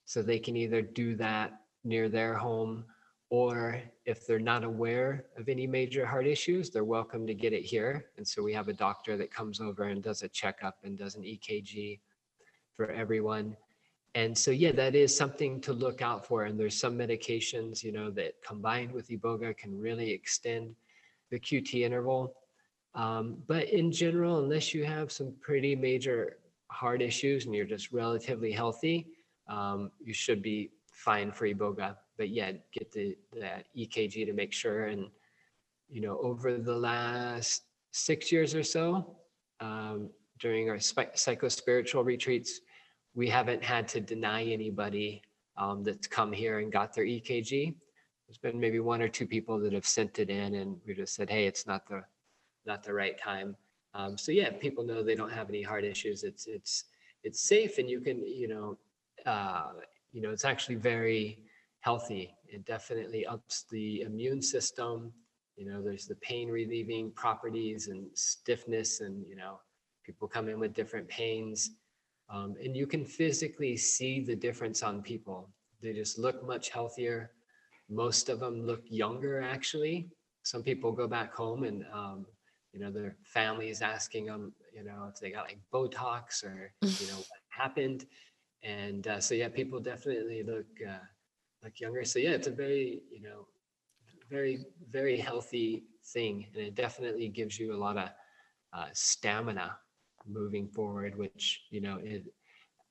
So 0.06 0.22
they 0.22 0.39
can 0.39 0.56
either 0.56 0.82
do 0.82 1.16
that 1.16 1.62
near 1.84 2.10
their 2.10 2.36
home, 2.36 2.86
or 3.30 3.82
if 4.06 4.26
they're 4.26 4.39
not 4.39 4.64
aware 4.64 5.26
of 5.38 5.50
any 5.50 5.66
major 5.66 6.06
heart 6.06 6.28
issues, 6.28 6.70
they're 6.70 6.84
welcome 6.84 7.26
to 7.26 7.34
get 7.34 7.54
it 7.54 7.64
here. 7.64 8.06
And 8.18 8.28
so 8.28 8.43
we 8.43 8.54
have 8.54 8.68
a 8.68 8.74
doctor 8.74 9.18
that 9.18 9.32
comes 9.32 9.60
over 9.60 9.86
and 9.86 10.04
does 10.04 10.22
a 10.22 10.30
checkup 10.30 10.78
and 10.84 10.98
does 10.98 11.16
an 11.16 11.24
EKG 11.24 12.00
for 12.76 12.91
everyone 12.91 13.58
and 14.16 14.36
so 14.36 14.50
yeah 14.50 14.72
that 14.72 14.96
is 14.96 15.16
something 15.16 15.62
to 15.62 15.74
look 15.74 16.02
out 16.02 16.26
for 16.26 16.46
and 16.46 16.60
there's 16.60 16.80
some 16.80 16.98
medications 16.98 17.84
you 17.84 17.91
know 17.91 18.10
that 18.10 18.34
combined 18.46 18.91
with 18.91 19.10
iboga 19.10 19.56
can 19.56 19.80
really 19.80 20.10
extend 20.10 20.74
the 21.30 21.39
qt 21.39 21.82
interval 21.82 22.34
um, 22.96 23.38
but 23.48 23.70
in 23.70 23.91
general 23.91 24.39
unless 24.39 24.74
you 24.74 24.84
have 24.84 25.12
some 25.12 25.34
pretty 25.41 25.76
major 25.76 26.38
heart 26.72 27.02
issues 27.02 27.46
and 27.46 27.54
you're 27.54 27.66
just 27.66 27.91
relatively 27.91 28.52
healthy 28.52 29.08
um, 29.50 29.91
you 30.04 30.14
should 30.14 30.41
be 30.41 30.72
fine 30.91 31.32
for 31.32 31.48
iboga 31.48 31.96
but 32.18 32.30
yeah 32.30 32.52
get 32.74 32.91
the, 32.91 33.16
the 33.34 33.50
ekg 33.78 34.26
to 34.26 34.34
make 34.34 34.54
sure 34.54 34.86
and 34.86 35.08
you 35.89 36.02
know 36.02 36.18
over 36.20 36.58
the 36.58 36.76
last 36.76 37.64
six 37.91 38.32
years 38.32 38.56
or 38.56 38.64
so 38.64 39.18
um, 39.60 40.10
during 40.39 40.70
our 40.70 40.80
spi- 40.80 41.14
psycho-spiritual 41.14 42.04
retreats 42.04 42.62
we 43.14 43.30
haven't 43.30 43.64
had 43.64 43.88
to 43.88 44.02
deny 44.02 44.43
anybody 44.43 45.22
um, 45.58 45.84
that's 45.84 46.08
come 46.08 46.32
here 46.32 46.60
and 46.60 46.72
got 46.72 46.93
their 46.93 47.06
EKG. 47.06 47.74
There's 48.28 48.38
been 48.38 48.60
maybe 48.60 48.80
one 48.80 49.02
or 49.02 49.08
two 49.08 49.26
people 49.26 49.60
that 49.60 49.74
have 49.74 49.86
sent 49.86 50.20
it 50.20 50.30
in, 50.30 50.56
and 50.56 50.78
we 50.86 50.93
just 50.93 51.16
said, 51.16 51.30
"Hey, 51.30 51.46
it's 51.48 51.66
not 51.66 51.88
the 51.88 52.04
not 52.66 52.84
the 52.84 52.93
right 52.93 53.18
time." 53.18 53.55
Um, 53.93 54.18
so 54.18 54.32
yeah, 54.32 54.51
people 54.51 54.84
know 54.84 55.03
they 55.03 55.16
don't 55.16 55.32
have 55.32 55.49
any 55.49 55.61
heart 55.61 55.84
issues. 55.84 56.24
It's 56.24 56.47
it's 56.47 56.86
it's 57.24 57.41
safe, 57.41 57.78
and 57.78 57.89
you 57.89 58.01
can 58.01 58.26
you 58.26 58.47
know 58.47 58.78
uh, 59.26 59.74
you 60.11 60.22
know 60.22 60.32
it's 60.32 60.45
actually 60.45 60.76
very 60.76 61.39
healthy. 61.80 62.34
It 62.47 62.66
definitely 62.66 63.26
ups 63.26 63.66
the 63.72 64.01
immune 64.01 64.41
system. 64.41 65.13
You 65.55 65.66
know, 65.66 65.82
there's 65.82 66.07
the 66.07 66.16
pain 66.16 66.49
relieving 66.49 67.11
properties 67.11 67.88
and 67.88 68.07
stiffness, 68.13 69.01
and 69.01 69.26
you 69.28 69.36
know, 69.36 69.59
people 70.03 70.28
come 70.28 70.49
in 70.49 70.59
with 70.59 70.74
different 70.74 71.07
pains. 71.07 71.72
Um, 72.30 72.55
and 72.63 72.76
you 72.76 72.88
can 72.88 73.05
physically 73.05 73.78
see 73.78 74.20
the 74.20 74.36
difference 74.36 74.84
on 74.84 75.01
people. 75.01 75.49
They 75.82 75.93
just 75.93 76.18
look 76.18 76.45
much 76.45 76.70
healthier. 76.70 77.32
Most 77.89 78.30
of 78.30 78.39
them 78.39 78.66
look 78.66 78.82
younger, 78.89 79.41
actually. 79.41 80.09
Some 80.43 80.63
people 80.63 80.91
go 80.91 81.07
back 81.07 81.34
home 81.34 81.63
and, 81.63 81.86
um, 81.93 82.26
you 82.76 82.82
know, 82.82 82.91
their 82.91 83.15
family 83.23 83.69
is 83.69 83.82
asking 83.82 84.26
them, 84.26 84.51
you 84.73 84.84
know, 84.84 85.09
if 85.09 85.19
they 85.19 85.32
got 85.32 85.45
like 85.45 85.59
Botox 85.73 86.43
or, 86.43 86.73
you 86.82 87.07
know, 87.07 87.15
what 87.15 87.39
happened. 87.47 88.05
And 88.63 89.07
uh, 89.07 89.21
so, 89.21 89.34
yeah, 89.34 89.47
people 89.47 89.80
definitely 89.80 90.43
look 90.43 90.67
uh, 90.86 91.05
look 91.63 91.80
younger. 91.80 92.03
So, 92.03 92.19
yeah, 92.19 92.32
it's 92.32 92.47
a 92.47 92.51
very, 92.51 93.01
you 93.09 93.21
know, 93.21 93.47
very, 94.30 94.65
very 94.89 95.17
healthy 95.17 95.86
thing. 96.07 96.47
And 96.53 96.63
it 96.63 96.76
definitely 96.76 97.30
gives 97.30 97.57
you 97.57 97.73
a 97.73 97.78
lot 97.78 97.97
of 97.97 98.09
uh, 98.73 98.88
stamina 98.91 99.78
moving 100.28 100.67
forward, 100.67 101.17
which 101.17 101.61
you 101.69 101.80
know 101.80 101.97
it, 102.03 102.26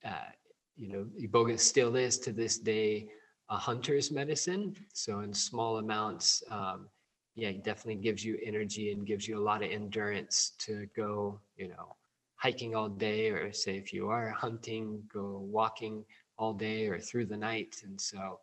uh, 0.03 0.31
you 0.75 0.89
know, 0.89 1.05
iboga 1.21 1.59
still 1.59 1.95
is 1.95 2.17
to 2.19 2.31
this 2.31 2.57
day 2.57 3.07
a 3.49 3.57
hunter's 3.57 4.11
medicine. 4.11 4.75
So 4.93 5.19
in 5.19 5.31
small 5.31 5.77
amounts, 5.77 6.41
um, 6.49 6.87
yeah, 7.35 7.49
it 7.49 7.63
definitely 7.63 8.01
gives 8.01 8.23
you 8.23 8.39
energy 8.43 8.91
and 8.91 9.05
gives 9.05 9.27
you 9.27 9.37
a 9.37 9.43
lot 9.43 9.61
of 9.61 9.69
endurance 9.69 10.53
to 10.59 10.87
go, 10.95 11.39
you 11.57 11.67
know, 11.67 11.95
hiking 12.35 12.75
all 12.75 12.89
day, 12.89 13.29
or 13.29 13.51
say 13.51 13.77
if 13.77 13.93
you 13.93 14.09
are 14.09 14.29
hunting, 14.29 15.03
go 15.13 15.39
walking 15.51 16.05
all 16.37 16.53
day 16.53 16.87
or 16.87 16.99
through 16.99 17.25
the 17.25 17.37
night. 17.37 17.81
And 17.83 17.99
so 17.99 18.39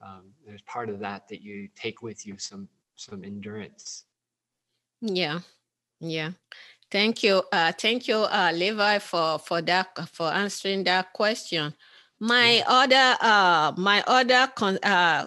um, 0.00 0.22
there's 0.44 0.62
part 0.62 0.88
of 0.88 0.98
that 1.00 1.28
that 1.28 1.42
you 1.42 1.68
take 1.76 2.02
with 2.02 2.26
you 2.26 2.36
some 2.38 2.68
some 2.96 3.24
endurance. 3.24 4.04
Yeah, 5.00 5.40
yeah. 6.00 6.32
Thank 6.90 7.22
you, 7.22 7.42
uh, 7.50 7.72
thank 7.72 8.06
you, 8.06 8.16
uh, 8.16 8.52
Levi, 8.54 8.98
for 8.98 9.38
for 9.38 9.62
that 9.62 10.08
for 10.08 10.32
answering 10.32 10.84
that 10.84 11.12
question. 11.12 11.74
My 12.22 12.62
other 12.68 13.16
uh, 13.20 13.72
my 13.76 14.04
other 14.06 14.46
con- 14.54 14.78
uh, 14.84 15.26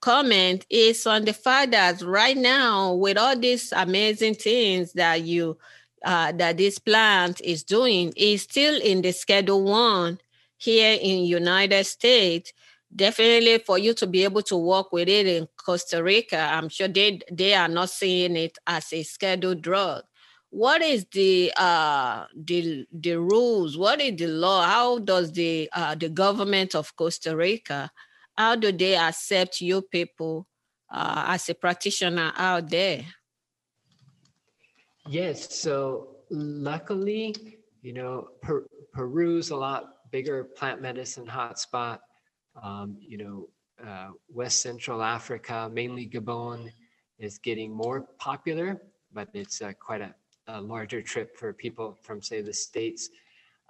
comment 0.00 0.66
is 0.68 1.06
on 1.06 1.24
the 1.24 1.32
fact 1.32 1.70
that 1.70 2.02
right 2.02 2.36
now, 2.36 2.94
with 2.94 3.16
all 3.16 3.38
these 3.38 3.70
amazing 3.70 4.34
things 4.34 4.92
that 4.94 5.22
you 5.22 5.56
uh, 6.04 6.32
that 6.32 6.56
this 6.56 6.80
plant 6.80 7.40
is 7.42 7.62
doing, 7.62 8.12
is 8.16 8.42
still 8.42 8.74
in 8.82 9.02
the 9.02 9.12
Schedule 9.12 9.62
One 9.62 10.18
here 10.58 10.98
in 11.00 11.26
United 11.26 11.84
States. 11.86 12.52
Definitely, 12.94 13.58
for 13.58 13.78
you 13.78 13.94
to 13.94 14.08
be 14.08 14.24
able 14.24 14.42
to 14.42 14.56
work 14.56 14.90
with 14.90 15.08
it 15.08 15.28
in 15.28 15.46
Costa 15.56 16.02
Rica, 16.02 16.40
I'm 16.40 16.68
sure 16.68 16.88
they 16.88 17.20
they 17.30 17.54
are 17.54 17.68
not 17.68 17.90
seeing 17.90 18.34
it 18.34 18.58
as 18.66 18.92
a 18.92 19.04
scheduled 19.04 19.62
drug. 19.62 20.02
What 20.52 20.82
is 20.82 21.06
the 21.10 21.52
uh, 21.56 22.26
the 22.36 22.86
the 22.92 23.18
rules? 23.18 23.76
What 23.78 24.00
is 24.00 24.16
the 24.16 24.28
law? 24.28 24.62
How 24.66 24.98
does 24.98 25.32
the 25.32 25.68
uh, 25.72 25.94
the 25.94 26.10
government 26.10 26.74
of 26.74 26.94
Costa 26.94 27.34
Rica 27.34 27.90
how 28.36 28.56
do 28.56 28.72
they 28.72 28.96
accept 28.96 29.60
you 29.60 29.82
people 29.82 30.46
uh, 30.90 31.24
as 31.28 31.48
a 31.48 31.54
practitioner 31.54 32.32
out 32.36 32.68
there? 32.70 33.04
Yes, 35.08 35.54
so 35.54 36.16
luckily, 36.30 37.34
you 37.82 37.92
know, 37.92 38.28
per- 38.40 38.66
Peru's 38.94 39.50
a 39.50 39.56
lot 39.56 40.10
bigger 40.10 40.44
plant 40.44 40.80
medicine 40.80 41.26
hotspot. 41.26 41.98
Um, 42.62 42.96
you 43.00 43.18
know, 43.18 43.48
uh, 43.84 44.10
West 44.28 44.62
Central 44.62 45.02
Africa, 45.02 45.70
mainly 45.72 46.08
Gabon, 46.08 46.70
is 47.18 47.38
getting 47.38 47.72
more 47.72 48.02
popular, 48.18 48.82
but 49.12 49.28
it's 49.34 49.60
uh, 49.62 49.72
quite 49.78 50.00
a, 50.00 50.14
a, 50.48 50.60
larger 50.60 51.02
trip 51.02 51.36
for 51.36 51.52
people 51.52 51.98
from, 52.02 52.20
say, 52.22 52.40
the 52.40 52.52
States. 52.52 53.10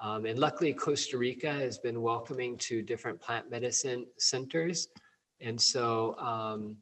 Um, 0.00 0.26
and 0.26 0.38
luckily, 0.38 0.72
Costa 0.72 1.16
Rica 1.16 1.52
has 1.52 1.78
been 1.78 2.02
welcoming 2.02 2.56
to 2.58 2.82
different 2.82 3.20
plant 3.20 3.50
medicine 3.50 4.06
centers. 4.18 4.88
And 5.40 5.60
so 5.60 6.16
um, 6.18 6.76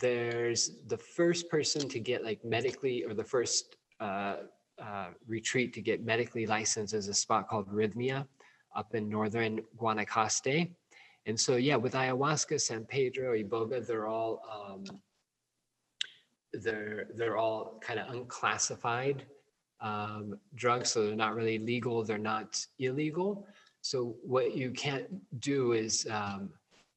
there's 0.00 0.72
the 0.86 0.96
first 0.96 1.48
person 1.48 1.88
to 1.88 2.00
get 2.00 2.24
like 2.24 2.44
medically, 2.44 3.04
or 3.04 3.14
the 3.14 3.24
first 3.24 3.76
uh, 4.00 4.36
uh, 4.80 5.08
retreat 5.26 5.72
to 5.74 5.80
get 5.80 6.04
medically 6.04 6.46
licensed 6.46 6.94
is 6.94 7.08
a 7.08 7.14
spot 7.14 7.48
called 7.48 7.68
Rythmia 7.68 8.26
up 8.74 8.94
in 8.94 9.08
northern 9.08 9.60
Guanacaste. 9.78 10.70
And 11.26 11.38
so, 11.38 11.56
yeah, 11.56 11.76
with 11.76 11.92
ayahuasca, 11.92 12.60
San 12.60 12.84
Pedro, 12.84 13.36
Iboga, 13.36 13.86
they're 13.86 14.08
all 14.08 14.42
um, 14.50 14.84
they're 16.52 17.06
they're 17.14 17.36
all 17.36 17.80
kind 17.80 17.98
of 17.98 18.14
unclassified 18.14 19.24
um, 19.80 20.38
drugs, 20.54 20.90
so 20.90 21.06
they're 21.06 21.16
not 21.16 21.34
really 21.34 21.58
legal, 21.58 22.04
they're 22.04 22.18
not 22.18 22.64
illegal. 22.78 23.46
So 23.80 24.16
what 24.22 24.54
you 24.56 24.70
can't 24.70 25.08
do 25.40 25.72
is, 25.72 26.06
um, 26.08 26.50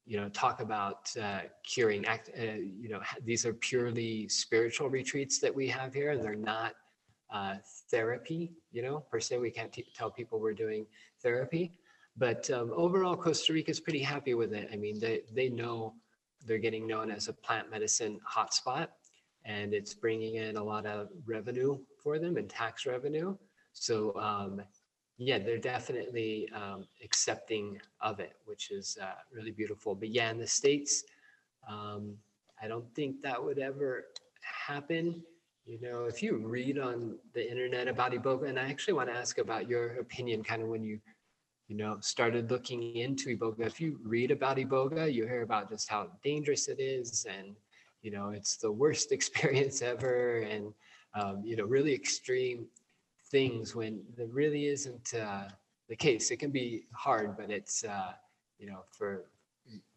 you 0.05 0.17
know, 0.17 0.29
talk 0.29 0.61
about 0.61 1.09
uh, 1.19 1.41
curing. 1.63 2.05
Act, 2.05 2.29
uh, 2.37 2.43
you 2.43 2.89
know, 2.89 3.01
these 3.23 3.45
are 3.45 3.53
purely 3.53 4.27
spiritual 4.29 4.89
retreats 4.89 5.39
that 5.39 5.53
we 5.53 5.67
have 5.67 5.93
here, 5.93 6.11
and 6.11 6.23
they're 6.23 6.35
not 6.35 6.75
uh, 7.31 7.55
therapy. 7.89 8.53
You 8.71 8.83
know, 8.83 8.99
per 8.99 9.19
se, 9.19 9.39
we 9.39 9.49
can't 9.49 9.73
t- 9.73 9.87
tell 9.95 10.11
people 10.11 10.39
we're 10.39 10.53
doing 10.53 10.85
therapy. 11.23 11.73
But 12.17 12.49
um, 12.51 12.71
overall, 12.75 13.15
Costa 13.15 13.51
Rica 13.51 13.71
is 13.71 13.79
pretty 13.79 13.99
happy 13.99 14.35
with 14.35 14.53
it. 14.53 14.69
I 14.71 14.77
mean, 14.77 14.99
they 14.99 15.23
they 15.33 15.49
know 15.49 15.95
they're 16.45 16.59
getting 16.59 16.85
known 16.85 17.09
as 17.09 17.27
a 17.27 17.33
plant 17.33 17.71
medicine 17.71 18.19
hotspot, 18.29 18.89
and 19.45 19.73
it's 19.73 19.93
bringing 19.93 20.35
in 20.35 20.57
a 20.57 20.63
lot 20.63 20.85
of 20.85 21.09
revenue 21.25 21.77
for 22.03 22.17
them 22.19 22.37
and 22.37 22.49
tax 22.49 22.85
revenue. 22.85 23.35
So 23.73 24.15
um, 24.19 24.61
yeah, 25.17 25.39
they're 25.39 25.57
definitely 25.57 26.49
um, 26.53 26.85
accepting 27.03 27.79
of 28.01 28.19
it, 28.19 28.33
which 28.45 28.71
is 28.71 28.97
uh, 29.01 29.19
really 29.31 29.51
beautiful. 29.51 29.95
But 29.95 30.09
yeah, 30.09 30.31
in 30.31 30.37
the 30.37 30.47
States, 30.47 31.03
um, 31.69 32.15
I 32.61 32.67
don't 32.67 32.93
think 32.95 33.21
that 33.21 33.41
would 33.41 33.59
ever 33.59 34.05
happen. 34.41 35.23
You 35.65 35.79
know, 35.81 36.05
if 36.05 36.21
you 36.21 36.37
read 36.37 36.77
on 36.79 37.17
the 37.33 37.49
internet 37.49 37.87
about 37.87 38.11
Iboga, 38.11 38.49
and 38.49 38.59
I 38.59 38.69
actually 38.69 38.93
want 38.93 39.09
to 39.09 39.15
ask 39.15 39.37
about 39.37 39.69
your 39.69 39.95
opinion 39.99 40.43
kind 40.43 40.61
of 40.61 40.67
when 40.67 40.83
you, 40.83 40.99
you 41.67 41.75
know, 41.75 41.97
started 42.01 42.51
looking 42.51 42.95
into 42.95 43.35
Iboga. 43.35 43.65
If 43.65 43.81
you 43.81 43.99
read 44.03 44.31
about 44.31 44.57
Iboga, 44.57 45.11
you 45.11 45.25
hear 45.25 45.41
about 45.41 45.69
just 45.69 45.89
how 45.89 46.11
dangerous 46.23 46.67
it 46.67 46.79
is 46.79 47.25
and, 47.29 47.55
you 48.05 48.11
know, 48.11 48.29
it's 48.29 48.57
the 48.57 48.71
worst 48.71 49.11
experience 49.17 49.81
ever. 49.81 50.41
And, 50.41 50.71
um, 51.15 51.41
you 51.43 51.55
know, 51.55 51.65
really 51.65 51.93
extreme 51.93 52.67
things 53.31 53.75
when 53.75 54.03
there 54.15 54.27
really 54.27 54.67
isn't 54.67 55.15
uh, 55.15 55.47
the 55.89 55.95
case. 55.95 56.29
It 56.29 56.37
can 56.37 56.51
be 56.51 56.85
hard, 56.93 57.35
but 57.35 57.49
it's, 57.49 57.83
uh, 57.83 58.13
you 58.59 58.67
know, 58.67 58.81
for, 58.91 59.25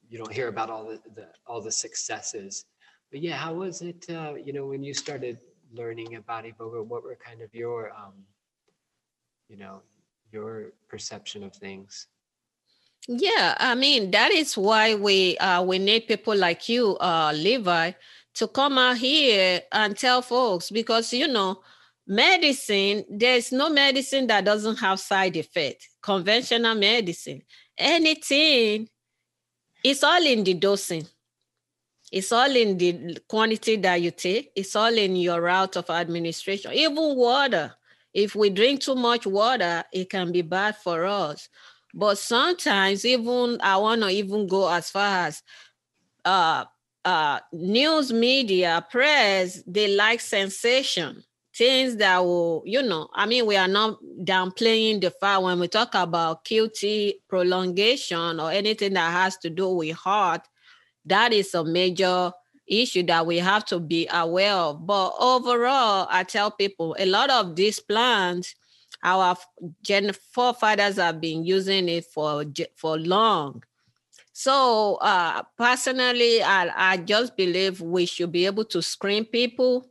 you 0.09 0.17
don't 0.17 0.33
hear 0.33 0.49
about 0.49 0.71
all 0.71 0.87
the, 0.87 1.01
the, 1.15 1.27
all 1.47 1.61
the 1.61 1.71
successes. 1.71 2.65
But 3.11 3.21
yeah, 3.21 3.37
how 3.37 3.53
was 3.53 3.83
it, 3.83 4.07
uh, 4.09 4.35
you 4.43 4.55
know, 4.55 4.67
when 4.67 4.83
you 4.83 4.95
started 4.95 5.39
learning 5.71 6.15
about 6.15 6.45
Iboga, 6.45 6.87
what 6.87 7.05
were 7.05 7.17
kind 7.17 7.43
of 7.43 7.55
your, 7.55 7.91
um, 7.91 8.15
you 9.51 9.59
know, 9.59 9.83
your 10.33 10.73
perception 10.89 11.43
of 11.45 11.55
things? 11.55 12.07
Yeah, 13.07 13.55
I 13.59 13.75
mean 13.75 14.11
that 14.11 14.33
is 14.33 14.57
why 14.57 14.95
we 14.95 15.37
uh, 15.39 15.63
we 15.63 15.79
need 15.79 16.07
people 16.07 16.37
like 16.37 16.69
you, 16.69 16.97
uh, 16.99 17.33
Levi, 17.35 17.93
to 18.35 18.49
come 18.49 18.77
out 18.79 18.99
here 18.99 19.63
and 19.73 19.97
tell 19.97 20.21
folks 20.21 20.71
because 20.71 21.13
you 21.13 21.27
know 21.29 21.61
medicine 22.07 23.05
there's 23.11 23.53
no 23.53 23.69
medicine 23.71 24.27
that 24.27 24.45
doesn't 24.45 24.77
have 24.77 25.01
side 25.01 25.37
effect. 25.37 25.89
Conventional 26.03 26.75
medicine 26.75 27.43
anything 27.79 28.89
it's 29.85 30.03
all 30.05 30.25
in 30.27 30.45
the 30.45 30.55
dosing. 30.55 31.07
It's 32.11 32.33
all 32.33 32.55
in 32.55 32.79
the 32.79 33.19
quantity 33.29 33.77
that 33.77 34.01
you 34.01 34.11
take. 34.11 34.51
It's 34.57 34.75
all 34.75 34.97
in 34.97 35.17
your 35.17 35.41
route 35.43 35.77
of 35.77 35.91
administration. 35.91 36.73
Even 36.73 37.17
water 37.17 37.75
if 38.15 38.35
we 38.35 38.49
drink 38.51 38.81
too 38.81 38.95
much 38.95 39.27
water 39.27 39.85
it 39.93 40.09
can 40.09 40.33
be 40.33 40.41
bad 40.43 40.75
for 40.77 41.05
us 41.05 41.49
but 41.95 42.19
sometimes 42.19 43.05
even 43.05 43.59
i 43.63 43.77
want 43.77 44.03
to 44.03 44.09
even 44.09 44.47
go 44.47 44.69
as 44.71 44.91
far 44.91 45.27
as 45.27 45.43
uh 46.25 46.65
uh, 47.05 47.41
news 47.53 48.13
media, 48.13 48.85
press, 48.91 49.63
they 49.67 49.97
like 49.97 50.21
sensation, 50.21 51.25
things 51.57 51.97
that 51.97 52.19
will, 52.19 52.63
you 52.67 52.83
know, 52.83 53.09
I 53.15 53.25
mean, 53.25 53.47
we 53.47 53.57
are 53.57 53.69
not 53.69 53.99
downplaying 54.25 55.01
the 55.01 55.11
fact 55.11 55.43
when 55.43 55.59
we 55.59 55.69
talk 55.69 55.95
about 55.95 56.45
QT 56.45 57.15
prolongation 57.29 58.39
or 58.41 58.51
anything 58.51 58.93
that 58.95 59.11
has 59.11 59.39
to 59.39 59.49
do 59.51 59.71
with 59.71 59.97
heart, 59.97 60.43
that 61.07 61.33
is 61.33 61.55
a 61.55 61.65
major 61.65 62.33
issue 62.67 63.03
that 63.05 63.27
we 63.27 63.39
have 63.39 63.65
to 63.67 63.81
be 63.81 64.07
aware 64.13 64.53
of. 64.53 64.87
But 64.87 65.13
overall, 65.19 66.07
I 66.11 66.25
tell 66.25 66.51
people 66.51 66.95
a 66.99 67.07
lot 67.07 67.31
of 67.31 67.57
these 67.57 67.81
plants, 67.81 68.55
our 69.03 69.37
gen 69.83 70.13
forefathers 70.33 70.97
have 70.97 71.21
been 71.21 71.45
using 71.45 71.89
it 71.89 72.05
for 72.07 72.45
for 72.77 72.99
long 72.99 73.63
so 74.33 74.99
uh, 75.01 75.43
personally, 75.57 76.41
I, 76.45 76.93
I 76.93 76.97
just 76.99 77.37
believe 77.37 77.81
we 77.81 78.07
should 78.07 78.31
be 78.31 78.47
able 78.47 78.65
to 78.67 78.81
screen 78.81 79.25
people. 79.25 79.91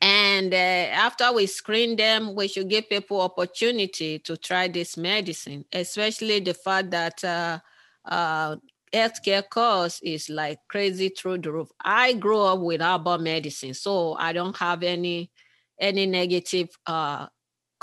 And 0.00 0.54
uh, 0.54 0.56
after 0.56 1.30
we 1.30 1.46
screen 1.46 1.96
them, 1.96 2.34
we 2.34 2.48
should 2.48 2.70
give 2.70 2.88
people 2.88 3.20
opportunity 3.20 4.18
to 4.20 4.38
try 4.38 4.68
this 4.68 4.96
medicine, 4.96 5.66
especially 5.70 6.40
the 6.40 6.54
fact 6.54 6.92
that 6.92 7.22
uh, 7.22 7.58
uh, 8.06 8.56
healthcare 8.90 9.46
cost 9.50 10.00
is 10.02 10.30
like 10.30 10.60
crazy 10.68 11.10
through 11.10 11.38
the 11.38 11.52
roof. 11.52 11.68
I 11.82 12.14
grew 12.14 12.40
up 12.40 12.60
with 12.60 12.80
herbal 12.80 13.18
medicine, 13.18 13.74
so 13.74 14.14
I 14.14 14.32
don't 14.32 14.56
have 14.56 14.82
any 14.82 15.30
any 15.78 16.06
negative 16.06 16.70
uh, 16.86 17.26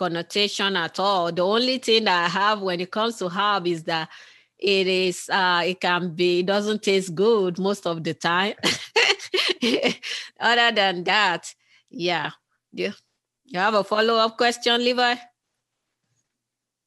connotation 0.02 0.76
at 0.76 1.00
all. 1.00 1.32
The 1.32 1.46
only 1.46 1.78
thing 1.78 2.06
that 2.06 2.26
I 2.26 2.28
have 2.28 2.62
when 2.62 2.82
it 2.82 2.90
comes 2.90 3.18
to 3.18 3.30
herb 3.30 3.68
is 3.68 3.84
that 3.84 4.10
it 4.58 4.88
is 4.88 5.30
uh 5.30 5.62
it 5.64 5.80
can 5.80 6.16
be 6.16 6.40
it 6.40 6.48
doesn't 6.48 6.82
taste 6.82 7.14
good 7.14 7.60
most 7.60 7.86
of 7.86 8.04
the 8.04 8.16
time. 8.16 8.56
Other 10.40 10.72
than 10.72 11.04
that 11.04 11.54
yeah. 11.92 12.32
You, 12.74 12.94
you 13.46 13.60
have 13.60 13.76
a 13.76 13.84
follow-up 13.84 14.38
question 14.38 14.84
levi? 14.84 15.16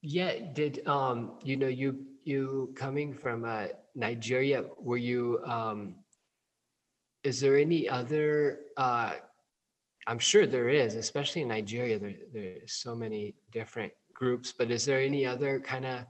Yeah 0.02 0.32
did 0.52 0.82
um 0.88 1.38
you 1.44 1.56
know 1.56 1.68
you 1.68 1.90
you 2.24 2.72
coming 2.74 3.14
from 3.14 3.44
uh 3.44 3.66
nigeria 3.94 4.64
were 4.78 5.02
you 5.10 5.38
um 5.46 5.94
is 7.22 7.40
there 7.40 7.56
any 7.56 7.88
other 7.88 8.60
uh, 8.76 9.14
i'm 10.06 10.18
sure 10.18 10.46
there 10.46 10.68
is 10.68 10.94
especially 10.94 11.42
in 11.42 11.48
nigeria 11.48 11.98
there, 11.98 12.14
there's 12.32 12.72
so 12.72 12.94
many 12.94 13.34
different 13.52 13.92
groups 14.12 14.52
but 14.56 14.70
is 14.70 14.84
there 14.84 15.00
any 15.00 15.26
other 15.26 15.60
kind 15.60 15.84
of 15.84 16.04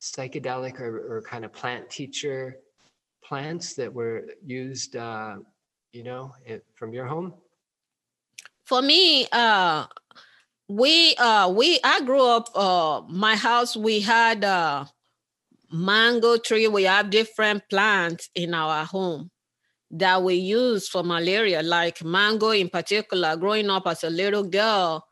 psychedelic 0.00 0.80
or, 0.80 1.16
or 1.16 1.22
kind 1.22 1.44
of 1.44 1.52
plant 1.52 1.88
teacher 1.90 2.56
plants 3.22 3.74
that 3.74 3.92
were 3.92 4.24
used 4.44 4.96
uh, 4.96 5.36
you 5.92 6.02
know 6.02 6.32
it, 6.44 6.64
from 6.74 6.92
your 6.92 7.06
home? 7.06 7.34
For 8.64 8.80
me 8.80 9.26
uh 9.32 9.86
we 10.68 11.14
uh 11.16 11.48
we 11.48 11.80
i 11.82 12.00
grew 12.02 12.24
up 12.24 12.48
uh 12.54 13.02
my 13.08 13.34
house 13.34 13.76
we 13.76 14.00
had 14.00 14.44
a 14.44 14.88
mango 15.72 16.36
tree 16.36 16.68
we 16.68 16.84
have 16.84 17.10
different 17.10 17.62
plants 17.68 18.30
in 18.36 18.54
our 18.54 18.84
home 18.84 19.30
that 19.90 20.22
we 20.22 20.34
use 20.34 20.88
for 20.88 21.02
malaria, 21.02 21.62
like 21.62 22.04
mango 22.04 22.50
in 22.50 22.68
particular. 22.68 23.36
Growing 23.36 23.70
up 23.70 23.86
as 23.86 24.04
a 24.04 24.10
little 24.10 24.44
girl, 24.44 25.06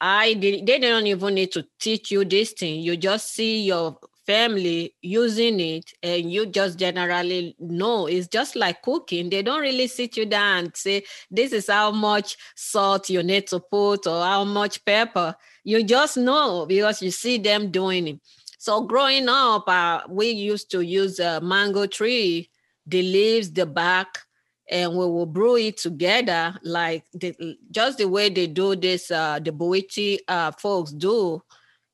I 0.00 0.34
did, 0.34 0.66
they 0.66 0.78
don't 0.78 1.06
even 1.06 1.34
need 1.34 1.52
to 1.52 1.64
teach 1.80 2.10
you 2.10 2.24
this 2.24 2.52
thing. 2.52 2.80
You 2.80 2.96
just 2.96 3.34
see 3.34 3.62
your 3.62 3.98
family 4.26 4.94
using 5.02 5.60
it 5.60 5.92
and 6.02 6.32
you 6.32 6.46
just 6.46 6.78
generally 6.78 7.54
know 7.58 8.06
it's 8.06 8.26
just 8.26 8.56
like 8.56 8.80
cooking 8.80 9.28
they 9.28 9.42
don't 9.42 9.60
really 9.60 9.86
sit 9.86 10.16
you 10.16 10.24
down 10.24 10.64
and 10.64 10.74
say 10.74 11.04
this 11.30 11.52
is 11.52 11.68
how 11.68 11.90
much 11.90 12.38
salt 12.56 13.10
you 13.10 13.22
need 13.22 13.46
to 13.46 13.60
put 13.60 14.06
or 14.06 14.24
how 14.24 14.42
much 14.42 14.82
pepper 14.86 15.36
you 15.62 15.84
just 15.84 16.16
know 16.16 16.64
because 16.64 17.02
you 17.02 17.10
see 17.10 17.36
them 17.36 17.70
doing 17.70 18.08
it 18.08 18.20
so 18.56 18.80
growing 18.80 19.28
up 19.28 19.68
uh, 19.68 20.00
we 20.08 20.30
used 20.30 20.70
to 20.70 20.80
use 20.80 21.18
a 21.18 21.38
mango 21.42 21.84
tree 21.84 22.48
the 22.86 23.02
leaves, 23.02 23.52
the 23.52 23.66
bark, 23.66 24.23
and 24.70 24.92
we 24.92 24.98
will 25.04 25.26
brew 25.26 25.56
it 25.56 25.76
together 25.76 26.58
like 26.62 27.04
the, 27.12 27.56
just 27.70 27.98
the 27.98 28.08
way 28.08 28.28
they 28.28 28.46
do 28.46 28.74
this, 28.74 29.10
uh, 29.10 29.38
the 29.38 29.50
Bwiti 29.50 30.18
uh, 30.26 30.52
folks 30.52 30.92
do. 30.92 31.42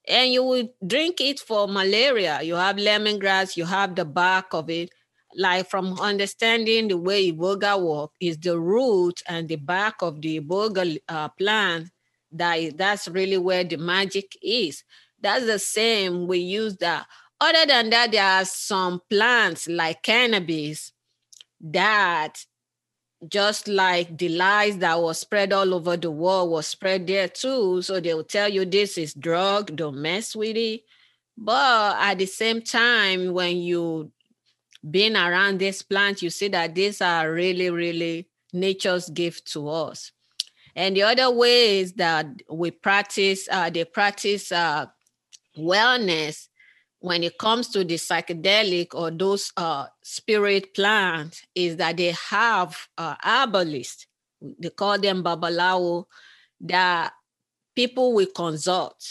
And 0.08 0.32
you 0.32 0.42
will 0.44 0.68
drink 0.86 1.20
it 1.20 1.40
for 1.40 1.68
malaria. 1.68 2.42
You 2.42 2.54
have 2.54 2.76
lemongrass, 2.76 3.56
you 3.56 3.64
have 3.64 3.94
the 3.94 4.04
bark 4.04 4.54
of 4.54 4.70
it. 4.70 4.90
Like 5.36 5.70
from 5.70 5.98
understanding 6.00 6.88
the 6.88 6.96
way 6.96 7.30
iboga 7.30 7.80
work 7.80 8.10
is 8.18 8.36
the 8.38 8.58
root 8.58 9.22
and 9.28 9.48
the 9.48 9.56
bark 9.56 10.02
of 10.02 10.20
the 10.20 10.40
iboga 10.40 10.98
uh, 11.08 11.28
plant. 11.28 11.90
That 12.32 12.76
that's 12.76 13.08
really 13.08 13.38
where 13.38 13.62
the 13.64 13.76
magic 13.76 14.36
is. 14.42 14.82
That's 15.20 15.46
the 15.46 15.58
same 15.58 16.26
we 16.26 16.38
use 16.38 16.76
that 16.78 17.06
other 17.40 17.64
than 17.66 17.90
that, 17.90 18.12
there 18.12 18.24
are 18.24 18.44
some 18.44 19.00
plants 19.08 19.66
like 19.66 20.02
cannabis 20.02 20.92
that 21.60 22.44
just 23.28 23.68
like 23.68 24.16
the 24.16 24.28
lies 24.30 24.78
that 24.78 25.00
was 25.00 25.18
spread 25.18 25.52
all 25.52 25.74
over 25.74 25.96
the 25.96 26.10
world 26.10 26.50
was 26.50 26.66
spread 26.66 27.06
there 27.06 27.28
too. 27.28 27.82
So 27.82 28.00
they'll 28.00 28.24
tell 28.24 28.48
you 28.48 28.64
this 28.64 28.96
is 28.96 29.14
drug, 29.14 29.76
don't 29.76 30.00
mess 30.00 30.34
with 30.34 30.56
it. 30.56 30.82
But 31.36 31.96
at 31.98 32.18
the 32.18 32.26
same 32.26 32.62
time, 32.62 33.32
when 33.32 33.58
you 33.58 34.10
been 34.88 35.16
around 35.16 35.58
this 35.58 35.82
plant, 35.82 36.22
you 36.22 36.30
see 36.30 36.48
that 36.48 36.74
these 36.74 37.00
are 37.00 37.30
really, 37.30 37.70
really 37.70 38.28
nature's 38.52 39.08
gift 39.10 39.52
to 39.52 39.68
us. 39.68 40.12
And 40.74 40.96
the 40.96 41.02
other 41.02 41.30
way 41.30 41.80
is 41.80 41.94
that 41.94 42.26
we 42.50 42.70
practice, 42.70 43.48
uh, 43.50 43.70
they 43.70 43.84
practice 43.84 44.52
uh, 44.52 44.86
wellness 45.58 46.48
when 47.00 47.22
it 47.22 47.38
comes 47.38 47.68
to 47.68 47.82
the 47.82 47.94
psychedelic 47.94 48.94
or 48.94 49.10
those 49.10 49.52
uh, 49.56 49.86
spirit 50.02 50.74
plants 50.74 51.42
is 51.54 51.76
that 51.76 51.96
they 51.96 52.14
have 52.28 52.76
uh, 52.98 53.14
herbalists. 53.22 54.06
They 54.40 54.68
call 54.68 54.98
them 54.98 55.24
babalawo 55.24 56.04
that 56.60 57.12
people 57.74 58.12
will 58.12 58.26
consult, 58.26 59.02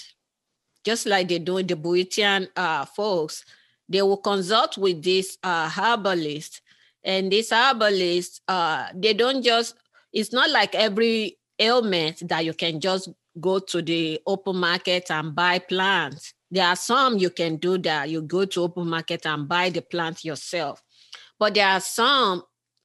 just 0.86 1.08
like 1.08 1.30
they 1.30 1.40
do 1.40 1.58
in 1.58 1.68
the 1.68 1.76
Bwitian 1.76 2.48
uh, 2.56 2.86
folks. 2.86 3.44
They 3.88 4.04
will 4.04 4.18
consult 4.18 4.78
with 4.78 5.04
this 5.04 5.40
uh, 5.44 5.68
herbalist, 5.70 6.62
and 7.04 7.32
this 7.32 7.52
herbalist, 7.52 8.42
uh, 8.48 8.88
they 8.94 9.14
don't 9.14 9.42
just. 9.42 9.76
It's 10.14 10.34
not 10.34 10.50
like 10.50 10.74
every 10.74 11.38
ailment 11.60 12.28
that 12.30 12.46
you 12.46 12.54
can 12.54 12.80
just 12.80 13.10
go 13.40 13.60
to 13.60 13.82
the 13.82 14.20
open 14.26 14.58
market 14.58 15.10
and 15.12 15.36
buy 15.36 15.60
plants 15.60 16.34
there 16.52 16.68
are 16.68 16.76
some 16.76 17.18
you 17.18 17.30
can 17.30 17.58
do 17.58 17.78
that. 17.80 18.10
You 18.10 18.22
go 18.22 18.46
to 18.46 18.64
open 18.64 18.90
market 18.90 19.26
and 19.26 19.48
buy 19.48 19.70
the 19.70 19.82
plant 19.82 20.26
yourself. 20.26 20.82
But 21.38 21.54
there 21.54 21.68
are 21.68 21.80
some 21.80 22.44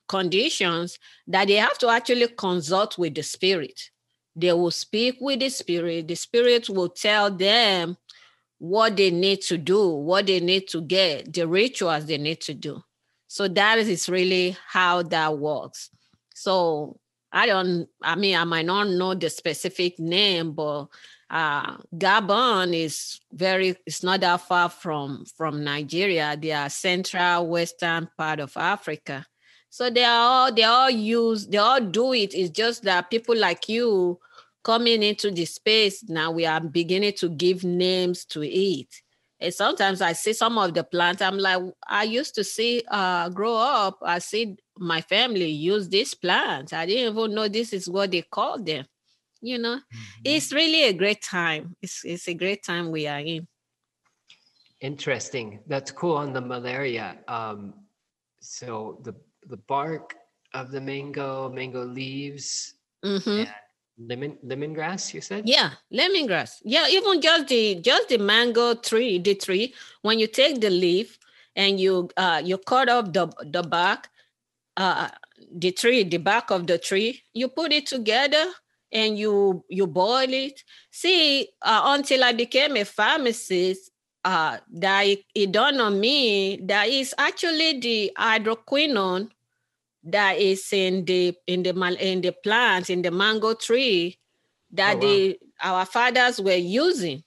conditions 0.09 0.99
that 1.27 1.49
they 1.49 1.55
have 1.55 1.79
to 1.79 1.89
actually 1.89 2.29
consult 2.29 2.99
with 2.99 3.15
the 3.15 3.23
spirit. 3.23 3.91
They 4.37 4.53
will 4.53 4.71
speak 4.71 5.17
with 5.21 5.41
the 5.41 5.49
spirit. 5.49 6.09
The 6.09 6.15
spirit 6.15 6.69
will 6.69 6.89
tell 6.89 7.31
them 7.31 7.97
what 8.59 8.97
they 8.97 9.11
need 9.11 9.43
to 9.43 9.59
do, 9.59 9.89
what 9.89 10.27
they 10.27 10.41
need 10.41 10.69
to 10.69 10.81
get, 10.81 11.33
the 11.33 11.47
rituals 11.47 12.07
they 12.07 12.19
need 12.19 12.41
to 12.43 12.55
do. 12.55 12.83
So 13.29 13.49
that 13.49 13.79
is 13.79 14.09
really 14.09 14.57
how 14.69 15.03
that 15.03 15.39
works. 15.39 15.91
So 16.35 16.99
I 17.33 17.47
don't, 17.47 17.89
I 18.03 18.15
mean, 18.15 18.37
I 18.37 18.45
might 18.45 18.67
not 18.67 18.89
know 18.89 19.15
the 19.15 19.29
specific 19.29 19.99
name, 19.99 20.53
but 20.53 20.87
uh, 21.31 21.77
Gabon 21.95 22.75
is 22.75 23.21
very 23.33 23.77
it's 23.87 24.03
not 24.03 24.21
that 24.21 24.41
far 24.43 24.69
from 24.69 25.25
from 25.37 25.65
Nigeria. 25.65 26.37
They 26.41 26.53
are 26.53 26.69
central 26.69 27.49
western 27.49 28.09
part 28.17 28.41
of 28.41 28.57
Africa. 28.57 29.27
So 29.71 29.91
they 29.91 30.05
are 30.05 30.29
all 30.29 30.53
they 30.53 30.63
all 30.63 30.91
use 30.91 31.47
they 31.47 31.59
all 31.59 31.81
do 31.81 32.13
it. 32.13 32.35
It's 32.35 32.51
just 32.51 32.85
that 32.85 33.11
people 33.11 33.37
like 33.37 33.69
you 33.69 34.19
coming 34.63 35.03
into 35.03 35.31
the 35.31 35.45
space 35.45 36.03
now 36.09 36.31
we 36.31 36.47
are 36.47 36.61
beginning 36.61 37.13
to 37.15 37.29
give 37.29 37.65
names 37.65 38.25
to 38.27 38.43
it. 38.43 38.89
And 39.41 39.53
sometimes 39.53 40.01
I 40.01 40.13
see 40.13 40.33
some 40.33 40.57
of 40.57 40.73
the 40.73 40.85
plants. 40.85 41.21
I'm 41.21 41.39
like, 41.39 41.61
I 41.87 42.05
used 42.05 42.35
to 42.37 42.45
see 42.45 42.83
uh 42.89 43.31
grow 43.31 43.57
up. 43.57 43.99
I 44.03 44.19
see 44.19 44.57
my 44.79 45.01
family 45.01 45.51
use 45.51 45.89
these 45.89 46.15
plants. 46.15 46.73
I 46.73 46.87
didn't 46.87 47.17
even 47.17 47.35
know 47.35 47.49
this 47.49 47.73
is 47.73 47.89
what 47.89 48.11
they 48.11 48.23
call 48.23 48.63
them 48.63 48.85
you 49.45 49.59
know? 49.59 49.77
Mm-hmm. 49.77 50.23
it's 50.25 50.53
really 50.53 50.85
a 50.85 50.93
great 50.93 51.23
time. 51.23 51.77
It's, 51.83 52.05
it's 52.05 52.29
a 52.29 52.35
great 52.35 52.65
time 52.65 52.91
we 52.91 53.07
are 53.07 53.21
in. 53.21 53.47
Interesting. 54.81 55.61
That's 55.67 55.91
cool 55.91 56.17
on 56.17 56.33
the 56.33 56.41
malaria 56.41 57.17
um, 57.29 57.75
so 58.45 59.01
the 59.03 59.15
the 59.49 59.57
bark 59.57 60.15
of 60.53 60.71
the 60.71 60.81
mango 60.81 61.49
mango 61.49 61.83
leaves 61.85 62.75
mm-hmm. 63.05 63.51
lemon 63.99 64.37
lemongrass 64.45 65.15
you 65.15 65.21
said? 65.21 65.49
Yeah 65.49 65.71
lemongrass. 65.93 66.61
Yeah 66.63 66.87
even 66.89 67.21
just 67.21 67.49
the 67.49 67.81
just 67.81 68.09
the 68.09 68.19
mango 68.19 68.75
tree 68.75 69.19
the 69.19 69.35
tree 69.35 69.75
when 70.03 70.19
you 70.19 70.27
take 70.27 70.61
the 70.61 70.71
leaf 70.71 71.19
and 71.57 71.81
you 71.81 72.11
uh 72.17 72.43
you 72.45 72.59
cut 72.59 72.89
off 72.89 73.13
the 73.13 73.27
the 73.45 73.63
bark 73.63 74.09
uh 74.77 75.09
the 75.57 75.73
tree 75.73 76.05
the 76.05 76.19
bark 76.19 76.51
of 76.51 76.67
the 76.67 76.79
tree 76.79 77.23
you 77.33 77.49
put 77.49 77.73
it 77.73 77.87
together 77.87 78.45
and 78.95 79.19
you 79.19 79.65
you 79.69 79.87
boil 79.87 80.33
it. 80.33 80.63
See, 80.91 81.49
uh, 81.61 81.83
until 81.85 82.25
I 82.25 82.33
became 82.33 82.77
a 82.77 82.85
pharmacist, 82.85 83.91
uh, 84.25 84.59
that 84.73 85.03
it, 85.03 85.25
it 85.35 85.53
dawned 85.53 85.81
on 85.81 86.01
me 86.01 86.57
that 86.63 86.89
is 86.89 87.15
actually 87.19 87.81
the 87.81 88.13
hydroquinone 88.17 89.31
that 90.05 90.39
is 90.39 90.73
in 90.73 91.05
the 91.05 91.35
in 91.47 91.63
the 91.63 91.97
in 92.01 92.21
the 92.21 92.33
plants 92.33 92.91
in 92.91 93.03
the 93.03 93.11
mango 93.11 93.55
tree 93.55 94.19
that 94.71 94.97
oh, 94.97 94.99
wow. 94.99 95.01
the 95.01 95.39
our 95.63 95.85
fathers 95.87 96.41
were 96.41 96.55
using 96.55 97.23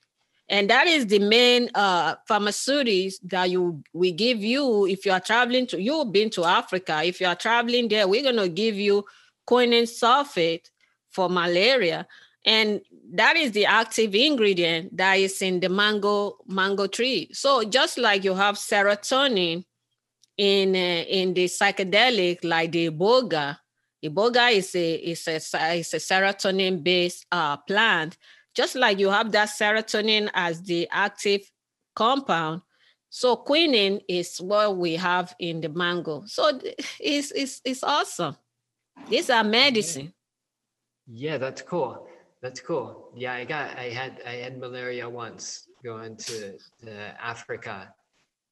and 0.49 0.69
that 0.69 0.87
is 0.87 1.07
the 1.07 1.19
main 1.19 1.69
uh, 1.75 2.15
pharmaceuticals 2.29 3.15
that 3.23 3.49
you 3.49 3.81
we 3.93 4.11
give 4.11 4.43
you 4.43 4.85
if 4.85 5.05
you 5.05 5.11
are 5.11 5.19
traveling 5.19 5.65
to 5.65 5.81
you've 5.81 6.11
been 6.11 6.29
to 6.29 6.45
africa 6.45 7.01
if 7.03 7.19
you 7.19 7.27
are 7.27 7.35
traveling 7.35 7.87
there 7.87 8.07
we're 8.07 8.23
going 8.23 8.35
to 8.35 8.49
give 8.49 8.75
you 8.75 9.03
quinine 9.45 9.83
sulfate 9.83 10.69
for 11.17 11.29
malaria. 11.29 12.05
And 12.45 12.81
that 13.13 13.35
is 13.35 13.51
the 13.51 13.65
active 13.65 14.13
ingredient 14.13 14.95
that 14.95 15.15
is 15.15 15.41
in 15.41 15.59
the 15.59 15.67
mango 15.67 16.37
mango 16.45 16.85
tree. 16.85 17.29
So 17.33 17.63
just 17.63 17.97
like 17.97 18.23
you 18.23 18.35
have 18.35 18.55
serotonin 18.55 19.65
in 20.37 20.75
uh, 20.75 21.03
in 21.19 21.33
the 21.33 21.45
psychedelic 21.45 22.43
like 22.43 22.71
the 22.71 22.91
iboga 22.91 23.57
iboga 24.05 24.53
is 24.53 24.75
a 24.75 24.93
is 24.93 25.27
a 25.27 25.37
is 25.81 25.93
a 25.95 25.97
serotonin 25.97 26.83
based 26.83 27.25
uh, 27.31 27.57
plant. 27.57 28.15
Just 28.53 28.75
like 28.75 28.99
you 28.99 29.09
have 29.09 29.31
that 29.31 29.49
serotonin 29.49 30.29
as 30.35 30.61
the 30.61 30.87
active 30.91 31.41
compound 31.95 32.61
so 33.09 33.35
quinine 33.37 33.99
is 34.07 34.37
what 34.37 34.77
we 34.77 34.95
have 34.95 35.33
in 35.39 35.61
the 35.61 35.69
mango. 35.69 36.23
So 36.27 36.59
it's 36.99 37.31
it's, 37.31 37.61
it's 37.65 37.83
awesome. 37.83 38.35
These 39.09 39.31
are 39.31 39.43
medicine 39.43 40.13
yeah, 41.07 41.37
that's 41.37 41.61
cool. 41.61 42.07
That's 42.41 42.59
cool. 42.61 43.11
Yeah, 43.15 43.33
I 43.33 43.45
got 43.45 43.77
I 43.77 43.89
had 43.89 44.21
I 44.25 44.33
had 44.33 44.57
malaria 44.57 45.09
once 45.09 45.67
going 45.83 46.17
to, 46.17 46.57
to 46.83 47.23
Africa 47.23 47.93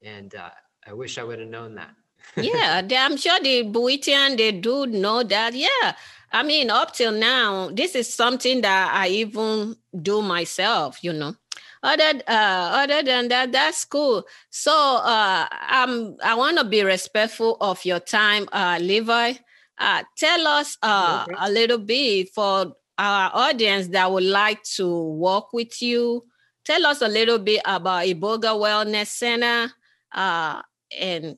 and 0.02 0.34
uh, 0.36 0.50
I 0.88 0.94
wish 0.94 1.18
I 1.18 1.24
would 1.24 1.40
have 1.40 1.50
known 1.50 1.76
that. 1.76 1.96
yeah, 2.38 2.82
I'm 3.04 3.18
sure 3.18 3.40
the 3.40 3.64
Bwitian, 3.64 4.38
they 4.38 4.52
do 4.52 4.86
know 4.88 5.24
that. 5.24 5.54
Yeah. 5.54 5.96
I 6.32 6.44
mean, 6.44 6.70
up 6.70 6.94
till 6.94 7.12
now, 7.12 7.70
this 7.70 7.96
is 7.96 8.14
something 8.14 8.62
that 8.62 8.92
I 8.94 9.08
even 9.10 9.76
do 10.02 10.22
myself, 10.22 11.04
you 11.04 11.14
know. 11.14 11.36
Other, 11.84 12.20
uh, 12.28 12.84
other 12.84 13.04
than 13.04 13.28
that, 13.28 13.52
that's 13.52 13.86
cool. 13.86 14.26
So 14.50 14.72
uh, 14.72 15.48
I 15.52 16.36
want 16.36 16.58
to 16.58 16.64
be 16.64 16.84
respectful 16.84 17.58
of 17.62 17.86
your 17.86 18.00
time, 18.00 18.50
uh, 18.52 18.80
Levi. 18.82 19.34
Uh, 19.78 20.04
tell 20.18 20.48
us 20.48 20.78
uh, 20.82 21.26
okay. 21.28 21.38
a 21.40 21.52
little 21.52 21.78
bit 21.78 22.30
for 22.34 22.74
our 22.98 23.32
audience 23.34 23.88
that 23.90 24.12
would 24.12 24.24
like 24.24 24.64
to 24.64 25.12
work 25.14 25.54
with 25.54 25.82
you. 25.82 26.26
Tell 26.64 26.86
us 26.86 27.02
a 27.02 27.08
little 27.08 27.40
bit 27.40 27.62
about 27.66 28.06
Iboga 28.06 28.56
Wellness 28.56 29.08
Center 29.08 29.72
uh, 30.14 30.62
and 30.98 31.38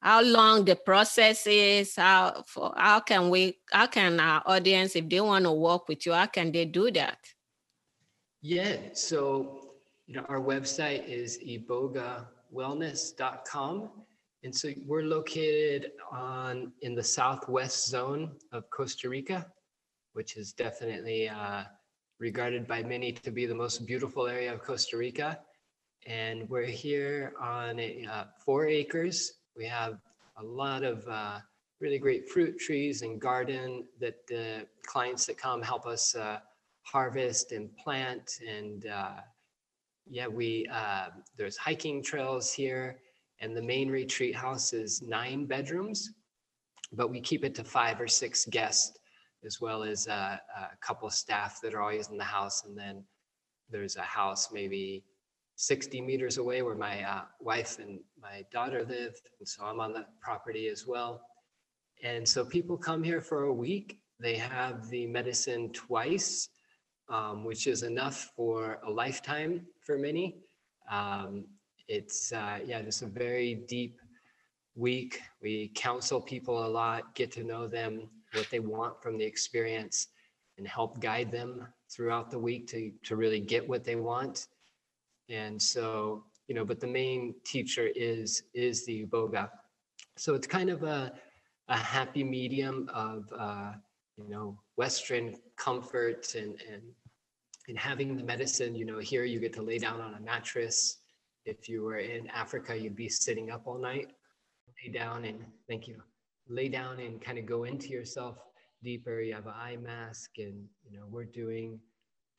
how 0.00 0.22
long 0.22 0.64
the 0.64 0.76
process 0.76 1.46
is 1.46 1.96
how 1.96 2.42
for 2.46 2.72
how 2.76 3.00
can 3.00 3.30
we 3.30 3.58
how 3.72 3.86
can 3.86 4.20
our 4.20 4.42
audience 4.46 4.94
if 4.94 5.08
they 5.08 5.20
want 5.20 5.44
to 5.44 5.52
work 5.52 5.88
with 5.88 6.06
you 6.06 6.12
how 6.12 6.26
can 6.26 6.52
they 6.52 6.64
do 6.64 6.88
that 6.90 7.18
yeah 8.40 8.76
so 8.92 9.74
you 10.06 10.14
know 10.14 10.24
our 10.28 10.40
website 10.40 11.04
is 11.08 11.38
ibogawellness.com 11.44 13.90
and 14.44 14.54
so 14.54 14.70
we're 14.86 15.02
located 15.02 15.92
on 16.12 16.72
in 16.82 16.94
the 16.94 17.02
southwest 17.02 17.88
zone 17.88 18.32
of 18.52 18.68
costa 18.70 19.08
rica 19.08 19.46
which 20.18 20.36
is 20.36 20.52
definitely 20.52 21.28
uh, 21.28 21.62
regarded 22.18 22.66
by 22.66 22.82
many 22.82 23.12
to 23.12 23.30
be 23.30 23.46
the 23.46 23.54
most 23.54 23.86
beautiful 23.86 24.26
area 24.26 24.52
of 24.52 24.62
costa 24.62 24.96
rica. 24.96 25.38
And 26.06 26.48
we're 26.48 26.64
here 26.64 27.34
on 27.40 27.78
a, 27.78 28.04
uh, 28.04 28.24
four 28.44 28.66
acres. 28.66 29.34
We 29.56 29.66
have 29.66 29.98
a 30.36 30.42
lot 30.42 30.82
of 30.82 31.06
uh, 31.08 31.38
really 31.80 31.98
great 31.98 32.28
fruit 32.28 32.58
trees 32.58 33.02
and 33.02 33.20
garden 33.20 33.86
that 34.00 34.26
the 34.26 34.66
clients 34.84 35.26
that 35.26 35.38
come 35.38 35.62
help 35.62 35.86
us 35.86 36.16
uh, 36.16 36.38
harvest 36.82 37.52
and 37.52 37.70
plant. 37.76 38.40
And 38.44 38.86
uh, 38.86 39.20
yeah, 40.10 40.26
we 40.26 40.66
uh, 40.72 41.10
there's 41.36 41.56
hiking 41.56 42.02
trails 42.02 42.52
here, 42.52 42.98
and 43.40 43.56
the 43.56 43.62
main 43.62 43.90
retreat 43.90 44.34
house 44.34 44.72
is 44.72 45.02
nine 45.02 45.46
bedrooms, 45.46 46.12
but 46.92 47.10
we 47.10 47.20
keep 47.20 47.44
it 47.44 47.54
to 47.56 47.64
five 47.64 48.00
or 48.00 48.08
six 48.08 48.46
guests, 48.46 48.98
as 49.44 49.60
well 49.60 49.82
as 49.82 50.08
uh, 50.08 50.36
a 50.56 50.76
couple 50.80 51.08
staff 51.10 51.60
that 51.62 51.74
are 51.74 51.80
always 51.80 52.08
in 52.08 52.18
the 52.18 52.24
house, 52.24 52.64
and 52.64 52.76
then 52.76 53.04
there's 53.70 53.96
a 53.96 54.02
house 54.02 54.48
maybe 54.52 55.04
60 55.56 56.00
meters 56.00 56.38
away 56.38 56.62
where 56.62 56.76
my 56.76 57.02
uh, 57.02 57.22
wife 57.40 57.78
and 57.80 57.98
my 58.20 58.44
daughter 58.52 58.84
live. 58.88 59.20
And 59.40 59.48
so 59.48 59.64
I'm 59.64 59.80
on 59.80 59.92
the 59.92 60.06
property 60.20 60.68
as 60.68 60.86
well. 60.86 61.20
And 62.02 62.26
so 62.26 62.44
people 62.44 62.76
come 62.76 63.02
here 63.02 63.20
for 63.20 63.44
a 63.44 63.52
week. 63.52 63.98
They 64.20 64.36
have 64.36 64.88
the 64.88 65.06
medicine 65.06 65.72
twice, 65.72 66.48
um, 67.08 67.44
which 67.44 67.66
is 67.66 67.82
enough 67.82 68.30
for 68.36 68.78
a 68.86 68.90
lifetime 68.90 69.66
for 69.80 69.98
many. 69.98 70.36
Um, 70.90 71.44
it's, 71.88 72.32
uh, 72.32 72.58
yeah, 72.64 72.82
just 72.82 73.02
a 73.02 73.06
very 73.06 73.54
deep 73.66 74.00
week. 74.74 75.20
We 75.42 75.72
counsel 75.74 76.20
people 76.20 76.64
a 76.64 76.68
lot, 76.68 77.14
get 77.14 77.32
to 77.32 77.44
know 77.44 77.66
them, 77.66 78.08
what 78.34 78.48
they 78.50 78.60
want 78.60 79.02
from 79.02 79.18
the 79.18 79.24
experience, 79.24 80.08
and 80.58 80.66
help 80.66 81.00
guide 81.00 81.32
them 81.32 81.66
throughout 81.90 82.30
the 82.30 82.38
week 82.38 82.66
to, 82.68 82.92
to 83.04 83.16
really 83.16 83.40
get 83.40 83.66
what 83.68 83.84
they 83.84 83.96
want. 83.96 84.46
And 85.28 85.60
so, 85.60 86.24
you 86.46 86.54
know, 86.54 86.64
but 86.64 86.80
the 86.80 86.86
main 86.86 87.34
teacher 87.44 87.88
is 87.94 88.42
is 88.54 88.84
the 88.86 89.04
Iboga. 89.04 89.50
So 90.16 90.34
it's 90.34 90.46
kind 90.46 90.70
of 90.70 90.82
a, 90.82 91.12
a 91.68 91.76
happy 91.76 92.24
medium 92.24 92.88
of 92.92 93.30
uh, 93.38 93.72
you 94.16 94.28
know 94.28 94.58
Western 94.76 95.36
comfort 95.56 96.34
and 96.34 96.60
and 96.72 96.82
and 97.68 97.78
having 97.78 98.16
the 98.16 98.24
medicine. 98.24 98.74
You 98.74 98.86
know, 98.86 98.98
here 98.98 99.24
you 99.24 99.38
get 99.40 99.52
to 99.54 99.62
lay 99.62 99.78
down 99.78 100.00
on 100.00 100.14
a 100.14 100.20
mattress. 100.20 100.98
If 101.48 101.66
you 101.66 101.82
were 101.82 101.96
in 101.96 102.26
Africa, 102.28 102.76
you'd 102.78 102.94
be 102.94 103.08
sitting 103.08 103.50
up 103.50 103.62
all 103.66 103.78
night. 103.78 104.12
Lay 104.84 104.92
down 104.92 105.24
and 105.24 105.42
thank 105.66 105.88
you. 105.88 106.02
Lay 106.46 106.68
down 106.68 107.00
and 107.00 107.22
kind 107.22 107.38
of 107.38 107.46
go 107.46 107.64
into 107.64 107.88
yourself 107.88 108.36
deeper. 108.82 109.22
You 109.22 109.34
have 109.34 109.46
an 109.46 109.54
eye 109.56 109.78
mask, 109.82 110.32
and 110.36 110.66
you 110.84 110.98
know 110.98 111.06
we're 111.10 111.24
doing 111.24 111.80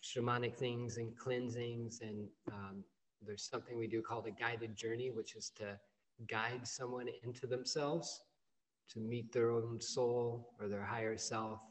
shamanic 0.03 0.55
things 0.55 0.97
and 0.97 1.17
cleansings. 1.17 2.01
And 2.01 2.27
um, 2.51 2.83
there's 3.25 3.49
something 3.49 3.79
we 3.79 3.87
do 3.87 4.03
called 4.03 4.27
a 4.27 4.31
guided 4.31 4.75
journey, 4.75 5.09
which 5.09 5.35
is 5.35 5.51
to 5.57 5.79
guide 6.27 6.67
someone 6.67 7.07
into 7.23 7.47
themselves 7.47 8.21
to 8.91 8.99
meet 8.99 9.31
their 9.31 9.51
own 9.51 9.81
soul 9.81 10.53
or 10.59 10.67
their 10.67 10.83
higher 10.83 11.17
self 11.17 11.61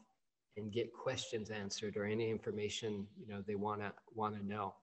and 0.57 0.73
get 0.73 0.91
questions 0.93 1.51
answered 1.51 1.95
or 1.95 2.05
any 2.05 2.29
information 2.29 3.05
you 3.19 3.27
know 3.27 3.43
they 3.45 3.55
want 3.55 3.79
to 3.79 3.91
want 4.13 4.35
to 4.35 4.45
know 4.45 4.73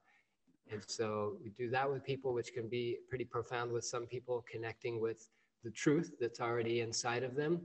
and 0.71 0.83
so 0.87 1.37
we 1.43 1.51
do 1.51 1.71
that 1.71 1.91
with 1.91 2.05
people 2.05 2.33
which 2.35 2.53
can 2.53 2.69
be 2.69 2.99
pretty 3.09 3.25
profound 3.25 3.73
with 3.73 3.85
some 3.85 4.07
people 4.07 4.45
connecting 4.51 5.01
with 5.01 5.29
the 5.65 5.71
truth 5.71 6.13
that's 6.21 6.41
already 6.41 6.81
inside 6.81 7.23
of 7.23 7.35
them 7.35 7.61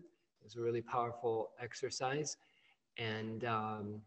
It's 0.46 0.56
a 0.56 0.62
really 0.62 0.82
powerful 0.82 1.52
exercise 1.60 2.38
and 2.98 3.46
um, 3.46 4.02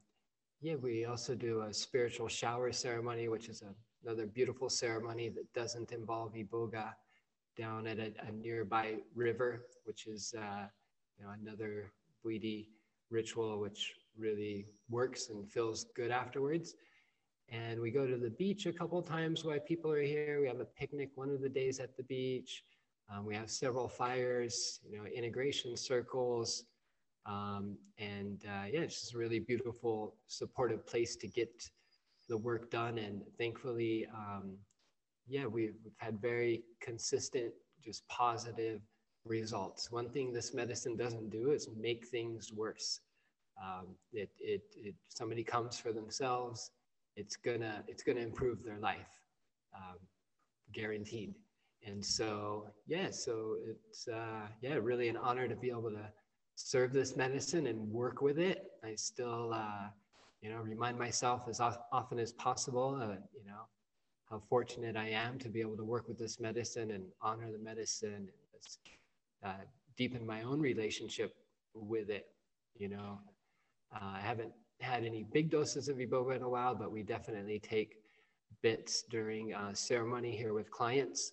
yeah, 0.61 0.77
we 0.77 1.05
also 1.05 1.35
do 1.35 1.63
a 1.63 1.75
spiritual 1.75 2.29
shower 2.29 2.73
ceremony, 2.73 3.29
which 3.29 3.49
is 3.49 3.63
a, 3.63 3.75
another 4.05 4.27
beautiful 4.27 4.71
ceremony 4.71 5.29
that 5.31 5.53
doesn't 5.53 5.93
involve 5.93 6.35
iboga 6.35 6.95
down 7.57 7.87
at 7.87 7.99
a, 7.99 8.13
a 8.27 8.33
nearby 8.33 8.97
river, 9.15 9.67
which 9.85 10.07
is 10.07 10.35
uh, 10.39 10.67
you 11.19 11.25
know 11.25 11.33
another 11.41 11.93
Bwiti 12.25 12.69
ritual, 13.11 13.61
which 13.61 13.95
really 14.17 14.67
works 14.89 15.29
and 15.29 15.51
feels 15.51 15.85
good 15.95 16.11
afterwards. 16.11 16.75
And 17.51 17.81
we 17.81 17.91
go 17.91 18.07
to 18.07 18.17
the 18.17 18.31
beach 18.31 18.67
a 18.67 18.73
couple 18.73 19.01
times 19.03 19.45
while 19.45 19.61
people 19.61 19.93
are 19.93 20.03
here. 20.03 20.41
We 20.41 20.49
have 20.49 20.61
a 20.61 20.65
picnic 20.65 21.11
one 21.15 21.31
of 21.31 21.41
the 21.41 21.49
days 21.49 21.79
at 21.79 21.97
the 21.97 22.03
beach. 22.05 22.65
Um, 23.13 23.27
we 23.27 23.35
have 23.35 23.51
several 23.51 23.89
fires, 23.89 24.81
you 24.89 24.99
know, 24.99 25.05
integration 25.05 25.77
circles. 25.77 26.65
Um, 27.27 27.77
and 27.99 28.43
uh, 28.47 28.67
yeah, 28.71 28.81
it's 28.81 29.01
just 29.01 29.15
a 29.15 29.19
really 29.19 29.39
beautiful, 29.41 30.17
supportive 30.27 30.87
place 30.87 31.17
to 31.17 31.29
get 31.29 31.71
the 32.29 32.37
work 32.37 32.71
done. 32.71 32.99
And 32.99 33.23
thankfully, 33.39 34.07
um, 34.15 34.57
yeah, 35.27 35.47
we've, 35.47 35.75
we've 35.85 35.95
had 35.99 36.21
very 36.21 36.65
consistent, 36.81 37.53
just 37.83 38.07
positive 38.09 38.81
results. 39.25 39.91
One 39.91 40.09
thing 40.11 40.33
this 40.33 40.55
medicine 40.55 40.97
doesn't 40.97 41.31
do 41.31 41.51
is 41.53 41.69
make 41.79 42.07
things 42.07 42.53
worse. 42.53 43.01
Um, 43.63 43.87
it, 44.13 44.31
it, 44.41 44.63
it, 44.77 44.95
somebody 45.09 45.45
comes 45.45 45.79
for 45.79 45.93
themselves, 45.93 46.71
it's 47.17 47.37
gonna, 47.37 47.85
it's 47.89 48.03
gonna 48.03 48.21
improve 48.21 48.65
their 48.65 48.79
life, 48.79 49.21
um, 49.75 49.99
guaranteed. 50.73 51.35
And 51.87 52.05
so, 52.05 52.67
yeah, 52.87 53.11
so 53.11 53.57
it's, 53.67 54.09
uh, 54.09 54.49
yeah, 54.63 54.79
really 54.81 55.09
an 55.09 55.17
honor 55.17 55.47
to 55.49 55.57
be 55.57 55.71
able 55.71 55.91
to 55.91 56.11
serve 56.55 56.93
this 56.93 57.17
medicine 57.17 57.67
and 57.67 57.91
work 57.91 58.23
with 58.23 58.39
it. 58.39 58.65
I 58.83 58.95
still, 58.95 59.53
uh, 59.53 59.89
you 60.41 60.51
know, 60.51 60.59
remind 60.59 60.99
myself 60.99 61.47
as 61.49 61.61
often 61.61 62.19
as 62.19 62.33
possible, 62.33 62.99
uh, 63.01 63.17
you 63.35 63.45
know, 63.47 63.69
how 64.31 64.39
fortunate 64.39 64.97
I 64.97 65.09
am 65.11 65.39
to 65.41 65.49
be 65.49 65.61
able 65.61 65.77
to 65.77 65.85
work 65.85 66.09
with 66.09 66.19
this 66.19 66.41
medicine 66.41 66.91
and 66.91 67.05
honor 67.21 67.51
the 67.53 67.59
medicine, 67.59 68.29
and 68.29 68.31
uh, 69.45 69.65
deepen 69.97 70.27
my 70.27 70.43
own 70.43 70.61
relationship 70.61 71.35
with 71.75 72.09
it. 72.09 72.27
You 72.77 72.89
know, 72.89 73.19
uh, 73.95 74.15
I 74.15 74.21
haven't 74.21 74.53
had 74.85 75.05
any 75.05 75.25
big 75.33 75.51
doses 75.51 75.89
of 75.89 75.97
Iboga 75.99 76.37
in 76.37 76.43
a 76.43 76.49
while, 76.49 76.75
but 76.75 76.93
we 76.93 77.03
definitely 77.03 77.59
take 77.59 77.97
bits 78.63 79.05
during 79.11 79.55
uh, 79.55 79.75
ceremony 79.75 80.37
here 80.37 80.55
with 80.55 80.71
clients 80.71 81.33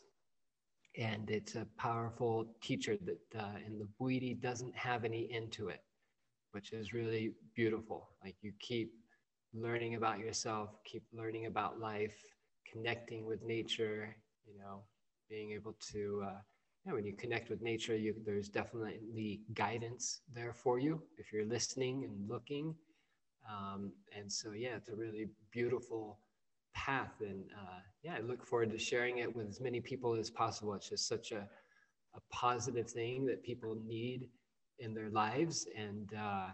and 0.98 1.30
it's 1.30 1.56
a 1.56 1.68
powerful 1.78 2.46
teacher 2.62 2.98
that 3.06 3.40
uh, 3.40 3.58
and 3.66 3.80
the 3.80 3.88
Bwiti 4.00 4.40
doesn't 4.40 4.76
have 4.76 5.06
any 5.06 5.30
end 5.32 5.52
to 5.54 5.70
it, 5.70 5.82
which 6.52 6.74
is 6.74 6.94
really 6.94 7.34
beautiful. 7.56 8.10
Like 8.24 8.36
you 8.42 8.52
keep 8.60 8.92
learning 9.54 9.96
about 9.96 10.20
yourself, 10.20 10.72
keep 10.86 11.04
learning 11.14 11.46
about 11.46 11.80
life, 11.80 12.18
connecting 12.72 13.26
with 13.26 13.42
nature. 13.44 14.16
You 14.46 14.58
know, 14.60 14.84
being 15.30 15.52
able 15.52 15.76
to. 15.94 16.24
Uh, 16.26 16.40
yeah, 16.86 16.94
when 16.94 17.06
you 17.06 17.14
connect 17.14 17.52
with 17.52 17.62
nature, 17.62 17.96
you, 17.96 18.16
there's 18.26 18.50
definitely 18.50 19.42
guidance 19.54 20.22
there 20.34 20.52
for 20.52 20.80
you 20.80 21.00
if 21.20 21.32
you're 21.32 21.46
listening 21.46 22.04
and 22.06 22.28
looking. 22.28 22.76
Um, 23.50 23.92
and 24.18 24.32
so, 24.32 24.52
yeah, 24.52 24.76
it's 24.76 24.90
a 24.90 24.96
really 24.96 25.28
beautiful 25.52 26.20
path. 26.74 27.14
And 27.22 27.46
uh, 27.52 27.80
yeah, 28.04 28.16
I 28.18 28.22
look 28.22 28.46
forward 28.46 28.72
to 28.72 28.78
sharing 28.78 29.20
it 29.20 29.36
with 29.36 29.48
as 29.48 29.60
many 29.60 29.82
people 29.82 30.16
as 30.16 30.30
possible. 30.30 30.74
It's 30.74 30.90
just 30.90 31.08
such 31.08 31.32
a, 31.32 31.48
a 32.16 32.20
positive 32.30 32.90
thing 32.90 33.26
that 33.26 33.44
people 33.44 33.78
need 33.86 34.30
in 34.80 34.94
their 34.94 35.10
lives. 35.10 35.68
And 35.78 36.10
uh, 36.14 36.48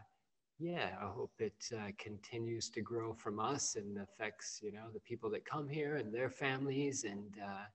yeah, 0.60 0.92
I 1.02 1.06
hope 1.06 1.34
it 1.40 1.64
uh, 1.74 1.92
continues 1.98 2.70
to 2.72 2.82
grow 2.82 3.14
from 3.14 3.40
us 3.40 3.76
and 3.76 3.98
affects, 4.00 4.60
you 4.64 4.72
know, 4.72 4.88
the 4.94 5.00
people 5.02 5.30
that 5.32 5.46
come 5.46 5.70
here 5.70 5.98
and 5.98 6.14
their 6.14 6.30
families. 6.30 7.04
And 7.04 7.36
uh, 7.44 7.66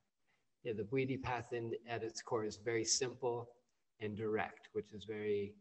yeah, 0.65 0.73
the 0.77 0.83
Bwiti 0.83 1.21
path 1.21 1.53
in, 1.53 1.73
at 1.89 2.03
its 2.03 2.23
core 2.23 2.45
is 2.45 2.57
very 2.57 2.85
simple 2.85 3.49
and 4.01 4.17
direct, 4.17 4.69
which 4.73 4.93
is 4.93 5.05
very 5.05 5.55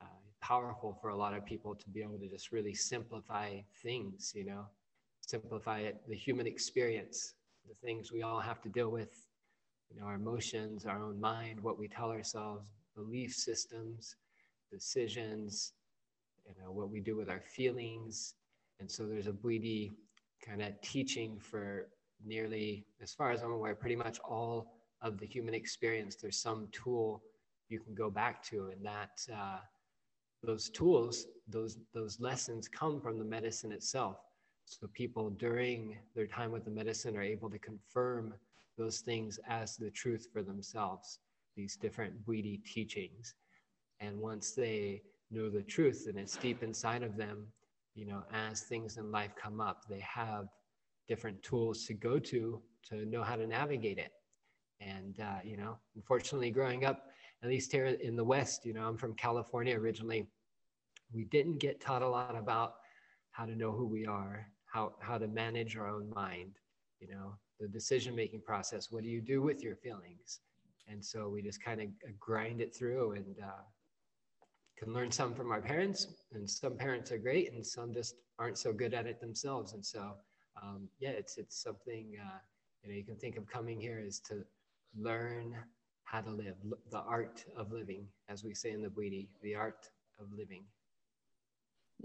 uh, 0.00 0.31
powerful 0.42 0.98
for 1.00 1.08
a 1.10 1.16
lot 1.16 1.34
of 1.34 1.46
people 1.46 1.74
to 1.74 1.88
be 1.88 2.02
able 2.02 2.18
to 2.18 2.28
just 2.28 2.52
really 2.52 2.74
simplify 2.74 3.60
things, 3.82 4.32
you 4.34 4.44
know, 4.44 4.66
simplify 5.20 5.78
it, 5.78 6.02
the 6.08 6.14
human 6.14 6.46
experience, 6.46 7.34
the 7.68 7.74
things 7.86 8.12
we 8.12 8.22
all 8.22 8.40
have 8.40 8.60
to 8.60 8.68
deal 8.68 8.90
with, 8.90 9.26
you 9.88 9.98
know, 9.98 10.06
our 10.06 10.16
emotions, 10.16 10.84
our 10.84 11.00
own 11.00 11.18
mind, 11.20 11.60
what 11.60 11.78
we 11.78 11.88
tell 11.88 12.10
ourselves, 12.10 12.66
belief 12.94 13.32
systems, 13.32 14.16
decisions, 14.70 15.72
you 16.46 16.54
know, 16.60 16.72
what 16.72 16.90
we 16.90 17.00
do 17.00 17.16
with 17.16 17.30
our 17.30 17.40
feelings. 17.40 18.34
And 18.80 18.90
so 18.90 19.06
there's 19.06 19.28
a 19.28 19.32
Bwiti 19.32 19.92
kind 20.44 20.60
of 20.60 20.78
teaching 20.80 21.38
for 21.38 21.88
nearly, 22.24 22.84
as 23.00 23.12
far 23.12 23.30
as 23.30 23.42
I'm 23.42 23.52
aware, 23.52 23.74
pretty 23.74 23.96
much 23.96 24.18
all 24.20 24.74
of 25.02 25.18
the 25.18 25.26
human 25.26 25.54
experience. 25.54 26.16
There's 26.16 26.38
some 26.38 26.68
tool 26.72 27.22
you 27.68 27.80
can 27.80 27.94
go 27.94 28.10
back 28.10 28.42
to, 28.44 28.70
and 28.72 28.84
that 28.84 29.24
uh, 29.32 29.58
those 30.42 30.68
tools, 30.70 31.26
those 31.48 31.78
those 31.94 32.20
lessons 32.20 32.68
come 32.68 33.00
from 33.00 33.18
the 33.18 33.24
medicine 33.24 33.72
itself. 33.72 34.16
So 34.64 34.86
people 34.92 35.30
during 35.30 35.98
their 36.14 36.26
time 36.26 36.52
with 36.52 36.64
the 36.64 36.70
medicine 36.70 37.16
are 37.16 37.22
able 37.22 37.50
to 37.50 37.58
confirm 37.58 38.34
those 38.78 39.00
things 39.00 39.38
as 39.48 39.76
the 39.76 39.90
truth 39.90 40.28
for 40.32 40.42
themselves. 40.42 41.18
These 41.56 41.76
different 41.76 42.24
Bwiti 42.24 42.64
teachings, 42.64 43.34
and 44.00 44.18
once 44.18 44.52
they 44.52 45.02
know 45.30 45.50
the 45.50 45.62
truth 45.62 46.06
and 46.08 46.18
it's 46.18 46.36
deep 46.36 46.62
inside 46.62 47.02
of 47.02 47.16
them, 47.16 47.46
you 47.94 48.06
know, 48.06 48.22
as 48.32 48.62
things 48.62 48.96
in 48.96 49.12
life 49.12 49.32
come 49.36 49.60
up, 49.60 49.82
they 49.88 50.00
have 50.00 50.46
different 51.08 51.42
tools 51.42 51.84
to 51.86 51.94
go 51.94 52.18
to 52.18 52.60
to 52.88 53.04
know 53.06 53.22
how 53.22 53.36
to 53.36 53.46
navigate 53.46 53.98
it. 53.98 54.12
And, 54.80 55.20
uh, 55.20 55.38
you 55.44 55.56
know, 55.56 55.78
unfortunately, 55.94 56.50
growing 56.50 56.84
up, 56.84 57.06
at 57.42 57.48
least 57.48 57.72
here 57.72 57.86
in 57.86 58.16
the 58.16 58.24
West, 58.24 58.64
you 58.64 58.72
know, 58.72 58.86
I'm 58.86 58.96
from 58.96 59.14
California 59.14 59.76
originally, 59.76 60.28
we 61.12 61.24
didn't 61.24 61.58
get 61.58 61.80
taught 61.80 62.02
a 62.02 62.08
lot 62.08 62.36
about 62.36 62.74
how 63.32 63.44
to 63.44 63.56
know 63.56 63.72
who 63.72 63.86
we 63.86 64.06
are, 64.06 64.46
how, 64.66 64.92
how 65.00 65.18
to 65.18 65.26
manage 65.26 65.76
our 65.76 65.88
own 65.88 66.10
mind, 66.14 66.58
you 67.00 67.08
know, 67.08 67.34
the 67.58 67.68
decision 67.68 68.14
making 68.14 68.42
process. 68.42 68.90
What 68.90 69.02
do 69.02 69.08
you 69.08 69.20
do 69.20 69.42
with 69.42 69.62
your 69.62 69.76
feelings? 69.76 70.40
And 70.88 71.04
so 71.04 71.28
we 71.28 71.42
just 71.42 71.62
kind 71.62 71.80
of 71.80 71.88
grind 72.18 72.60
it 72.60 72.74
through 72.74 73.12
and 73.12 73.36
uh, 73.42 73.62
can 74.76 74.92
learn 74.92 75.10
some 75.10 75.34
from 75.34 75.50
our 75.50 75.60
parents. 75.60 76.08
And 76.32 76.48
some 76.48 76.76
parents 76.76 77.12
are 77.12 77.18
great, 77.18 77.52
and 77.52 77.64
some 77.64 77.92
just 77.92 78.16
aren't 78.38 78.58
so 78.58 78.72
good 78.72 78.94
at 78.94 79.06
it 79.06 79.20
themselves. 79.20 79.74
And 79.74 79.84
so 79.84 80.14
um, 80.60 80.88
yeah, 80.98 81.10
it's 81.10 81.38
it's 81.38 81.62
something 81.62 82.16
uh, 82.20 82.38
you 82.82 82.90
know 82.90 82.96
you 82.96 83.04
can 83.04 83.16
think 83.16 83.36
of 83.36 83.46
coming 83.46 83.80
here 83.80 84.00
is 84.04 84.20
to 84.20 84.44
learn 84.96 85.56
how 86.12 86.20
to 86.20 86.30
live, 86.30 86.56
the 86.90 86.98
art 86.98 87.42
of 87.56 87.72
living, 87.72 88.06
as 88.28 88.44
we 88.44 88.54
say 88.54 88.70
in 88.70 88.82
the 88.82 88.88
Bwiti, 88.88 89.28
the 89.42 89.54
art 89.54 89.88
of 90.20 90.26
living. 90.36 90.64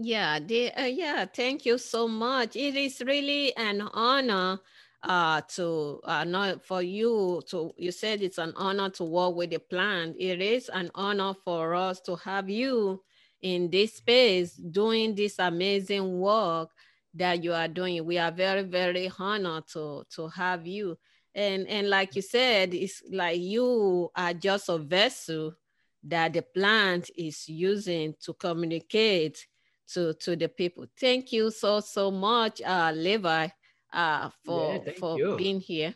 Yeah, 0.00 0.38
the, 0.38 0.72
uh, 0.72 0.84
yeah, 0.84 1.26
thank 1.26 1.66
you 1.66 1.76
so 1.76 2.08
much. 2.08 2.56
It 2.56 2.74
is 2.74 3.02
really 3.04 3.54
an 3.54 3.82
honor 3.82 4.60
uh, 5.02 5.42
to 5.56 6.00
uh, 6.04 6.24
not 6.24 6.64
for 6.64 6.80
you 6.80 7.42
to, 7.50 7.72
you 7.76 7.92
said 7.92 8.22
it's 8.22 8.38
an 8.38 8.54
honor 8.56 8.88
to 8.90 9.04
work 9.04 9.34
with 9.34 9.50
the 9.50 9.58
plant. 9.58 10.16
It 10.18 10.40
is 10.40 10.70
an 10.70 10.90
honor 10.94 11.34
for 11.44 11.74
us 11.74 12.00
to 12.02 12.16
have 12.16 12.48
you 12.48 13.02
in 13.42 13.68
this 13.68 13.96
space 13.96 14.54
doing 14.54 15.16
this 15.16 15.38
amazing 15.38 16.18
work 16.18 16.70
that 17.12 17.44
you 17.44 17.52
are 17.52 17.68
doing. 17.68 18.06
We 18.06 18.16
are 18.16 18.32
very, 18.32 18.62
very 18.62 19.12
honored 19.18 19.66
to, 19.74 20.04
to 20.14 20.28
have 20.28 20.66
you. 20.66 20.96
And, 21.38 21.68
and 21.68 21.88
like 21.88 22.16
you 22.16 22.22
said, 22.22 22.74
it's 22.74 23.00
like 23.12 23.38
you 23.38 24.10
are 24.16 24.34
just 24.34 24.68
a 24.68 24.76
vessel 24.76 25.54
that 26.02 26.32
the 26.32 26.42
plant 26.42 27.10
is 27.16 27.48
using 27.48 28.16
to 28.22 28.34
communicate 28.34 29.46
to, 29.92 30.14
to 30.14 30.34
the 30.34 30.48
people. 30.48 30.86
Thank 30.98 31.32
you 31.32 31.52
so, 31.52 31.78
so 31.78 32.10
much, 32.10 32.60
uh, 32.60 32.90
Levi, 32.92 33.48
uh, 33.92 34.30
for, 34.44 34.82
yeah, 34.84 34.92
for 34.98 35.16
you. 35.16 35.36
being 35.36 35.60
here. 35.60 35.94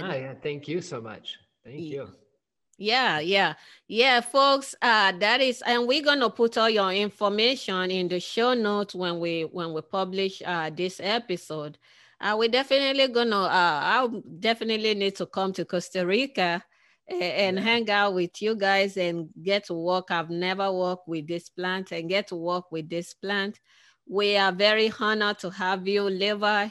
Ah, 0.00 0.14
yeah, 0.14 0.34
thank 0.40 0.68
you 0.68 0.82
so 0.82 1.00
much. 1.00 1.36
Thank 1.64 1.80
you. 1.80 2.08
Yeah, 2.78 3.18
yeah, 3.18 3.54
yeah, 3.88 4.20
folks. 4.20 4.76
Uh, 4.80 5.10
that 5.18 5.40
is, 5.40 5.64
and 5.66 5.88
we're 5.88 6.04
gonna 6.04 6.30
put 6.30 6.56
all 6.56 6.70
your 6.70 6.92
information 6.92 7.90
in 7.90 8.06
the 8.06 8.20
show 8.20 8.54
notes 8.54 8.94
when 8.94 9.18
we 9.18 9.42
when 9.42 9.72
we 9.72 9.80
publish 9.80 10.40
uh, 10.46 10.70
this 10.70 11.00
episode. 11.02 11.76
Uh, 12.20 12.34
we're 12.38 12.48
definitely 12.48 13.08
gonna. 13.08 13.36
Uh, 13.36 13.80
I'll 13.82 14.22
definitely 14.40 14.94
need 14.94 15.16
to 15.16 15.26
come 15.26 15.52
to 15.52 15.64
Costa 15.64 16.04
Rica 16.04 16.62
and, 17.08 17.22
and 17.22 17.56
yeah. 17.56 17.62
hang 17.62 17.90
out 17.90 18.14
with 18.14 18.42
you 18.42 18.56
guys 18.56 18.96
and 18.96 19.28
get 19.42 19.66
to 19.66 19.74
work. 19.74 20.10
I've 20.10 20.30
never 20.30 20.72
worked 20.72 21.06
with 21.06 21.28
this 21.28 21.48
plant 21.48 21.92
and 21.92 22.08
get 22.08 22.28
to 22.28 22.36
work 22.36 22.72
with 22.72 22.88
this 22.88 23.14
plant. 23.14 23.60
We 24.08 24.36
are 24.36 24.52
very 24.52 24.92
honored 24.98 25.38
to 25.40 25.50
have 25.50 25.86
you, 25.86 26.04
Levi, 26.04 26.68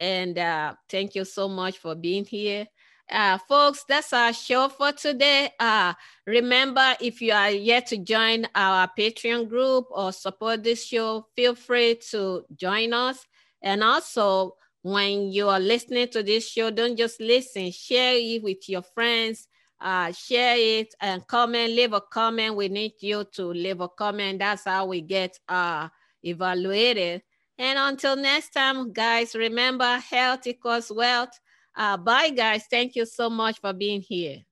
and 0.00 0.38
uh, 0.38 0.74
thank 0.88 1.14
you 1.14 1.24
so 1.24 1.48
much 1.48 1.78
for 1.78 1.94
being 1.94 2.24
here. 2.24 2.66
Uh, 3.10 3.36
folks, 3.36 3.84
that's 3.88 4.12
our 4.12 4.32
show 4.32 4.68
for 4.68 4.92
today. 4.92 5.50
Uh, 5.60 5.92
remember, 6.26 6.94
if 7.00 7.20
you 7.20 7.32
are 7.32 7.50
yet 7.50 7.86
to 7.86 7.98
join 7.98 8.46
our 8.54 8.90
Patreon 8.98 9.48
group 9.48 9.86
or 9.90 10.12
support 10.12 10.62
this 10.62 10.84
show, 10.84 11.26
feel 11.36 11.54
free 11.54 11.96
to 12.10 12.44
join 12.56 12.92
us. 12.92 13.24
And 13.62 13.84
also, 13.84 14.56
when 14.82 15.32
you 15.32 15.48
are 15.48 15.60
listening 15.60 16.08
to 16.08 16.22
this 16.22 16.48
show, 16.48 16.70
don't 16.70 16.96
just 16.96 17.20
listen, 17.20 17.70
share 17.70 18.14
it 18.16 18.42
with 18.42 18.68
your 18.68 18.82
friends. 18.82 19.48
Uh, 19.80 20.12
share 20.12 20.54
it 20.56 20.94
and 21.00 21.26
comment, 21.26 21.72
leave 21.72 21.92
a 21.92 22.00
comment. 22.00 22.54
We 22.54 22.68
need 22.68 22.92
you 23.00 23.24
to 23.32 23.46
leave 23.46 23.80
a 23.80 23.88
comment. 23.88 24.38
That's 24.38 24.64
how 24.64 24.86
we 24.86 25.00
get 25.00 25.36
uh, 25.48 25.88
evaluated. 26.22 27.22
And 27.58 27.78
until 27.78 28.14
next 28.14 28.50
time, 28.50 28.92
guys, 28.92 29.34
remember 29.34 29.98
health 29.98 30.46
equals 30.46 30.92
wealth. 30.94 31.38
Uh, 31.74 31.96
bye, 31.96 32.30
guys. 32.30 32.64
Thank 32.70 32.94
you 32.94 33.04
so 33.06 33.28
much 33.28 33.60
for 33.60 33.72
being 33.72 34.02
here. 34.02 34.42